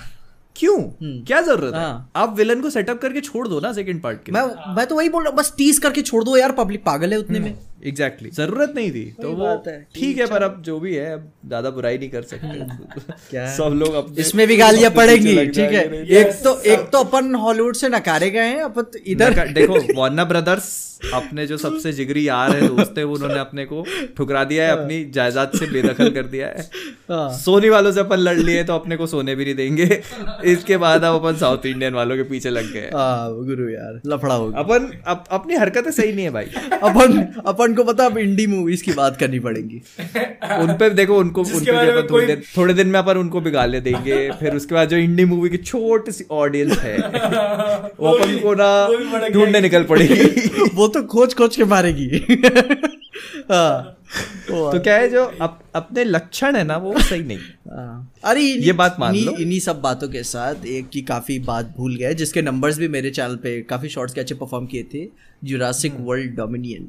[0.56, 0.76] क्यों?
[1.26, 1.80] क्या ज़रूरत है?
[1.80, 4.42] हाँ। आप विलन को सेटअप करके छोड़ दो ना सेकंड पार्ट के मैं
[4.76, 7.18] मैं तो वही बोल रहा हूँ बस टीज करके छोड़ दो यार पब्लिक पागल है
[7.18, 7.54] उतने में।
[7.84, 8.36] Exactly exactly.
[8.36, 11.70] ज़रूरत नहीं थी। तो वो है ठीक है पर अब जो भी है अब ज़्यादा
[11.70, 13.46] बुराई नहीं कर सकते। क्या?
[13.54, 15.84] सब लोग अपने इसमें भी गालियाँ पड़ेंगी ठीक है।
[16.20, 20.24] एक तो एक तो अपन हॉलीवुड से नकारे गए हैं अपन तो इधर देखो वार्नर
[20.24, 20.72] ब्रदर्स
[21.14, 23.84] अपने जो सबसे जिगरी यार है दोस्त है उन्होंने अपने को
[24.16, 26.62] ठुकरा दिया है अपनी जायदाद से बेदखल कर दिया है।
[27.10, 30.00] हाँ। सोनी वालों से अपन लड़ लिए तो अपने को सोने भी नहीं देंगे।
[30.52, 34.34] इसके बाद अब अपन साउथ इंडियन वालों के पीछे लग गए हाँ, गुरु यार लफड़ा
[34.34, 36.44] हो अपन अप, अपनी हरकतें सही नहीं है भाई।
[36.82, 39.82] अपन अपन को पता अब इंडी मूवीज़ की बात करनी पड़ेगी।
[40.60, 42.98] उन पे देखो उनको उन जिसके पे बारे भी में थोड़ी देर थोड़े दिन में
[42.98, 46.96] अपन उनको बिगाड़ने देंगे फिर उसके बाद जो इंडी मूवी की छोटी सी ऑडियंस है
[48.00, 52.08] वो अपन को ना ढूँढने निकल पड़ेगी। वो तो खोज खोज के मारेगी।
[53.50, 54.00] हाँ,
[54.50, 57.38] तो क्या है जो अप, अपने लक्षण है ना वो सही नहीं।
[57.70, 61.74] हाँ। अरे ये बात मान लो। इन्हीं सब बातों के साथ एक की काफ़ी बात
[61.76, 65.08] भूल गए जिसके नंबर्स भी मेरे चैनल पे काफ़ी शॉर्ट्स के अच्छे परफॉर्म किए थे
[65.44, 66.88] जुरासिक वर्ल्ड डोमिनियन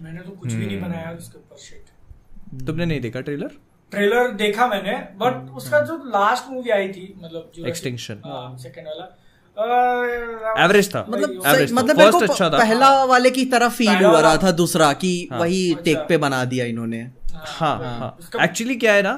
[0.00, 3.50] मैंने तो कुछ भी हम्म। नहीं बनाया उसके ऊपर शिट तुमने नहीं देखा ट्रेलर
[3.92, 8.22] ट्रेलर देखा मैंने बट उसका जो लास्ट मूवी आई थी मतलब जो Extinction.
[8.62, 9.16] सेकंड वाला
[10.64, 14.20] एवरेज था। मतलब था। मतलब मेरे को अच्छा था। पहला वाले की तरह फील हो
[14.20, 17.00] रहा था दूसरा कि वही अच्छा। टेक पे बना दिया इन्होंने।
[17.34, 19.14] हाँ हाँ एक्चुअली क्या है ना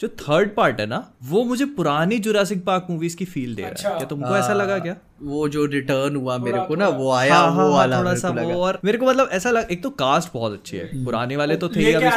[0.00, 3.68] जो थर्ड पार्ट है ना वो मुझे पुरानी जुरासिक पार्क मूवीज़ की फील दे रहा
[3.68, 4.96] है। अच्छा। क्या तुमको ऐसा लगा क्या?
[5.24, 8.28] वो जो रिटर्न हुआ मेरे को ना वो आया हाँ, वो हाँ, वाला थोड़ा सा
[8.30, 11.56] वो और मेरे को मतलब ऐसा लग एक तो कास्ट बहुत अच्छी है। पुराने वाले
[11.56, 12.10] तो थे हाँ,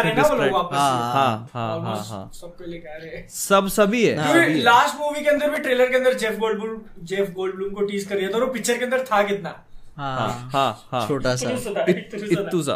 [0.74, 5.96] हाँ हाँ हाँ हाँ हैं सब सभी है। लास्ट मूवी के अंदर भी ट्रेलर के
[5.98, 9.22] अंदर जेफ गोल्डब्लूम जेफ गोल्डब्लूम को टीज करिए दिया था और पिक्चर के अंदर था
[9.24, 9.56] कितना?
[9.98, 12.76] हाँ। हाँ हाँ। छोटा सा। इत्तू सा।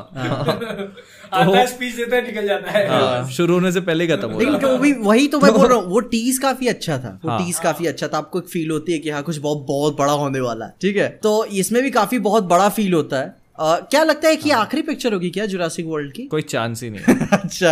[1.65, 4.77] स्पीच देता है निकल जाता है। हाँ, शुरू होने से पहले खत्म हो लेकिन वो
[4.77, 7.85] भी वही तो मैं बोल रहा हूँ वो टीज काफ़ी अच्छा था। वो। टीज काफ़ी
[7.85, 10.65] अच्छा था। आपको एक फील होती है कि हाँ कुछ बहुत बहुत बड़ा होने वाला
[10.65, 11.07] है। ठीक है?
[11.23, 13.27] तो इसमें भी काफ़ी बहुत बड़ा फील होता है।
[13.59, 16.23] अ, क्या लगता है कि हाँ। आखिरी पिक्चर होगी क्या जुरासिक वर्ल्ड की?
[16.25, 17.71] कोई चांस ही नहीं अच्छा।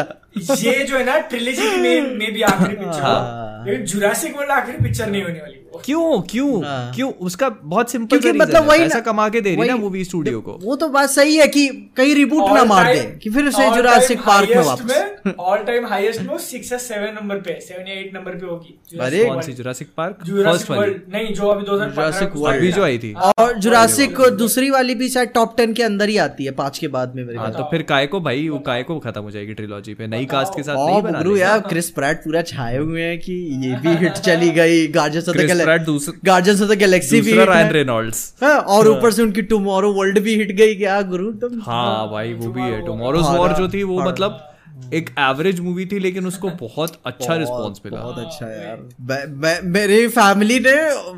[0.55, 5.07] ये जो है ना ट्रिलेजी में में भी आखिरी पिक्चर हाँ। जुरासिक वर्ल्ड आखिरी पिक्चर
[5.07, 5.53] नहीं होने वाली।
[5.85, 6.63] क्यों क्यों?
[6.63, 7.11] हाँ। क्यों?
[7.21, 10.41] उसका बहुत सिंपल क्योंकि मतलब मतलब वही ऐसा कमा के दे रही ना मूवी स्टूडियो
[10.41, 11.67] को। वो तो बात सही है कि
[11.97, 15.85] कहीं रिबूट ना मार दे कि फिर से all जुरासिक पार्क में वापस। ऑल टाइम
[15.85, 19.41] हाईएस्ट में सिक्स या सेवन नंबर पे सेवन या एट नंबर पे होगी। अरे, कौन
[19.41, 19.53] सी?
[19.53, 23.13] जुरासिक पार्क फ़र्स्ट वाली। नहीं जो अभी 2015 Jurassic में World। अभी जो आई थी।
[23.39, 26.87] और जुरासिक दूसरी वाली भी शायद टॉप टेन के अंदर ही आती है पाँच के
[26.87, 29.53] बाद में मेरे हाँ तो फिर काय को भाई वो काय को खत्म हो जाएगी
[29.53, 33.17] ट्रिलॉजी पे। नई कास्ट के साथ नहीं बना यार क्रिस प्रैट पूरा छाए हुए हैं
[33.19, 33.33] कि
[33.65, 38.33] ये भी हिट चली गई गार्जियंस ऑफ़ दूसरा- गार्जियंस ऑफ़ द गैलेक्सी भी रायन रेनॉल्ड्स
[38.43, 41.61] हाँ, और ऊपर से उनकी टुमारो वर्ल्ड भी हिट गई क्या गुरु तुम?
[41.61, 44.45] हाँ भाई वो भी है। Tomorrow टुमारोज वॉर जो थी वो हाँ। मतलब
[44.93, 50.59] एक एवरेज मूवी थी लेकिन उसको बहुत अच्छा रिस्पॉन्स मिला। बहुत अच्छा यार। मेरी फैमिली
[50.59, 50.73] ने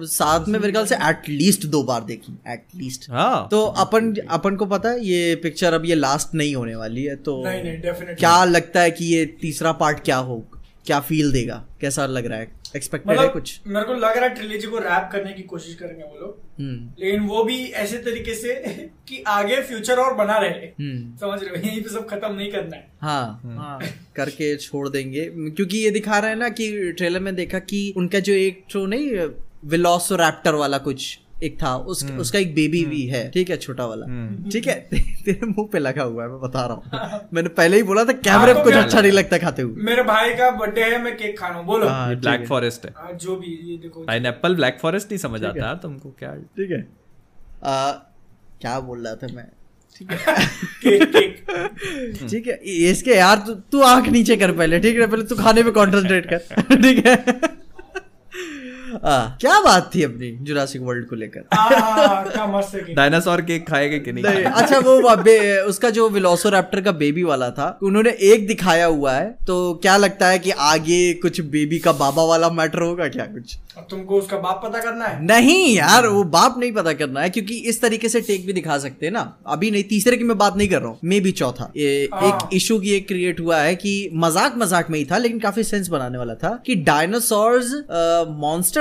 [0.08, 4.66] साथ में मेरे ख्याल से एटलीस्ट दो बार देखी एटलीस्ट हाँ। तो अपन अपन को
[4.66, 8.44] पता है ये पिक्चर अब ये लास्ट नहीं होने वाली है तो नहीं नहीं क्या
[8.46, 10.44] लगता है कि ये तीसरा पार्ट क्या हो
[10.86, 11.64] क्या फील देगा?
[11.82, 12.61] कैसा लग रहा है?
[12.76, 15.76] एक्सपेक्टेड है मतलब कुछ। मेरे को लग रहा है ट्रिलेजी को रैप करने की कोशिश
[15.76, 18.54] करेंगे वो लोग। हम्म। लेकिन वो भी ऐसे तरीके से
[19.08, 21.68] कि आगे फ्यूचर और बना रहे। हम्म। समझ रहे हो?
[21.68, 23.80] यहीं पे सब खत्म नहीं करना है। हाँ। हाँ।
[24.16, 28.20] करके छोड़ देंगे। क्योंकि ये दिखा रहा है ना कि ट्रेलर में देखा कि उनका
[28.20, 29.30] जो एक जो नहीं
[29.66, 34.06] विलोसोरैप्टर वाला कुछ। एक था उस, उसका एक बेबी भी है ठीक है छोटा वाला।
[34.52, 34.76] ठीक है?
[35.26, 38.14] तेरे मुँह पे लगा हुआ है मैं बता रहा हूँ। मैंने पहले ही बोला था
[38.20, 41.02] कैमरे में हाँ, तो कुछ अच्छा नहीं लगता खाते हुए। मेरे भाई का बर्थडे है
[41.04, 44.06] मैं केक खा रहा हूँ बोलो। हाँ, ब्लैक फॉरेस्ट है। हाँ, जो भी ये देखो।
[44.14, 46.36] एप्पल ब्लैक फॉरेस्ट नहीं समझ आता यार तुमको क्या?
[46.58, 46.82] ठीक है।
[48.62, 49.48] क्या बोल रहा था मैं?
[49.96, 50.18] ठीक है।
[52.30, 52.54] ठीक है
[52.90, 55.08] इसके यार तू तू आँख नीचे कर पहले ठीक है?
[55.08, 57.16] पहले तू खाने पे कंसंट्रेट कर। ठीक है?
[58.94, 61.48] क्या बात थी अपनी जुरासिक वर्ल्ड को लेकर?
[61.54, 62.24] हाँ,
[62.74, 64.24] है डायनासोर केक खाएगा कि नहीं?
[64.24, 65.00] नहीं अच्छा वो
[65.70, 70.28] उसका जो विलोसोरैप्टर का बेबी वाला था उन्होंने एक दिखाया हुआ है तो क्या लगता
[70.28, 73.58] है कि आगे कुछ बेबी का बाबा वाला मैटर होगा क्या कुछ?
[73.78, 75.24] अब तुमको उसका बाप पता करना है?
[75.26, 78.78] नहीं यार वो बाप नहीं पता करना है क्योंकि इस तरीके से टेक भी दिखा
[78.78, 81.32] सकते हैं ना। अभी नहीं तीसरे की मैं बात नहीं कर रहा हूँ मे भी
[81.32, 85.06] चौथा। ये हाँ। एक इशू की एक क्रिएट हुआ है कि मज़ाक मज़ाक में ही
[85.06, 87.74] था लेकिन काफ़ी सेंस बनाने वाला था कि डायनासोर्स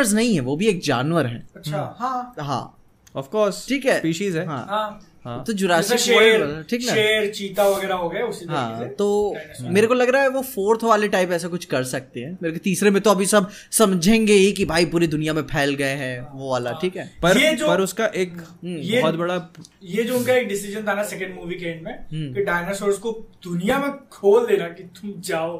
[0.00, 2.76] मॉन्स्टर्स नहीं है वो भी एक जानवर है। अच्छा। हाँ। हाँ।
[3.16, 6.92] ऑफ़ कोर्स ठीक है। स्पीशीज है। हाँ। हाँ। हाँ। तो जुरासिक वर्ल्ड ठीक ना?
[6.94, 10.28] शेर चीता वगैरह हो गए उसी तरीके हाँ से। तो मेरे को लग रहा है
[10.28, 13.26] वो फोर्थ वाले टाइप ऐसा कुछ कर सकते हैं। मेरे को तीसरे में तो अभी
[13.26, 17.10] सब समझेंगे ही कि भाई पूरी दुनिया में फैल गए हैं वो वाला ठीक है?
[17.22, 18.32] पर ये जो- पर उसका एक
[18.64, 19.48] ये- बहुत बड़ा
[19.82, 22.98] ये जो उनका एक डिसीज़न था ना सेकंड मूवी के एंड में हम्म। कि डायनासोर्स
[22.98, 23.10] को
[23.44, 25.56] दुनिया में खोल देना कि तुम जाओ।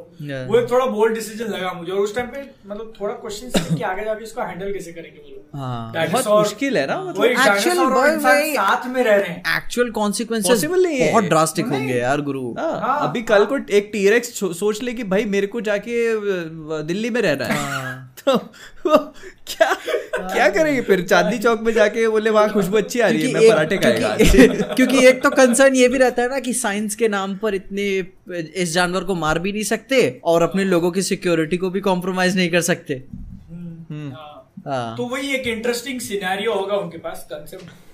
[0.48, 3.82] वो एक थोड़ा बोल्ड डिसीज़न लगा मुझे और उस टाइम पे मतलब थोड़ा क्वेश्चन कि
[3.82, 8.18] आगे जाके इसको हैंडल कैसे करेंगे वो लोग। हाँ। बहुत मुश्किल है ना मतलब डायनासोर
[8.50, 13.08] साथ में रह रहे हैं। एक्चुअल कॉन्सिक्वेंसेस है। बहुत ड्रास्टिक होंगे यार गुरु। हाँ, हाँ,
[13.08, 16.20] अभी कल को एक टीरेक्स सोच ले कि भाई मेरे को जाके
[16.82, 18.36] दिल्ली में रहना है। तो
[18.86, 18.96] वो
[19.46, 19.74] क्या
[20.28, 21.02] क्या करेंगे फिर?
[21.02, 24.16] चांदनी चौक में जाके बोले वहाँ खुशबू अच्छी आ रही है मैं पराठे खाएगा।
[24.74, 28.06] क्योंकि, एक तो कंसर्न ये भी रहता है ना कि साइंस के नाम पर इतने
[28.56, 32.36] इस जानवर को मार भी नहीं सकते और अपने लोगों की सिक्योरिटी को भी कॉम्प्रोमाइज
[32.36, 32.94] नहीं कर सकते।
[33.50, 34.36] हम्म, हाँ।
[34.66, 37.89] हाँ। तो वही एक इंटरेस्टिंग सिनेरियो होगा उनके पास कंसेप्ट है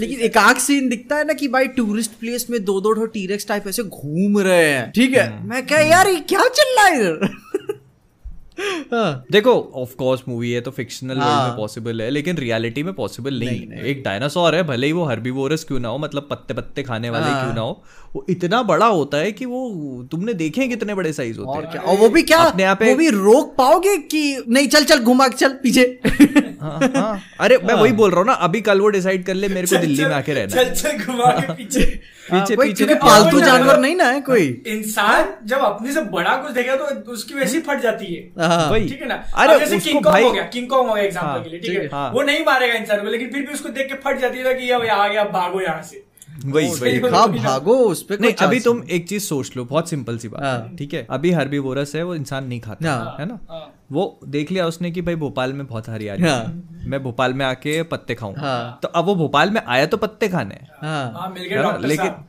[0.00, 3.46] लेकिन एक आग सीन दिखता है ना कि भाई टूरिस्ट प्लेस में दो दो टीरेक्स
[3.46, 7.00] टाइप ऐसे घूम रहे हैं। ठीक है। मैं क्या यार ये क्या चल रहा है
[7.00, 7.28] इधर?
[8.92, 12.82] हाँ, देखो ऑफ़ कोर्स मूवी है तो फिक्शनल वर्ल्ड हाँ। में पॉसिबल है लेकिन रियलिटी
[12.82, 15.98] में पॉसिबल नहीं, नहीं, है। एक डायनासोर है भले ही वो हर्बीवोरस क्यों ना हो
[15.98, 17.82] मतलब पत्ते पत्ते खाने वाले हाँ। क्यों ना हो
[18.14, 21.62] वो इतना बड़ा होता है कि वो तुमने देखे हैं कितने बड़े साइज़ होते और
[21.62, 21.72] हैं?
[21.72, 21.82] क्या?
[21.82, 22.38] और वो भी क्या?
[22.38, 26.00] अपने आप वो भी रोक पाओगे कि नहीं चल चल घुमा के चल पीछे?
[26.66, 29.48] हाँ, हाँ। अरे मैं वही बोल रहा हूँ ना अभी कल वो डिसाइड कर ले
[29.48, 31.84] मेरे को दिल्ली में आके रहना है। चल चल घुमा के पीछे।
[32.30, 36.52] पीछे पीछे तो पालतू जानवर नहीं ना है कोई। इंसान जब अपने से बड़ा कुछ
[36.52, 39.22] देखेगा तो उसकी वैसी फट जाती है। हाँ। ठीक है ना?
[39.34, 41.70] अरे जैसे किंग कॉन्ग हो गया किंग कॉन्ग हो गया एग्जांपल हाँ, के लिए ठीक
[41.70, 44.20] है, है हाँ। वो नहीं मारेगा इंसान को लेकिन फिर भी उसको देख के फट
[44.20, 46.04] जाती है कि आ गया भागो यहाँ से।
[46.44, 50.18] वही वही हाँ भागो उस पर नहीं अभी तुम एक चीज़ सोच लो बहुत सिंपल
[50.18, 53.16] सी बात है हाँ। ठीक है अभी हरबी बोरस है वो इंसान नहीं खाता हाँ।
[53.20, 57.02] है ना हाँ। वो देख लिया उसने कि भाई भोपाल में बहुत हरियाली है। मैं
[57.02, 60.60] भोपाल में आके पत्ते खाऊँगा हाँ। तो अब वो भोपाल में आया तो पत्ते खाने
[60.82, 62.24] हाँ हाँ मिल गया लेकिन साहब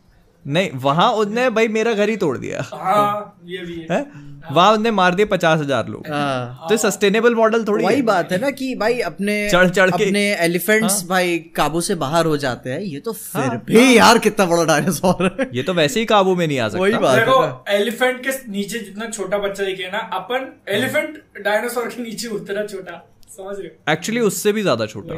[0.48, 4.26] नहीं वहाँ उसने भाई मेरा घर ही तोड़ दिया। हाँ ये भी है। है?
[4.52, 8.40] वहाँ उसने मार दिए पचास हज़ार लोग। हाँ। तो सस्टेनेबल मॉडल थोड़ी वही बात है
[8.42, 12.70] ना कि भाई अपने चढ़- चढ़ के- अपने एलिफेंट्स भाई काबू से बाहर हो जाते
[12.70, 16.06] हैं ये तो फिर हाँ, भी यार कितना बड़ा डायनासोर है। ये तो वैसे ही
[16.06, 19.64] काबू में नहीं आ सकता। वही बात है देखो एलिफेंट के नीचे जितना छोटा बच्चा
[19.66, 23.04] दिखे ना अपन एलिफेंट डायनासोर के नीचे उतना छोटा
[23.38, 25.16] समझ रहे एक्चुअली उससे भी ज़्यादा छोटा।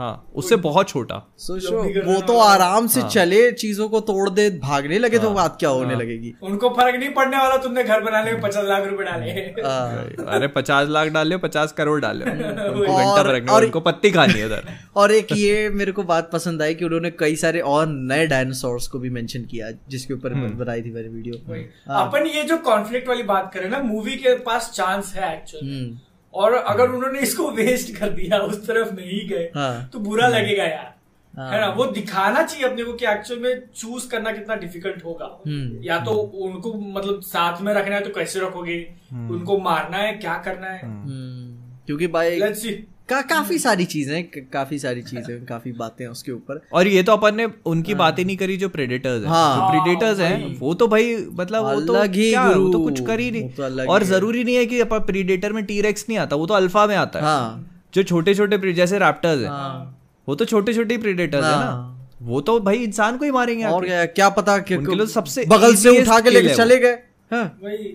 [0.00, 4.98] हाँ उससे बहुत छोटा। सोचो वो तो आराम से चले चीज़ों को तोड़ दे भागने
[4.98, 6.32] लगे तो बात क्या होने लगेगी?
[6.42, 9.30] उनको फ़र्क नहीं पड़ने वाला तुमने घर बनाने में पचास लाख रुपए डाले।
[9.62, 10.04] हाँ।
[10.36, 14.46] अरे पचास लाख डाले पचास करोड़ डाले उनको घंटा फ़र्क नहीं उनको पत्ती खानी है
[14.46, 18.26] उधर। और एक ये मेरे को बात पसंद आई कि उन्होंने कई सारे और नए
[18.26, 21.64] डायनासोर्स को भी मेंशन किया जिसके ऊपर बनाई थी मैंने वीडियो
[22.00, 25.98] अपन ये जो कॉन्फ्लिक्ट वाली बात करें ना मूवी के पास चांस है एक्चुअली हम्म।
[26.34, 30.64] और अगर उन्होंने इसको वेस्ट कर दिया उस तरफ़ नहीं गए हाँ। तो बुरा लगेगा
[30.64, 30.94] यार।
[31.36, 31.68] हाँ। है ना?
[31.68, 35.98] वो दिखाना चाहिए अपने को कि एक्चुअल में चूज़ करना कितना डिफ़िकल्ट होगा। हम्म। या
[35.98, 38.94] तो उनको मतलब साथ में रखना है तो कैसे रखोगे?
[39.12, 40.86] उनको मारना है क्या करना है?
[40.86, 46.10] हम्म, क्योंकि भाई लेट्स सी का, काफ़ी सारी चीज़ें काफ़ी सारी चीज़ें काफ़ी बातें हैं
[46.12, 49.28] उसके ऊपर। और ये तो अपन ने उनकी बात ही नहीं करी जो प्रेडेटर्स हैं।
[49.28, 53.00] हाँ। जो प्रेडेटर्स हाँ, हैं वो तो भाई मतलब वो तो क्या वो तो कुछ
[53.00, 56.18] कर ही वो तो नहीं और ज़रूरी नहीं है कि अपन प्रीडेटर में टीरेक्स नहीं
[56.18, 59.96] आता वो तो अल्फ़ा में आता है। हाँ। जो छोटे छोटे जैसे रैप्टर्स हैं। हाँ।
[60.28, 63.86] वो तो छोटे छोटे प्रेडेटर्स है ना। वो तो भाई इंसान को ही मारेंगे और
[63.88, 66.98] क्या पता उनके लिए सबसे बगल से उठा के लेके चले गए।
[67.32, 67.44] हाँ।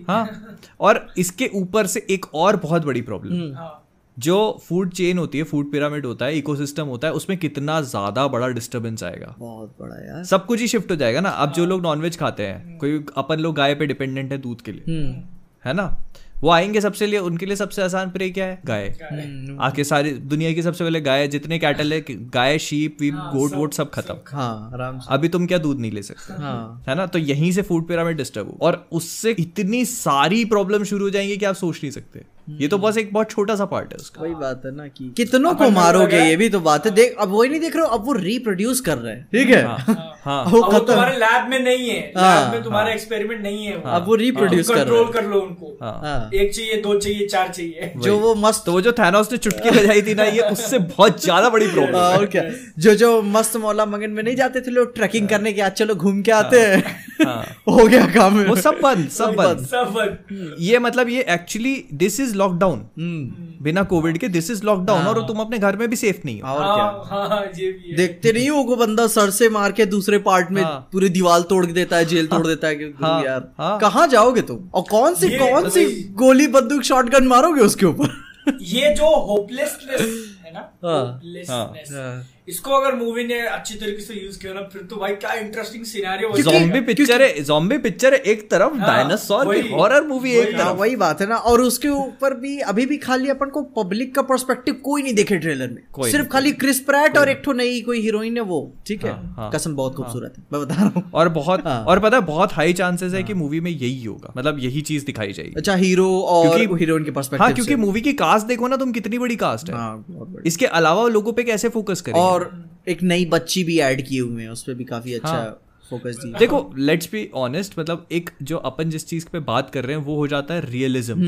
[0.08, 3.82] हाँ। और इसके ऊपर से एक और बहुत बड़ी प्रॉब्लम हाँ।
[4.16, 4.36] जो
[4.68, 8.48] फ़ूड चेन होती है फ़ूड पिरामिड होता है इकोसिस्टम होता है उसमें कितना ज़्यादा बड़ा
[8.48, 11.82] डिस्टरबेंस आएगा। बहुत बड़ा यार। सब कुछ ही शिफ्ट हो जाएगा ना। अब जो लोग
[11.82, 15.22] नॉनवेज खाते हैं कोई अपन लोग गाय पे डिपेंडेंट है दूध के लिए। हम्म।
[15.64, 15.96] है ना?
[16.42, 18.60] वो आएँगे सबसे लिए उनके लिए सबसे आसान प्रे क्या है?
[18.66, 23.14] गाय। हम्म, आके सारी दुनिया की सबसे पहले गाय जितने कैटल है गाय शीप वीप
[23.14, 26.32] गोट वोट सब खत्म। हाँ आराम से। अभी तुम क्या दूध नहीं ले सकते?
[26.32, 27.06] हाँ। है ना?
[27.06, 31.36] तो यहीं से फ़ूड पिरामिड डिस्टर्ब हो। और उससे इतनी सारी प्रॉब्लम शुरू हो जाएँगी
[31.36, 34.22] कि आप सोच नहीं सकते। ये तो बस एक बहुत छोटा सा पार्ट है उसका।
[34.22, 37.30] वही बात है ना कि कितनों को मारोगे ये भी तो बात है। देख अब
[37.30, 39.62] वही नहीं देख रहे हो अब वो रिप्रोड्यूस कर रहे हैं। ठीक है?
[39.64, 43.66] हाँ। वो वो खत्म। तुम्हारे लैब में नहीं है। हाँ, लैब में तुम्हारा एक्सपेरिमेंट नहीं
[43.66, 46.98] है अब वो रिप्रोड्यूस कर रहे कंट्रोल कर लो उनको। हाँ। हाँ। एक चाहिए दो
[46.98, 50.24] चाहिए चार चाहिए। जो वो मस्त तो वो जो थैनोस ने चुटकी बजाई थी ना
[50.24, 52.42] ये उससे बहुत ज़्यादा बड़ी प्रॉब्लम हाँ, और क्या?
[52.78, 55.94] जो जो मस्त मौला मगन में नहीं जाते थे लोग ट्रैकिंग करने के आज चलो
[55.94, 56.82] घूम के आते हैं।
[57.24, 61.74] हाँ। हो गया काम। वो सब बंद सब बंद। सब बंद। ये मतलब ये एक्चुअली
[61.94, 65.88] दिस इज़ लॉकडाउन हम्म, बिना कोविड के दिस इज़ लॉकडाउन और तुम अपने घर में
[65.90, 66.84] भी सेफ़ नहीं हो। और क्या?
[66.84, 69.86] हाँ हाँ हाँ, ये भी है। देखते नहीं हो वो बंदा सर से मार के
[69.86, 73.48] दूसरे पार्ट में हाँ। पूरी दीवार तोड़ देता है जेल तोड़ देता है हाँ, यार
[73.58, 74.68] हाँ। कहाँ जाओगे तुम?
[74.74, 75.84] और कौन सी कौन सी
[76.24, 78.14] गोली बंदूक शॉटगन मारोगे उसके ऊपर?
[78.62, 80.00] ये जो होपलेसनेस
[80.44, 84.96] है ना हाँ। इसको अगर मूवी ने अच्छी तरीके से यूज़ किया ना फिर तो
[84.96, 90.06] भाई क्या इंटरेस्टिंग सिनेरियो जॉम्बी पिक्चर है जॉम्बी पिक्चर है एक तरफ़ डायनासोर की हॉरर
[90.06, 93.28] मूवी एक हाँ, तरफ़। वही बात है ना और उसके ऊपर भी अभी भी खाली
[93.28, 97.28] अपन को पब्लिक का पर्सपेक्टिव कोई नहीं देखे ट्रेलर में। सिर्फ़ खाली क्रिस प्रैट और
[97.28, 99.10] एक ठो नई कोई हीरोइन है वो ठीक है?
[99.10, 102.16] हाँ, हाँ, कसम बहुत खूबसूरत है मैं बता रहा हूँ। और बहुत हाँ। और पता
[102.16, 105.54] है बहुत हाई चांसेस है कि मूवी में यही होगा मतलब यही चीज़ दिखाई जाएगी।
[105.56, 109.18] अच्छा हीरो और हीरोइन के पर्सपेक्टिव हाँ क्योंकि मूवी की कास्ट देखो ना तुम कितनी
[109.18, 112.34] बड़ी कास्ट है। हाँ बहुत बड़ी। इसके अलावा लोगों पे कैसे फोकस करेंगे?
[112.36, 112.50] और
[112.88, 115.60] एक नई बच्ची भी ऐड किए हुए हैं उस पर भी काफ़ी अच्छा हाँ।
[115.90, 119.84] फोकस दिया देखो लेट्स बी ऑनेस्ट मतलब एक जो अपन जिस चीज़ पे बात कर
[119.84, 121.26] रहे हैं वो हो जाता है realism.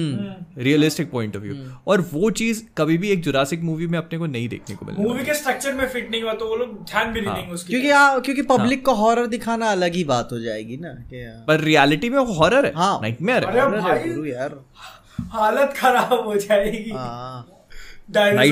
[0.58, 1.54] Realistic point of view
[1.86, 5.02] और वो चीज़ कभी भी एक जुरासिक मूवी में अपने को नहीं देखने को मिलती
[5.02, 7.54] मूवी के स्ट्रक्चर में फिट नहीं हुआ तो वो लोग ध्यान भी नहीं हाँ। देंगे
[7.54, 11.22] उसकी क्योंकि आ, क्योंकि पब्लिक को हॉरर दिखाना अलग ही बात हो जाएगी ना कि
[11.24, 14.58] हाँ। पर रियलिटी में वो हॉरर है हाँ। नाइटमेयर है। यार
[15.32, 16.90] हालत खराब हो जाएगी
[18.16, 18.44] हाँ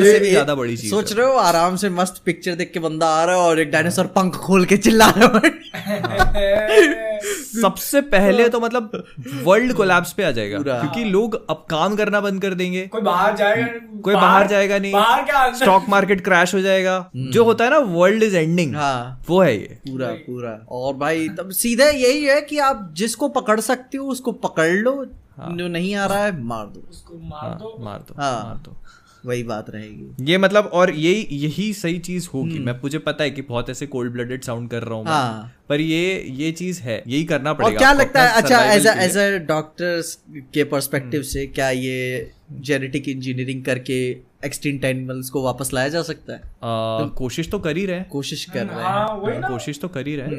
[0.00, 3.06] से भी ज़्यादा बड़ी चीज़ सोच रहे हो आराम से मस्त पिक्चर देख के बंदा
[3.06, 7.08] आ रहा है और एक डायनासोर पंख खोल के चिल्ला रहा है।
[7.62, 9.04] सबसे पहले तो मतलब
[9.44, 13.36] वर्ल्ड कोलैप्स पे आ जाएगा क्योंकि लोग अब काम करना बंद कर देंगे। कोई बाहर
[13.36, 13.66] जाएगा
[14.00, 17.78] कोई बाहर जाएगा नहीं। बाहर क्या स्टॉक मार्केट क्रैश हो जाएगा। जो होता है ना
[17.78, 22.40] वर्ल्ड इज़ एंडिंग हाँ। वो है ये। पूरा पूरा। और भाई तब सीधा यही है
[22.40, 25.04] कि आप जिसको पकड़ सकते हो उसको पकड़ लो।
[25.40, 28.56] जो नहीं आ रहा है मार दो। उसको मार हाँ, दो। मार दो हाँ। मार
[28.56, 28.76] दो।
[29.26, 33.30] वही बात रहेगी। ये मतलब और यही यही सही चीज़ होगी। मैं मुझे पता है
[33.30, 37.02] कि बहुत ऐसे कोल्ड ब्लडेड साउंड कर रहा हूँ हाँ। पर ये ये चीज़ है
[37.06, 40.14] यही करना और पड़ेगा क्या लगता है अच्छा एज एज अ डॉक्टर्स
[40.54, 42.30] के पर्सपेक्टिव से क्या ये
[42.62, 44.00] जेनेटिक इंजीनियरिंग करके
[44.44, 46.38] एक्सटिंक्ट एनिमल्स को वापस लाया जा सकता है?
[46.38, 50.06] आ, कोशिश तो कर ही रहे कोशिश कर रहे हैं। हाँ ना। कोशिश तो कर
[50.06, 50.36] ही रहे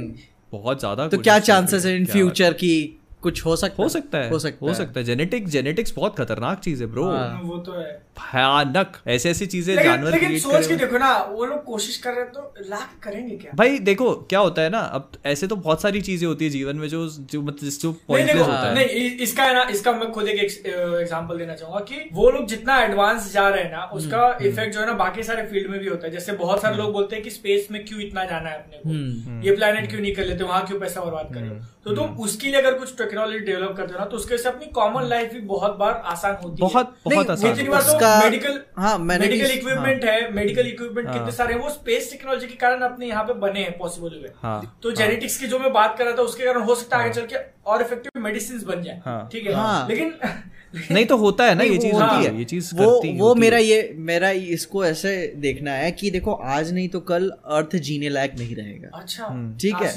[0.53, 2.73] बहुत ज़्यादा तो क्या चांसेस है इन फ्यूचर की
[3.21, 6.17] कुछ हो सकता हो सकता है हो सकता हो है। सकता है। जेनेटिक जेनेटिक्स बहुत
[6.17, 7.05] खतरनाक चीज़ है ब्रो
[7.43, 11.63] वो तो है। भयानक ऐसी ऐसी चीज़ें जानवर लेकिन सोच के देखो ना वो लोग
[11.63, 13.51] कोशिश कर रहे हैं तो लाख करेंगे क्या?
[13.55, 16.75] भाई देखो क्या होता है ना अब ऐसे तो बहुत सारी चीज़ें होती है जीवन
[16.75, 20.27] में जो जो मतलब जो पॉइंटलेस होता है। नहीं इसका है ना इसका मैं खुद
[20.27, 24.45] एक एग्जांपल देना चाहूँगा कि वो लोग जितना एडवांस जा रहे हैं ना उसका हम्म,
[24.47, 26.91] इफ़ेक्ट जो है ना बाकी सारे फ़ील्ड में भी होता है। जैसे बहुत सारे लोग
[26.93, 30.01] बोलते हैं कि स्पेस में क्यों इतना जाना है अपने हम्म, को ये प्लेनेट क्यों
[30.01, 30.43] नहीं कर लेते?
[30.43, 31.39] वहाँ क्यों पैसा बर्बाद कर?
[31.39, 34.37] रहे हो तो तुम उसके लिए अगर कुछ टेक्नोलॉजी डेवलप करते हो ना तो उसके
[34.37, 37.77] से अपनी कॉमन लाइफ भी बहुत बार आसान होती है बहुत बहुत आसान है। तो
[37.77, 42.47] उसका- मेडिकल हाँ, मेडिकल इक्विपमेंट है मेडिकल इक्विपमेंट हाँ। कितने सारे हैं वो स्पेस टेक्नोलॉजी
[42.47, 45.73] के कारण अपने यहाँ पे बने हैं पॉसिबल हुए हाँ, तो जेनेटिक्स की जो मैं
[45.73, 48.63] बात कर रहा था उसके कारण हो सकता है आगे चल के और इफ़ेक्टिव मेडिसिन
[48.67, 50.13] बन जाए हाँ। ठीक है हाँ। लेकिन
[50.91, 53.17] नहीं तो होता है ना ये चीज़ वो होती है है। ये चीज़ वो करती
[53.19, 56.99] वो होती मेरा है। ये मेरा इसको ऐसे देखना है कि देखो आज नहीं तो
[57.09, 59.89] कल अर्थ जीने लायक नहीं रहेगा अच्छा हम्म। ठीक है।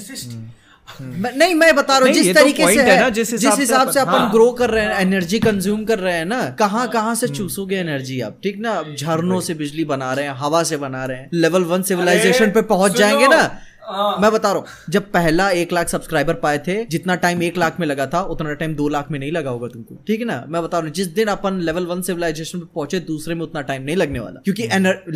[1.00, 3.74] नहीं मैं बता रहा हूँ जिस तो तरीके से है है, ना, जिस हिसाब से
[3.74, 7.14] अपन- अपन हाँ। ग्रो कर रहे हैं एनर्जी कंज्यूम कर रहे हैं ना कहाँ कहाँ
[7.14, 8.38] से चूसोगे एनर्जी आप?
[8.42, 11.82] ठीक ना झरनों से बिजली बना रहे हैं हवा से बना रहे हैं लेवल वन
[11.82, 13.40] सिविलाइजेशन पे पहुँच जाएँगे ना।
[13.86, 17.56] हाँ। मैं बता रहा हूँ जब पहला एक लाख सब्सक्राइबर पाए थे जितना टाइम एक
[17.58, 20.26] लाख में लगा था उतना टाइम दो लाख में नहीं लगा होगा तुमको। ठीक है
[20.26, 20.44] ना?
[20.48, 23.60] मैं बता रहा हूँ जिस दिन अपन लेवल वन सिविलाइजेशन पे पहुँचे दूसरे में उतना
[23.60, 24.68] टाइम नहीं लगने वाला। क्योंकि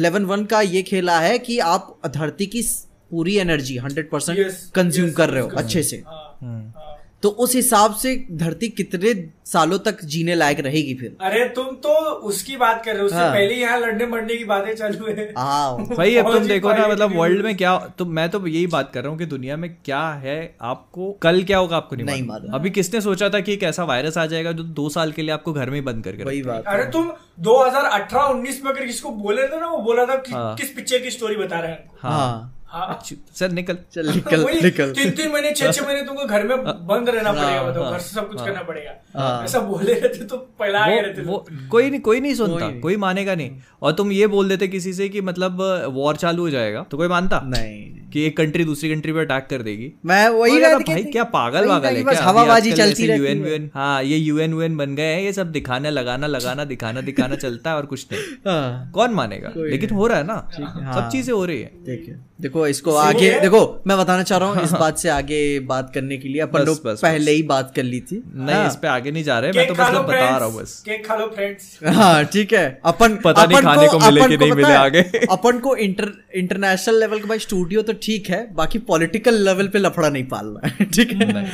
[0.03, 2.63] लेवल वन का ये खेला है कि आप धरती की
[3.11, 7.55] पूरी एनर्जी हंड्रेड परसेंट कंज्यूम कर रहे हो अच्छे से। हाँ, हम्म। हाँ। तो उस
[7.55, 9.13] हिसाब से धरती कितने
[9.47, 11.17] सालों तक जीने लायक रहेगी फिर?
[11.21, 11.93] अरे तुम तो
[12.29, 15.33] उसकी बात कर रहे हो उससे हाँ। पहले यहाँ लड़ने मरने की बातें चालू है।
[15.39, 18.93] आओ भाई अब तुम देखो ना मतलब वर्ल्ड में क्या तो मैं तो यही बात
[18.95, 22.27] कर रहा हूँ कि दुनिया में क्या है आपको कल क्या होगा आपको नहीं, नहीं
[22.27, 25.23] मालूम। अभी किसने सोचा था कि एक ऐसा वायरस आ जाएगा जो दो साल के
[25.23, 27.11] लिए आपको घर में ही बंद करके वही बात। अरे तुम
[27.41, 31.37] 2018-19 में अगर किसको बोले थे ना वो बोला था हाँ। किस पिक्चर की स्टोरी
[31.37, 32.99] बता रहे हैं। हाँ। हाँ
[33.35, 37.09] सर निकल। चल निकल निकल। तीन तीन महीने छह छह महीने तुमको घर में बंद
[37.09, 40.25] रहना पड़ेगा मतलब बताओ हाँ, घर से सब कुछ करना पड़ेगा। हाँ। ऐसा बोले रहते
[40.25, 43.93] तो पहला आ रहते वो, वो कोई नहीं कोई नहीं सुनता कोई, मानेगा नहीं। और
[43.93, 45.63] तुम ये बोल देते किसी से कि मतलब
[45.95, 47.41] वॉर चालू हो जाएगा तो कोई मानता?
[47.45, 51.25] नहीं। कि एक कंट्री दूसरी कंट्री पे अटैक कर देगी। मैं वही बात भाई क्या
[51.33, 52.23] पागल वागल है क्या?
[52.23, 55.51] हवाबाजी चलती रहती यूएन है। यूएन हाँ ये यूएन यूएन बन गए हैं ये सब
[55.53, 59.53] दिखाना लगाना लगाना दिखाना दिखाना चलता है और कुछ नहीं। हाँ, कौन मानेगा?
[59.57, 60.49] लेकिन हो रहा है ना?
[60.55, 64.63] हाँ। सब चीज़ें हो रही है। देखो इसको आगे देखो मैं बताना चाह रहा हूँ
[64.65, 68.01] इस बात से आगे बात करने के लिए अपन लोग पहले ही बात कर ली
[68.01, 70.83] थी। नहीं इस पे आगे नहीं जा रहे मैं तो बस बता रहा हूँ बस।
[70.87, 74.53] केक खा लो फ्रेंड्स हाँ ठीक है। अपन पता नहीं खाने को मिले कि नहीं
[74.53, 79.35] मिले आगे। अपन को इंटर इंटरनेशनल लेवल का भाई स्टूडियो तो ठीक है बाकी पॉलिटिकल
[79.45, 81.45] लेवल पे लफड़ा नहीं पालना है ठीक है?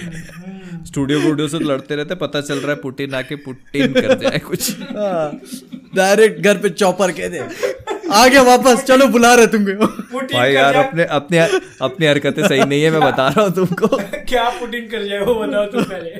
[0.86, 4.70] स्टूडियो वूडियो से लड़ते रहते पता चल रहा है पुटिन आके पुटिन कर जाए कुछ।
[5.96, 7.42] डायरेक्ट घर पे चौपर कह दे।
[8.12, 11.38] आ गया वापस चलो बुला रहे तुमको पुटिन भाई यार अपने अपने
[11.82, 13.86] अपनी हरकतें सही नहीं है मैं बता रहा हूँ तुमको।
[14.28, 16.10] क्या पुटिन कर जाए वो बताओ तुम पहले।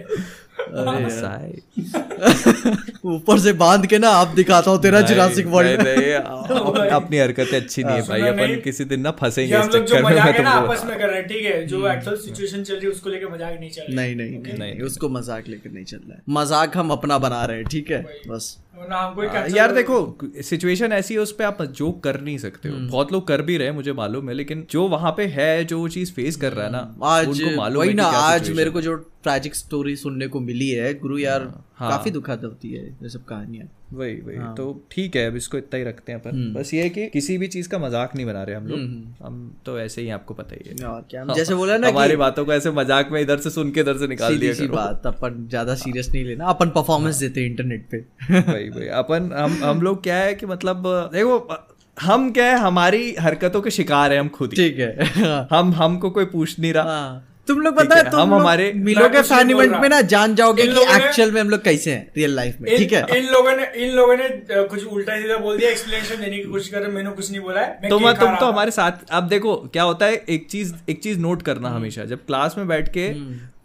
[3.05, 7.19] ऊपर से बाँध के ना आप दिखाता हूँ तेरा जुरासिक वर्ल्ड नहीं, नहीं, अप- अपनी
[7.19, 10.51] हरकतें अच्छी नहीं है भाई अपन किसी दिन ना फंसेंगे इस चक्कर में मैं तुमको
[10.51, 11.67] आपस में कर रहे हैं ठीक है?
[11.67, 14.43] जो एक्चुअल सिचुएशन चल रही है उसको लेके मज़ाक नहीं चल रहा नहीं नहीं नहीं,
[14.43, 17.67] नहीं, नहीं उसको मज़ाक लेकर नहीं चल रहा है। मज़ाक हम अपना बना रहे हैं
[17.67, 18.11] ठीक है?
[18.29, 22.77] बस। ही यार देखो सिचुएशन ऐसी है उस पर आप जोक कर नहीं सकते हो।
[22.77, 25.79] बहुत लोग कर भी रहे हैं मुझे मालूम है लेकिन जो वहाँ पे है जो
[25.79, 28.71] वो चीज़ फेस कर रहा है ना आज उनको मालूम वही है ना आज मेरे
[28.71, 32.87] को जो ट्रैजिक स्टोरी सुनने को मिली है गुरु यार हाँ। काफ़ी दुखद होती है
[33.03, 36.21] ये सब कहानियाँ। वही वही। हाँ। तो ठीक है अब इसको इतना ही रखते हैं
[36.21, 38.67] अपन। हम्म। बस ये है कि किसी भी चीज़ का मज़ाक नहीं बना रहे हम
[38.67, 42.17] लोग। हम तो ऐसे ही आपको पता ही है। और क्या जैसे बोला ना हमारी
[42.17, 44.77] बातों को ऐसे मज़ाक में इधर से सुन के इधर से निकाल दिया सी करो।
[44.77, 47.99] बात अपन ज़्यादा सीरियस नहीं लेना अपन परफॉर्मेंस देते हैं इंटरनेट पे।
[48.33, 51.39] वही वही। अपन हम हम लोग क्या है कि मतलब देखो
[51.97, 56.25] हम क्या है हमारी हरकतों के शिकार है हम खुद ठीक है। हम हमको कोई
[56.27, 59.73] पूछ नहीं रहा। हाँ। तुम लोग पता है तुम हम हमारे- मिलोगे के फ़ैन इवेंट
[59.77, 62.93] में ना जान जाओगे कि एक्चुअल में हम लोग कैसे हैं रियल लाइफ में ठीक
[62.93, 63.03] है?
[63.19, 66.69] इन लोगों ने इन लोगों ने कुछ उल्टा सीधा बोल दिया एक्सप्लेनेशन देने की कोशिश
[66.69, 69.57] कर रहे मैंने कुछ नहीं बोला है तो मैं तुम तो हमारे साथ अब देखो
[69.73, 72.89] क्या होता है एक चीज़ एक चीज़ नोट करना हम्म। हमेशा जब क्लास में बैठ
[72.89, 73.09] के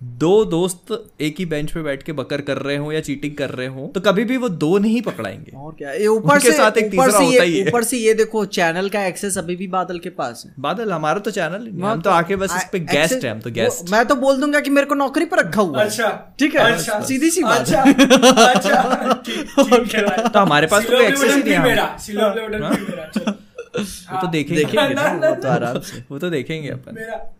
[0.02, 3.50] दो दोस्त एक ही बेंच पे बैठ के बकर कर रहे हो या चीटिंग कर
[3.50, 5.92] रहे हो तो कभी भी वो दो नहीं पकड़ाएँगे। और क्या?
[5.92, 8.90] ये ऊपर से साथ एक तीसरा से होता ही है। ऊपर से ये देखो चैनल
[8.90, 12.02] का एक्सेस अभी भी बादल के पास है। बादल हमारा तो चैनल ही नहीं हम
[12.02, 14.60] तो हाँ, आके बस इस पे गेस्ट है हम तो गेस्ट मैं तो बोल दूँगा
[14.60, 16.72] कि मेरे को नौकरी पर रखा हुआ है। अच्छा। ठीक है?
[16.74, 17.82] अच्छा। सीधी सी बात अच्छा।
[18.44, 18.82] अच्छा।
[20.10, 22.30] है तो हमारे पास तो कोई access ही नहीं है। चलो।
[23.80, 27.38] वो तो देखेंगे। देखेंगे वो तो आराम से। वो तो देखेंगे अपन।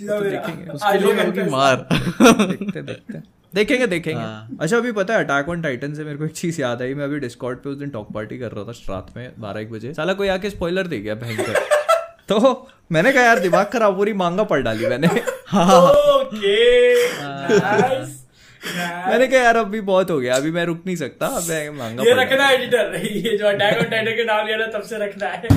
[0.00, 3.18] मेरा देखेंगे। उसके लिए होगी मार देखते देखते।
[3.54, 6.60] देखेंगे देखेंगे। हाँ। अच्छा अभी पता है अटैक ऑन टाइटन से मेरे को एक चीज़
[6.60, 9.32] याद आई। मैं अभी डिस्कॉर्ड पे उस दिन टॉक पार्टी कर रहा था रात में
[9.38, 11.60] बारह एक बजे। साला कोई आके स्पॉइलर दे गया भयंकर।
[12.28, 16.92] तो मैंने कहा यार दिमाग खराब पूरी मांगा पड़ डाली मैंने। ओके।
[17.22, 18.21] हाँ। नाइस
[18.64, 22.02] मैंने कहा यार अभी बहुत हो गया अभी मैं रुक नहीं सकता अब मैं मांगा
[22.02, 25.28] ये रखना एडिटर ये जो अटैक ऑन टाइटन के नाम लिया ना तब से रखना
[25.28, 25.48] है।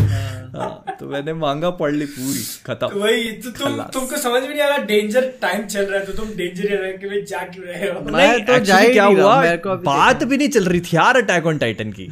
[0.55, 4.61] हाँ, तो मैंने मांगा पढ़ ली पूरी खत्म। वही तो तुम तुमको समझ में नहीं
[4.61, 7.65] आ रहा डेंजर टाइम चल रहा है तो तुम डेंजर एरिया के लिए जा क्यों
[7.65, 7.99] रहे हो?
[8.11, 9.41] मैं तो जा ही क्या नहीं रहा, हुआ?
[9.41, 12.07] मेरे को अभी बात भी नहीं चल रही थी यार अटैक ऑन टाइटन की।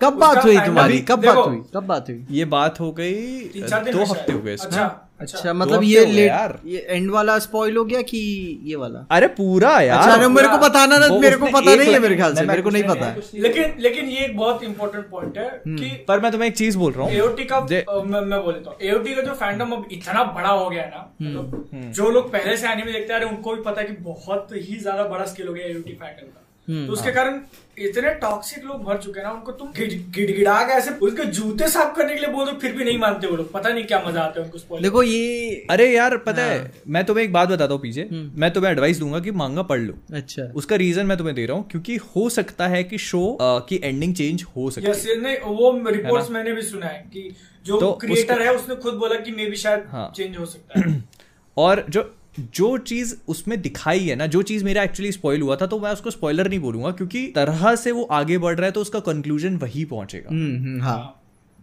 [0.00, 0.98] कब बात हुई तुम्हारी?
[1.08, 1.60] कब बात हुई?
[1.74, 2.24] कब बात हुई?
[2.30, 3.12] ये बात हो गई
[3.56, 4.78] दो हफ़्ते हो गए इसमें।
[5.20, 8.18] अच्छा। अच्छा मतलब ये लेट यार। ये एंड वाला स्पॉइल हो गया कि
[8.64, 9.04] ये वाला?
[9.10, 12.16] अरे पूरा यार। अच्छा अरे मेरे को बताना ना मेरे को पता नहीं है मेरे
[12.16, 15.48] ख्याल से मेरे को नहीं पता। है लेकिन लेकिन ये एक बहुत इंपॉर्टेंट पॉइंट है
[15.68, 18.70] कि पर मैं तुम्हें एक चीज़ बोल रहा हूँ। एओटी का मैं, मैं बोल देता
[18.70, 22.32] हूँ। एओटी का जो फैंडम अब इतना बड़ा हो गया है ना मतलब जो लोग
[22.32, 25.04] पहले से एनिमे देखते आ रहे हैं उनको भी पता है कि बहुत ही ज़्यादा
[25.08, 27.40] बड़ा स्केल हो गया एओटी फैंडम का। तो उसके कारण
[27.78, 31.94] इतने टॉक्सिक लोग भर चुके हैं ना उनको तुम गिड़गिड़ा के ऐसे उसके जूते साफ़
[31.96, 34.20] करने के लिए बोल दो फिर भी नहीं मानते वो लोग। पता नहीं क्या मज़ा
[34.22, 37.82] आता है उनको देखो ये अरे यार पता है। मैं तुम्हें एक बात बताता हूँ
[37.82, 41.46] पीछे। मैं तुम्हें एडवाइस दूँगा कि मांगा पढ़ लो। अच्छा। उसका रीजन मैं तुम्हें दे
[41.46, 45.72] रहा हूँ क्योंकि हो सकता है कि शो की एंडिंग चेंज हो सकती नहीं वो
[45.90, 47.30] रिपोर्ट मैंने भी सुना है कि
[47.66, 50.80] जो तो क्रिएटर है उसने खुद बोला कि मे भी शायद हाँ। चेंज हो सकता
[50.80, 51.02] है।
[51.56, 52.02] और जो
[52.38, 55.90] जो चीज़ उसमें दिखाई है ना जो चीज़ मेरा एक्चुअली स्पॉइल हुआ था तो मैं
[55.90, 59.56] उसको स्पॉइलर नहीं बोलूँगा क्योंकि तरह से वो आगे बढ़ रहा है तो उसका कंक्लूजन
[59.56, 61.20] वही पहुंचेगा। हम्म हम्म, हाँ।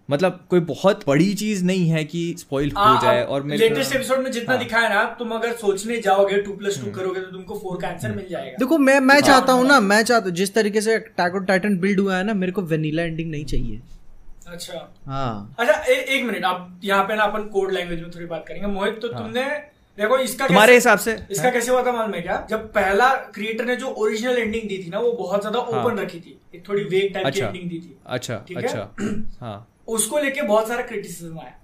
[0.10, 4.20] मतलब कोई बहुत बड़ी चीज़ नहीं है कि स्पॉइल हो जाए और मेरे लेटेस्ट एपिसोड
[4.20, 7.32] में जितना हाँ। दिखाया ना तुम अगर सोचने जाओगे टू प्लस हम्म। टू करोगे तो
[7.32, 10.36] तुमको फोर का आंसर मिल जाएगा। देखो मैं मैं चाहता हूँ ना मैं चाहता हूँ
[10.36, 13.82] जिस तरीके से ऑन टाइटन बिल्ड हुआ है ना मेरे को वेनिला एंडिंग नहीं चाहिए।
[14.48, 18.46] अच्छा। हाँ। अच्छा एक मिनट आप यहाँ पे ना अपन कोड लैंग्वेज में थोड़ी बात
[18.48, 19.44] करेंगे। मोहित तो तुमने
[19.98, 21.18] देखो इसका हाँ। तुम्हारे हिसाब से?
[21.32, 22.46] इसका कैसे हुआ था मालूम है क्या?
[22.50, 26.06] जब पहला क्रिएटर ने जो ओरिजिनल एंडिंग दी थी ना वो बहुत ज़्यादा ओपन हाँ,
[26.06, 28.90] रखी थी। एक थोड़ी वेग टाइप अच्छा, की हाँ। एंडिंग दी थी। अच्छा ठीक अच्छा,
[29.02, 29.14] है?
[29.40, 31.58] हाँ उसको लेके बहुत सारा क्रिटिसिज्म आया।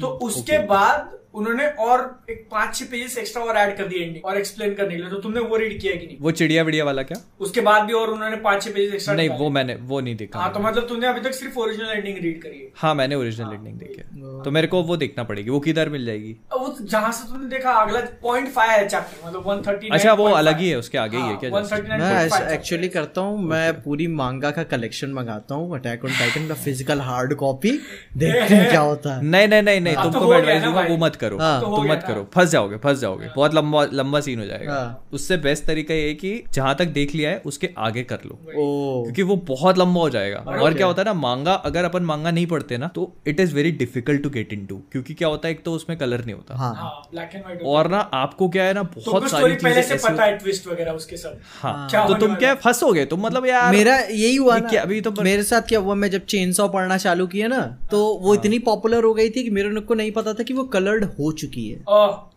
[0.00, 2.00] तो हम्म, उसके बाद उन्होंने और
[2.30, 5.10] एक पाँच छह पेजेस एक्स्ट्रा और ऐड कर दिए एंडिंग और एक्सप्लेन करने के लिए।
[5.10, 6.16] तो तुमने वो रीड किया कि नहीं?
[6.20, 7.18] वो चिड़िया विड़िया वाला क्या?
[7.40, 10.38] उसके बाद भी और उन्होंने पाँच छह पेजेस एक्स्ट्रा नहीं वो मैंने वो नहीं देखा।
[10.40, 13.52] हाँ तो मतलब तुमने अभी तक सिर्फ़ ओरिजिनल एंडिंग रीड करी है। हाँ मैंने ओरिजिनल
[13.54, 16.32] एंडिंग देखी है। तो मेरे को वो देखना पड़ेगी वो किधर मिल जाएगी?
[16.54, 20.28] वो जहाँ से तुमने देखा अगला पॉइंट फाइव है चैप्टर मतलब वन थर्टी अच्छा वो
[20.34, 23.72] अलग ही है उसके आगे ही है क्या वन थर्टी मैं एक्चुअली करता हूँ मैं
[23.82, 27.70] पूरी मांगा का कलेक्शन मंगाता हूँ अटैक ऑन टाइटन का फ़िज़िकल हार्ड कॉपी
[28.16, 30.82] देखते हैं क्या होता है। नहीं नहीं नहीं नहीं हाँ, तो तुमको मैं एडवाइस दूँगा
[30.84, 34.20] वो मत करो हाँ। तो हो मत करो फंस जाओगे फंस जाओगे। बहुत लंबा लंबा
[34.20, 37.42] सीन हो जाएगा। हाँ। उससे बेस्ट तरीका ये है कि जहाँ तक देख लिया है
[37.46, 41.14] उसके आगे कर लो। क्योंकि वो बहुत लंबा हो जाएगा। और क्या होता है ना
[41.20, 44.66] मांगा अगर अपन मांगा नहीं पढ़ते ना तो it is very difficult to get in
[44.92, 47.62] क्योंकि क्या होता है एक तो उसमें कलर नहीं होता। हाँ। हाँ ब्लैक एंड व्हाइट
[47.66, 51.16] और ना आपको क्या है ना बहुत सारी पहले चीज़ें पता है ट्विस्ट वगैरह उसके
[51.16, 53.04] सब। हाँ। तो तुम क्या फंसोगे?
[53.06, 56.24] तुम मतलब यार मेरा यही हुआ ना अभी तो मेरे साथ क्या हुआ मैं जब
[56.26, 57.60] चेन सॉ पढ़ना चालू किया ना
[57.90, 60.64] तो वो इतनी पॉपुलर हो गई थी कि मेरे को नहीं पता था कि वो
[60.74, 61.78] कलर्ड हो चुकी है।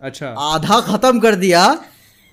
[0.07, 1.67] अच्छा। आधा खत्म कर दिया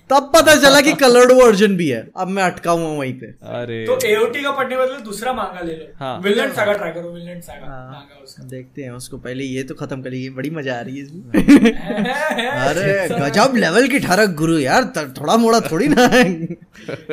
[0.09, 3.25] तब पता चला कि कलर्ड वर्जन भी है। अब मैं अटका हुआ वहीं पे।
[3.59, 7.11] अरे। तो एओटी का पढ़ने बदले दूसरा मांगा ले लो। हाँ। विलन सागा ट्राई करो
[7.11, 10.75] विलन सागा हाँ। मांगा उसका। देखते हैं उसको पहले ये तो खत्म करिए बड़ी मज़ा
[10.77, 11.31] आ रही है इसमें।
[12.67, 16.23] अरे गजब लेवल की ठरक गुरु यार थोड़ा मोड़ा थोड़ी ना है।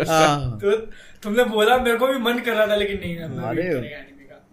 [0.08, 0.76] हाँ, तो
[1.22, 3.16] तुमने बोला मेरे को भी मन कर रहा था लेकिन नहीं
[3.48, 3.70] अरे।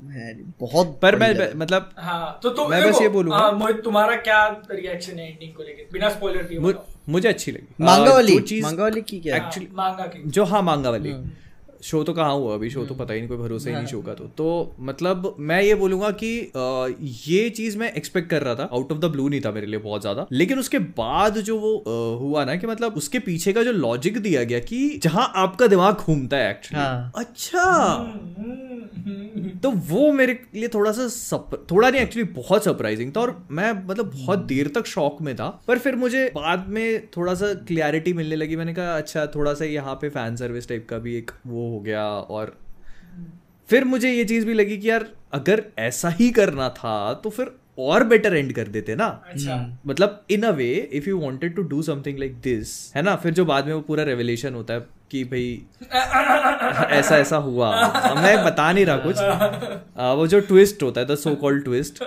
[0.08, 4.46] है, बहुत पर मैं मतलब हाँ तो तुम मैं बस ये बोलूँगा। हाँ, तुम्हारा क्या
[4.72, 5.86] रिएक्शन है एंडिंग को लेके?
[5.94, 6.74] बिना स्पॉइलर दिए
[7.10, 8.62] मुझे अच्छी लगी। मांगा वाली?
[8.62, 9.36] मांगा वाली की क्या?
[9.36, 9.42] है?
[9.42, 11.14] हाँ, मांगा की। जो हाँ मांगा वाली।
[11.82, 12.54] शो तो कहाँ हुआ?
[12.54, 15.36] अभी शो तो पता ही नहीं कोई भरोसा ही नहीं शो का तो। तो मतलब
[15.40, 16.30] मैं ये बोलूँगा कि
[17.28, 19.80] ये चीज़ मैं एक्सपेक्ट कर रहा था। आउट ऑफ़ द ब्लू नहीं था मेरे लिए
[19.80, 23.72] बहुत ज़्यादा। लेकिन उसके बाद जो वो हुआ ना कि मतलब उसके पीछे का जो
[23.72, 27.66] लॉजिक दिया गया कि जहाँ आपका दिमाग घूमता है एक्चुअली हाँ। अच्छा!
[29.64, 31.38] तो वो मेरे लिए थोड़ा सा
[31.72, 35.48] थोड़ा नहीं एक्चुअली बहुत सरप्राइजिंग था और मैं मतलब बहुत देर तक शॉक में था।
[35.68, 39.66] पर फिर मुझे बाद में थोड़ा सा क्लियरिटी मिलने लगी। मैंने कहा अच्छा थोड़ा सा
[39.66, 42.58] यहाँ पे फ़ैन सर्विस टाइप का भी एक वो हो गया और
[43.70, 47.52] फिर मुझे ये चीज़ भी लगी कि यार अगर ऐसा ही करना था तो फिर
[47.80, 49.56] और बेटर एंड कर देते ना। अच्छा।
[49.88, 53.34] मतलब in a way if you wanted to do something like this है ना फिर
[53.34, 54.80] जो बाद में वो पूरा रेवलेशन होता है
[55.12, 55.62] कि भाई
[56.92, 57.70] ऐसा ऐसा हुआ।
[58.16, 59.18] मैं बता नहीं रहा कुछ।
[59.98, 62.04] आ, वो जो ट्विस्ट होता है द सो कॉल्ड ट्विस्ट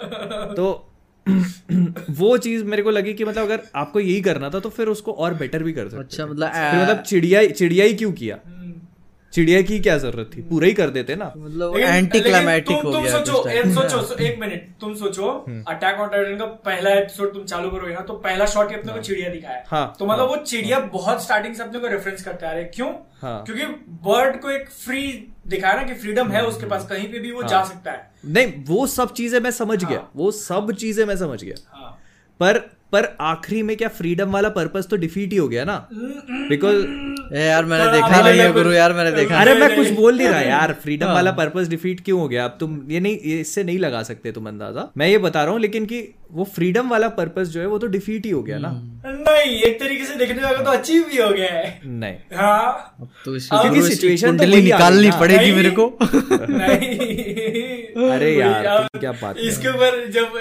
[0.56, 0.88] तो
[2.10, 5.12] वो चीज़ मेरे को लगी कि मतलब अगर आपको यही करना था तो फिर उसको
[5.12, 8.38] और बेटर भी कर सकते अच्छा मतलब फिर मतलब चिड़िया चिड़िया ही क्यों किया?
[9.32, 10.42] चिड़िया की क्या ज़रूरत थी?
[10.42, 14.16] पूरा ही कर देते ना। मतलब एंटी लेकिन क्लाइमैटिक तुम- हो गया सोचो एक सोचो
[14.16, 15.28] एक मिनट तुम सोचो
[15.68, 18.92] अटैक ऑन टाइटन का पहला एपिसोड तुम चालू करोगे ना तो पहला शॉट ही अपने
[18.92, 22.24] को चिड़िया दिखाया। है। हाँ, तो मतलब वो चिड़िया बहुत स्टार्टिंग से अपने को रेफरेंस
[22.24, 22.92] करते आ रहे हैं क्यों?
[23.22, 27.18] हाँ। क्योंकि बर्ड को एक फ्री दिखाया ना कि फ्रीडम है उसके पास कहीं पे
[27.18, 31.04] भी वो जा सकता है। नहीं वो सब चीज़ें मैं समझ गया। वो सब चीज़ें
[31.06, 31.98] मैं समझ गया। हाँ।
[32.40, 32.58] पर
[32.92, 35.88] पर आखिरी में क्या फ्रीडम वाला पर्पस तो डिफीट ही हो गया ना?
[36.48, 39.90] बिकॉज़ ए यार मैंने देखा नहीं है गुरु यार मैंने देखा अरे नहीं, मैं कुछ
[39.90, 42.44] बोल नहीं रहा यार फ्रीडम हाँ। वाला पर्पस डिफीट क्यों हो गया?
[42.44, 45.52] अब तुम ये नहीं ये इससे नहीं लगा सकते तुम अंदाज़ा। मैं ये बता रहा
[45.52, 46.00] हूँ लेकिन कि
[46.32, 48.70] वो फ्रीडम वाला पर्पस जो है वो तो डिफीट ही हो गया ना।
[49.06, 53.08] नहीं एक तरीके से देखने जाओगे तो अचीव भी हो गया है। नहीं। हाँ। अब
[53.24, 57.71] तो इस इसकी situation तो गई निकालनी पड़ेगी मेरे को। नहीं।
[58.10, 60.38] अरे यार, तुम क्या बात इसके ऊपर जब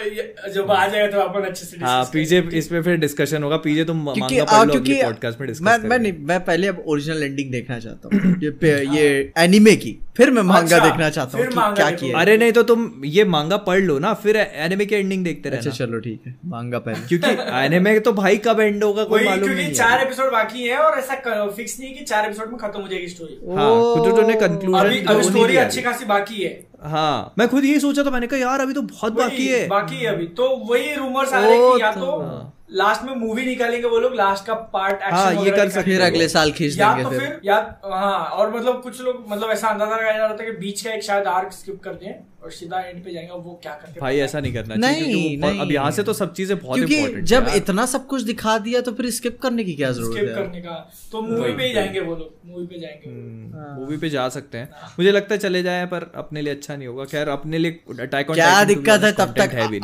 [0.54, 4.04] जब आ जाएगा तो अपन अच्छे से हाँ पीजे इसमें फिर डिस्कशन होगा। पीजे तुम
[4.06, 7.24] मांगा पढ़ लो क्योंकि अगले पॉडकास्ट में डिस्कस मैं मैं नहीं मैं पहले अब ओरिजिनल
[7.24, 11.76] एंडिंग देखना चाहता हूँ। ये ये एनिमे की। फिर मैं मांगा अच्छा, देखना चाहता हूँ
[11.76, 14.96] क्या किया है। अरे नहीं तो तुम ये मांगा पढ़ लो ना फिर एनिमे की
[14.96, 19.04] एंडिंग देखते अच्छा चलो ठीक है। मांगा पहले। क्योंकि एनिमे तो भाई कब एंड होगा
[19.06, 22.26] कोई मालूम क्योंकि नहीं चार एपिसोड बाकी है और ऐसा फिक्स नहीं है कि चार
[22.26, 25.82] एपिसोड में खत्म हो जाएगी स्टोरी हाँ कुछ तो उन्होंने अभी कंक्लूजन अभी स्टोरी अच्छी
[25.82, 26.50] खासी बाकी है।
[26.84, 29.96] हाँ। मैं खुद यही सोचा था मैंने कहा यार अभी तो बहुत बाकी है। बाकी
[29.96, 33.46] है अभी। तो वही रूमर्स आ रहे हैं कि या तो- तो लास्ट में मूवी
[33.46, 36.94] निकालेंगे वो लोग लास्ट का पार्ट हाँ, ये कर सकते फिर अगले साल खींच या
[36.94, 40.36] देंगे तो फिर। या हाँ और मतलब कुछ लोग मतलब ऐसा अंदाज़ा लगाया जा रहा
[40.36, 43.34] था कि बीच का एक शायद आर्क स्किप कर दें और सीधा एंड पे जाएँगे
[43.34, 45.92] वो क्या करते भाई ऐसा नहीं करना नहीं, चाहिए क्योंकि वो बहुत- नहीं। अब यहाँ
[45.92, 49.40] से तो सब चीज़ें बहुत क्योंकि जब इतना सब कुछ दिखा दिया तो फिर स्किप
[49.42, 50.78] करने की क्या ज़रूरत स्किप है करने का।
[51.12, 54.70] तो मूवी पे ही जाएँगे वो लोग मूवी पे जाएँगे मूवी पे जा सकते हैं।
[55.00, 58.32] मुझे लगता है चले जाए पर अपने लिए अच्छा नहीं होगा। खैर अपने लिए अटैक
[58.32, 59.80] क्या दिक्कत है तब तक है भी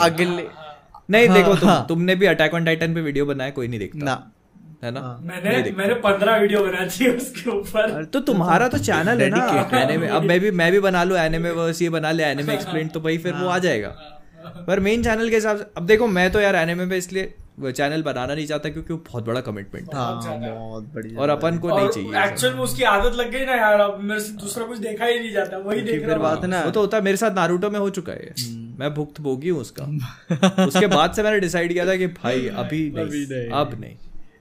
[1.09, 3.67] नहीं हाँ, देखो हाँ, तुम हाँ। तुमने भी अटैक ऑन टाइटन पे वीडियो बनाया कोई
[3.67, 4.31] नहीं देखता। ना।
[4.83, 4.99] है ना?
[4.99, 9.79] हाँ। मैंने मैंने पंद्रह वीडियो बना दी उसके ऊपर। तो तुम्हारा तो चैनल है ना.
[9.81, 12.87] एनिमे अब मैं भी मैं भी बना लूँ एनिमे वर्स ये बना लिया एनिमे एक्सप्लेन
[12.87, 13.89] तो भाई फिर वो आ जाएगा।
[14.67, 18.01] पर मेन चैनल के हिसाब से अब देखो मैं तो यार एनिमे पे इसलिए चैनल
[18.03, 21.87] बनाना नहीं चाहता क्योंकि वो बहुत बड़ा कमिटमेंट है। हाँ बहुत और अपन को नहीं
[21.89, 25.05] चाहिए एक्चुअल में उसकी आदत लग गई ना यार अब मेरे से दूसरा कुछ देखा
[25.05, 27.17] ही नहीं जाता वही देख फिर रहा बात है। ना वो तो होता है मेरे
[27.17, 29.83] साथ नारूटो में हो चुका है। हम्म। मैं भुक्त भोगी हूँ उसका।
[30.67, 33.95] उसके बाद से मैंने डिसाइड किया था कि भाई अभी नहीं। अब नहीं।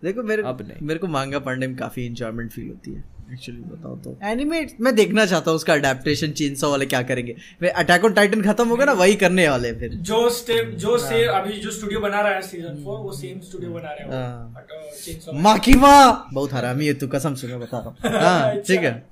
[0.05, 3.61] देखो मेरे अब नहीं। मेरे को मांगा पढ़ने में काफ़ी इंजॉयमेंट फील होती है। एक्चुअली
[3.61, 8.05] बताओ तो। एनिमे मैं देखना चाहता हूँ उसका अडेप्टेशन चीनसो वाले क्या करेंगे। वे अटैक
[8.05, 11.53] ऑन टाइटन खत्म होगा ना वही करने वाले फिर। जो स्टेप जो हाँ। से अभी
[11.53, 14.55] जो स्टूडियो बना रहा है सीज़न फोर वो सेम स्टूडियो बना रहे हैं हाँ।
[15.29, 16.11] uh। माकिमा!
[16.33, 19.07] बहुत हरामी है तू कसम से मैं बता रहा हूँ। हाँ अच्छा। ठीक है।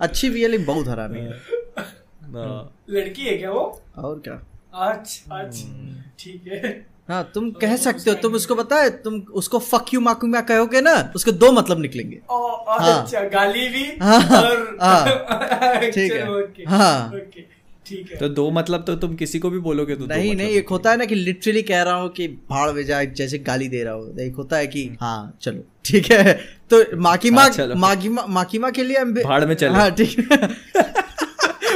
[0.00, 3.82] अच्छी भी है बहुत हरामी है। हाँ। लड़की है क्या वो?
[3.98, 4.42] और क्या?
[4.74, 9.20] अच्छा अच्छा। ठीक है। हाँ तुम तो कह सकते हो तुम उसको पता है तुम
[9.34, 13.84] उसको फक यू माकूमा कहोगे ना उसके दो मतलब निकलेंगे। ओ, हाँ। अच्छा गाली भी
[14.02, 17.40] हाँ, और हाँ, ठीक है, ओके, हाँ। ओके,
[17.86, 20.56] ठीक है। तो दो मतलब तो तुम किसी को भी बोलोगे तो नहीं मतलब नहीं
[20.56, 23.68] एक होता है ना कि लिटरली कह रहा हूँ कि भाड़ में जाए जैसे गाली
[23.68, 26.32] दे रहा हूँ। एक होता है कि हाँ चलो ठीक है।
[26.70, 30.48] तो माकीमा हाँ, चलो। माकीमा माकीमा के लिए एम्बि- भाड़ में चलो। हाँ ठीक है।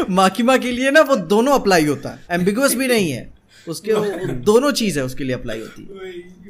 [0.10, 3.92] माकीमा के लिए ना वो दोनों अप्लाई होता है। एम्बिगुअस भी नहीं है। उसके
[4.42, 6.41] दोनों चीज़ है उसके लिए अप्लाई होती है।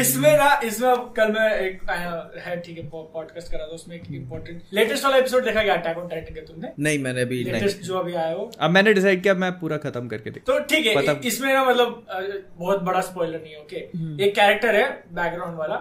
[0.00, 1.82] इसमें ना इसमें कल मैं एक
[2.38, 5.98] है ठीक है पॉडकास्ट करा था उसमें एक इम्पोर्टेंट लेटेस्ट वाला एपिसोड देखा गया अटैक
[5.98, 6.72] ऑन टाइटन का तुमने?
[6.78, 10.08] नहीं मैंने अभी लेटेस्ट जो अभी आया हो। अब मैंने डिसाइड किया मैं पूरा खत्म
[10.08, 12.06] करके देख। तो ठीक है इसमें ना मतलब
[12.58, 15.76] बहुत बड़ा स्पॉइलर नहीं है ओके एक कैरेक्टर है बैकग्राउंड वाला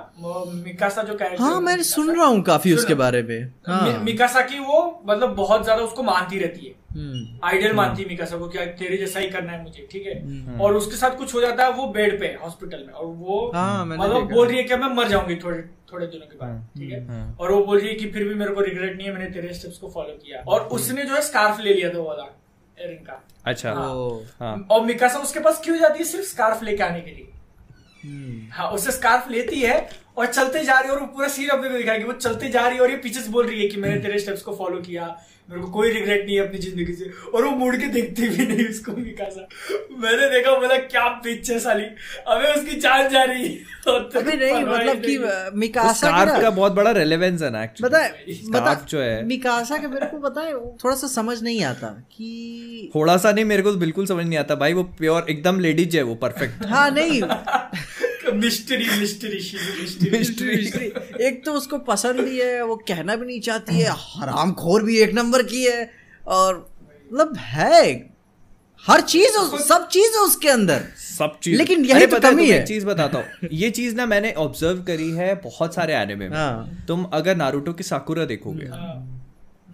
[0.66, 4.60] मिकासा जो कैरेक्टर हाँ मैं सुन रहा हूँ काफ़ी उसके बारे में। हाँ। मिकासा की
[4.62, 8.66] वो मतलब बहुत ज़्यादा उसको मानती रहती है। हम्म, आइडियल मानती है मिकासा को क्या
[8.78, 10.58] तेरे जैसा ही करना है मुझे ठीक है?
[10.60, 13.86] और उसके साथ कुछ हो जाता है वो बेड पे हॉस्पिटल में और वो हाँ,
[13.86, 15.62] मतलब बोल रही है कि मैं मर जाऊँगी थोड़े
[15.94, 17.36] थोड़े दिनों के बाद ठीक है?
[17.40, 19.54] और वो बोल रही है कि फिर भी मेरे को रिग्रेट नहीं है मैंने तेरे
[19.54, 22.24] स्टेप्स को फॉलो किया। और उसने जो है स्कार्फ ले लिया था वो वाला
[22.78, 26.06] एरिन का। अच्छा। ओ, हाँ। और मिकासा उसके पास क्यों जाती है?
[26.06, 27.28] सिर्फ़ स्कार्फ लेके आने के लिए।
[28.04, 31.50] हम्म, हाँ उसे स्कार्फ लेती है और चलते जा रही है और वो पूरा सीन
[31.50, 33.62] अपने को दिखाया कि वो चलते जा रही है और ये पीछे से बोल रही
[33.62, 35.08] है कि मैंने तेरे स्टेप्स को फॉलो किया
[35.50, 37.06] मेरे को कोई रिग्रेट नहीं है अपनी ज़िंदगी से।
[37.36, 39.48] और वो मुड़ के देखती भी नहीं उसको मिकासा
[40.00, 41.84] मैंने देखा बोला क्या पिच है साली।
[42.28, 45.18] अबे उसकी जान जा रही है। अभी नहीं मतलब कि
[45.58, 49.88] मिकासा का का बहुत बड़ा रेलेवेंस है ना एक्चुअली बता बता जो है- मिकासा के
[49.88, 50.54] मेरे को पता है
[50.84, 54.40] थोड़ा सा समझ नहीं आता कि थोड़ा सा नहीं मेरे को तो बिल्कुल समझ नहीं
[54.40, 57.22] आता। भाई वो प्योर एकदम लेडीज़ है वो परफेक्ट हाँ नहीं।
[58.32, 60.86] मिस्ट्री मिस्ट्री मिस्ट्री
[61.26, 64.98] एक तो उसको पसंद ही है वो कहना भी नहीं चाहती है हराम खोर भी
[64.98, 65.90] एक नंबर की है
[66.28, 66.70] और
[67.14, 68.10] मतलब है
[68.86, 72.86] हर चीज़ सब चीज़ है उसके अंदर। सब चीज़। लेकिन यही तो कमी है। चीज़
[72.86, 77.04] बताता हूँ। ये चीज़ ना मैंने ऑब्ज़र्व करी है बहुत सारे एनिमे में। हाँ। तुम
[77.14, 78.70] अगर नारुतो की साकुरा देखोगे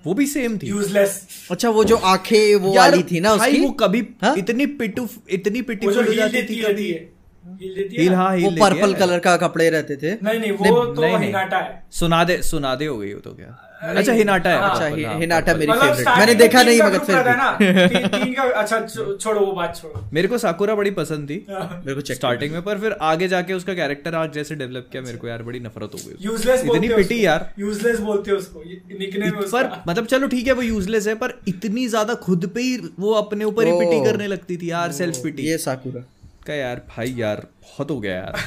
[0.05, 1.21] वो भी सेम थी। यूजलेस
[1.51, 3.59] अच्छा वो जो आँखें वो वाली थी ना उसकी?
[3.61, 4.35] वो कभी हाँ?
[4.37, 7.14] इतनी पिटू इतनी पिटीफुल हो जाती थी कभी। है।
[7.45, 11.01] हील है हील हाँ वो पर्पल कलर का कपड़े रहते थे। नहीं नहीं वो तो
[11.01, 13.55] नहीं, नहीं। हिनाटा है। सुनादे सुनादे हो गई हो तो क्या?
[13.83, 16.81] अच्छा हिनाटा है हाँ, अच्छा हाँ, हिनाटा मेरी मतलब फेवरेट मैंने में देखा तीन नहीं
[16.81, 18.79] मगर फिर भी। तीन, तीन का अच्छा
[19.15, 22.79] छोड़ो वो बात छोड़ो। मेरे को साकुरा बड़ी पसंद थी। मेरे को स्टार्टिंग में पर
[22.79, 25.99] फिर आगे जाके उसका कैरेक्टर आज जैसे डेवलप किया मेरे को यार बड़ी नफरत हो
[26.05, 28.63] गई यूजलेस इतनी पिटी यार। यूजलेस बोलते हैं उसको।
[28.99, 32.61] निकने में पर मतलब चलो ठीक है वो यूजलेस है पर इतनी ज़्यादा खुद पे
[32.61, 36.03] ही वो अपने ऊपर ही पिटी करने लगती थी यार सेल्फ पिटी ये साकुरा।
[36.47, 38.39] का यार भाई यार बहुत हो गया यार।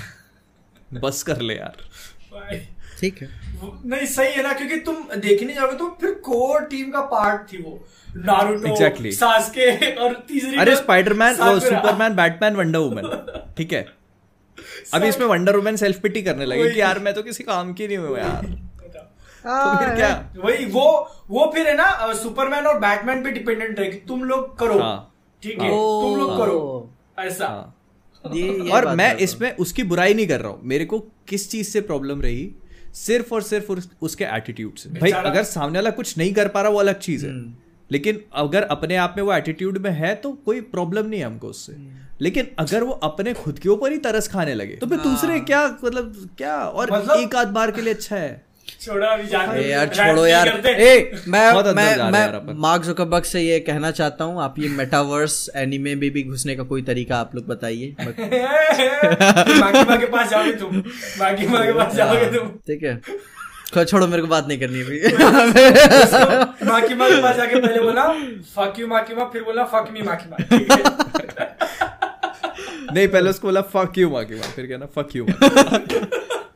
[1.02, 1.76] बस कर ले यार।
[3.00, 3.28] ठीक है।
[3.62, 7.62] नहीं सही है ना क्योंकि तुम देखने जाओगे तो फिर कोर टीम का पार्ट थी
[7.62, 7.78] वो।
[8.16, 9.12] Naruto Exactly.
[9.14, 13.86] सास्के और तीसरी अरे तो स्पाइडरमैन वो सुपरमैन बैटमैन वंडर वुमन ठीक है।
[14.94, 17.86] अभी इसमें वंडर वुमन सेल्फ पिटी करने लगे कि यार मैं तो किसी काम की
[17.88, 18.46] नहीं हूँ यार।
[19.44, 20.08] तो फिर क्या?
[20.36, 20.86] वही वो
[21.30, 24.96] वो फिर है ना सुपरमैन और बैटमैन पे डिपेंडेंट है कि तुम लोग करो। हाँ।
[25.42, 26.58] ठीक है तुम लोग करो।
[27.18, 27.74] ऐसा। हाँ।
[28.26, 31.68] ये, ये और मैं इसमें उसकी बुराई नहीं कर रहा हूँ। मेरे को किस चीज़
[31.68, 32.54] से प्रॉब्लम रही?
[32.94, 36.62] सिर्फ़ और सिर्फ़ उस, उसके एटीट्यूड से। भाई अगर सामने वाला कुछ नहीं कर पा
[36.62, 37.32] रहा वो अलग चीज़ है।
[37.92, 41.46] लेकिन अगर अपने आप में वो एटीट्यूड में है तो कोई प्रॉब्लम नहीं है हमको
[41.46, 41.72] उससे।
[42.20, 45.78] लेकिन अगर वो अपने खुद के ऊपर ही तरस खाने लगे तो फिर दूसरे क्या
[45.84, 46.56] मतलब क्या?
[46.56, 48.47] और मतलब- एक आध बार के लिए अच्छा है।
[48.80, 54.24] छोड़ो अभी यार छोड़ो यार। ए मैं मैं मैं मार्क जुकरबर्ग से ये कहना चाहता
[54.24, 58.12] हूँ आप ये मेटावर्स एनिमे में भी घुसने का कोई तरीका आप लोग बताइए। माँ
[59.98, 63.00] के पास जाओगे तुम। माँ के पास जाओगे तुम। ठीक है।
[63.84, 64.98] छोड़ो मेरे को बात नहीं करनी अभी।
[66.70, 68.06] माकी माँ के पास जाके पहले बोला
[68.56, 70.72] फक यू माकी माँ फिर बोला फक मी माकी माँ। ठीक
[72.94, 75.24] नहीं पहले उसको बोला फक यू माँ की माँ फिर कहना फक यू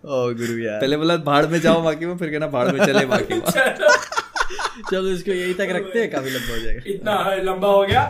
[0.05, 3.05] ओ गुरु यार। पहले बोला भाड़ में जाओ बाकी में फिर कहना भाड़ में चले
[3.07, 3.35] बाकी
[4.91, 8.03] चलो इसको यही तक रखते हैं काफ़ी लंबा हो जाएगा। इतना लंबा हो गया।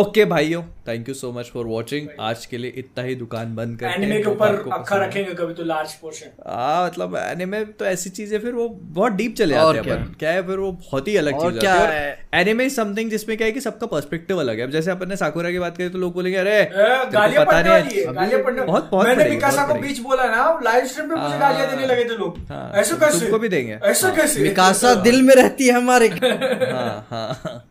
[0.00, 3.78] ओके भाइयों thank you so much for watching आज के लिए इतना ही दुकान बंद
[3.80, 8.10] करते एनिमे के ऊपर अक्खा रखेंगे कभी तो लार्ज पोर्शन हाँ मतलब एनिमे तो ऐसी
[8.10, 9.94] चीज़ है फिर वो बहुत डीप चले जाते हैं क्या?
[9.94, 10.30] अपन। क्या?
[10.30, 11.76] है फिर वो बहुत ही अलग चीज़ है?
[11.88, 12.28] है?
[12.34, 15.50] एनिमे समथिंग जिसमें क्या है कि सबका पर्सपेक्टिव अलग है। अब जैसे अपन ने साकुरा
[15.50, 18.62] की बात करी तो लोग बोलेंगे अरे पता पड़ने नहीं वाली है है गालियाँ पड़ने
[18.62, 21.86] बहुत बहुत मैंने विकासा को बीच बोला ना लाइव स्ट्रीम पे मुझे हाँ। गालियाँ देने
[21.86, 23.20] लगे थे लोग। हाँ, ऐसा कैसे?
[23.20, 24.42] तुमको भी देंगे। ऐसा कैसे?
[24.42, 26.08] विकासा दिल में रहती है हमारे
[26.72, 27.64] हाँ हाँ।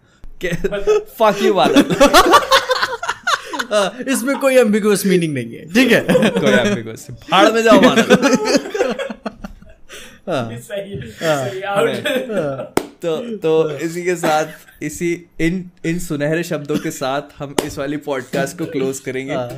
[1.19, 1.79] फक यू वाला
[3.71, 6.01] हाँ, इसमें कोई एम्बिगुअस मीनिंग नहीं है ठीक है?
[6.11, 8.01] कोई ambiguous। भाड़ में जाओ माना।
[10.29, 10.59] हाँ, है,
[13.01, 14.45] तो तो इसी के साथ
[14.83, 19.49] इसी इन इन सुनहरे शब्दों के साथ हम इस वाली पॉडकास्ट को क्लोज करेंगे। हाँ।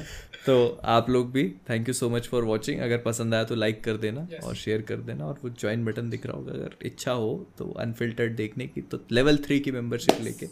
[0.46, 3.84] तो आप लोग भी thank you so much for watching अगर पसंद आया तो लाइक
[3.84, 4.44] कर देना yes.
[4.44, 7.72] और शेयर कर देना और वो ज्वाइन बटन दिख रहा होगा। अगर इच्छा हो तो
[7.80, 10.46] अनफिल्टर्ड देखने की तो लेवल थ्री की मेंबरशिप लेके।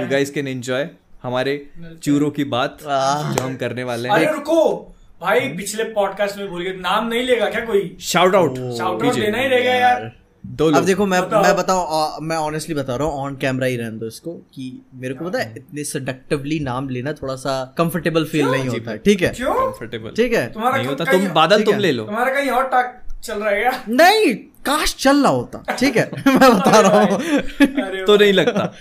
[0.00, 0.88] यू गाइस कैन एंजॉय
[1.22, 1.56] हमारे
[2.02, 4.94] चूरों की बात जो हम करने वाले अरे हैं रुको!
[5.20, 7.96] भाई पिछले पॉडकास्ट में भूल गए। नाम नहीं लेगा क्या कोई?
[8.00, 10.10] शाउट आउट शाउट आउट लेना ही रहेगा यार।
[10.44, 13.76] दो अब देखो मैं बताओ। मैं बताऊँ मैं ऑनेस्टली बता रहा हूँ ऑन कैमरा ही
[13.76, 18.24] रहने दो इसको कि मेरे को पता है इतने सडक्टिवली नाम लेना थोड़ा सा कंफर्टेबल
[18.32, 19.28] फील नहीं होता है ठीक है?
[19.40, 20.46] कंफर्टेबल ठीक है?
[20.56, 23.72] नहीं होता तुम बादल तुम ले लो। तुम्हारा कहीं और टाक चल रहा है क्या?
[23.88, 24.34] नहीं
[24.66, 26.10] काश चल रहा होता ठीक है?
[26.26, 28.72] मैं बता रहा हूँ। तो नहीं लगता।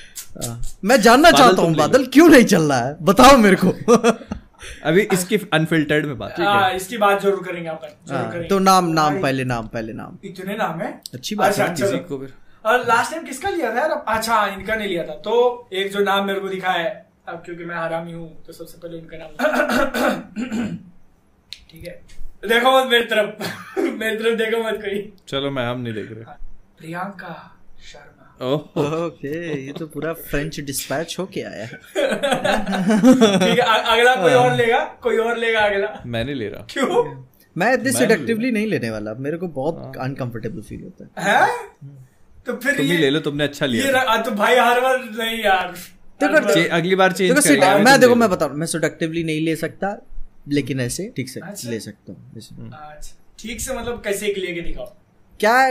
[0.83, 2.95] मैं जानना चाहता हूँ। बादल क्यों नहीं चल रहा है?
[3.01, 3.73] बताओ मेरे को।
[4.85, 8.59] अभी इसकी अनफिल्टर्ड में बात हाँ, इसकी बात ज़रूर करेंगे अपन ज़रूर हाँ, करेंगे। तो
[8.59, 10.91] नाम नाम पहले नाम पहले नाम। इतने नाम है?
[11.13, 12.27] अच्छी बात अच्छा है, किसी को भी।
[12.65, 13.91] और लास्ट टाइम किसका लिया था यार?
[14.07, 16.89] अच्छा इनका नहीं लिया था। तो एक जो नाम मेरे को दिखा है
[17.27, 19.31] अब क्योंकि मैं हरामी हूँ तो सबसे पहले उनका नाम।
[21.71, 22.01] ठीक है।
[22.49, 26.23] देखो मत मेरी तरफ़। मेरी तरफ़ देखो मत कोई। चलो मैं हम नहीं देख रहे।
[26.77, 27.33] प्रियंका
[27.91, 28.10] शर्मा।
[28.41, 34.79] ओके ये तो पूरा फ्रेंच डिस्पैच हो के आया ठीक है अगला कोई और लेगा?
[34.79, 36.03] कोई और लेगा अगला?
[36.05, 37.03] मैं नहीं ले रहा। क्यों?
[37.57, 41.47] मैं इतने सेडक्टिवली नहीं लेने वाला। मेरे को बहुत अनकंफर्टेबल फील होता है। है?
[42.45, 45.03] तो फिर तुम ही ये ले लो तुमने अच्छा ये लिया तो भाई हर बार
[45.03, 45.73] नहीं यार।
[46.53, 49.41] चे- अगली बार चेंज देखो करेंगे। मैं देखो मैं बता रहा हूँ मैं सेडक्टिवली नहीं
[49.41, 49.97] ले सकता
[50.49, 54.61] लेकिन ऐसे ठीक से अच्छा। ले सकता हूँ अच्छा, ठीक से मतलब कैसे एक लेके
[54.61, 54.85] दिखाओ।
[55.39, 55.67] क्या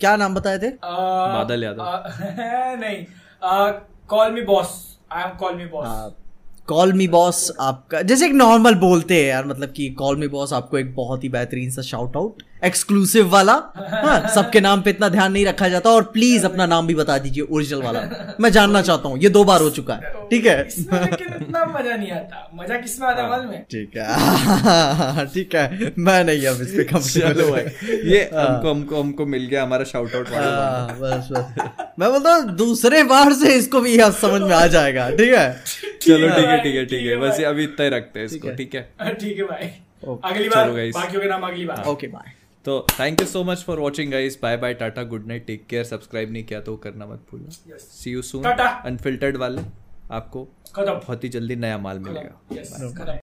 [0.00, 0.70] क्या नाम बताए थे?
[0.84, 1.82] बादल यादव।
[2.80, 3.04] नहीं
[4.08, 4.72] call me boss
[5.12, 6.12] I am call me boss
[6.68, 10.52] call me boss आपका जैसे एक नॉर्मल बोलते हैं यार मतलब कि कॉल मी बॉस
[10.52, 15.08] आपको एक बहुत ही बेहतरीन सा शाउट आउट एक्सक्लूसिव वाला। हाँ, सबके नाम पे इतना
[15.08, 18.00] ध्यान नहीं रखा जाता और प्लीज़ अपना नाम भी बता दीजिए ओरिजिनल वाला।
[18.40, 20.60] मैं जानना चाहता हूँ ये दो बार हो चुका है ठीक है?
[20.68, 26.60] इतना मज़ा नहीं आता। मज़ा किसमें आता है ठीक है। ठीक है मैं नहीं अब
[26.62, 27.56] इस पे चलो
[28.10, 32.34] ये हमको हमको हमको मिल गया हमारा शाउट आउट वाला हाँ, बस बस। मैं बोलता
[32.34, 35.48] हूँ दूसरे बार से इसको भी यह समझ में आ जाएगा ठीक है?
[36.02, 38.74] चलो ठीक है। ठीक है ठीक है बस अभी इतना ही रखते हैं इसको ठीक
[38.74, 39.14] है?
[39.14, 39.70] ठीक है भाई
[40.02, 42.32] Okay, अगली बार बाकियों के नाम अगली बार। ओके बाय
[42.64, 45.84] तो thank you so much for watching guys bye bye tata good night take care
[45.84, 47.76] subscribe नहीं किया तो करना मत भूलना.
[47.76, 49.62] सी यू सून अनफिल्टर्ड वाले.
[50.12, 50.44] आपको
[50.78, 53.16] बहुत ही जल्दी नया माल मिलेगा.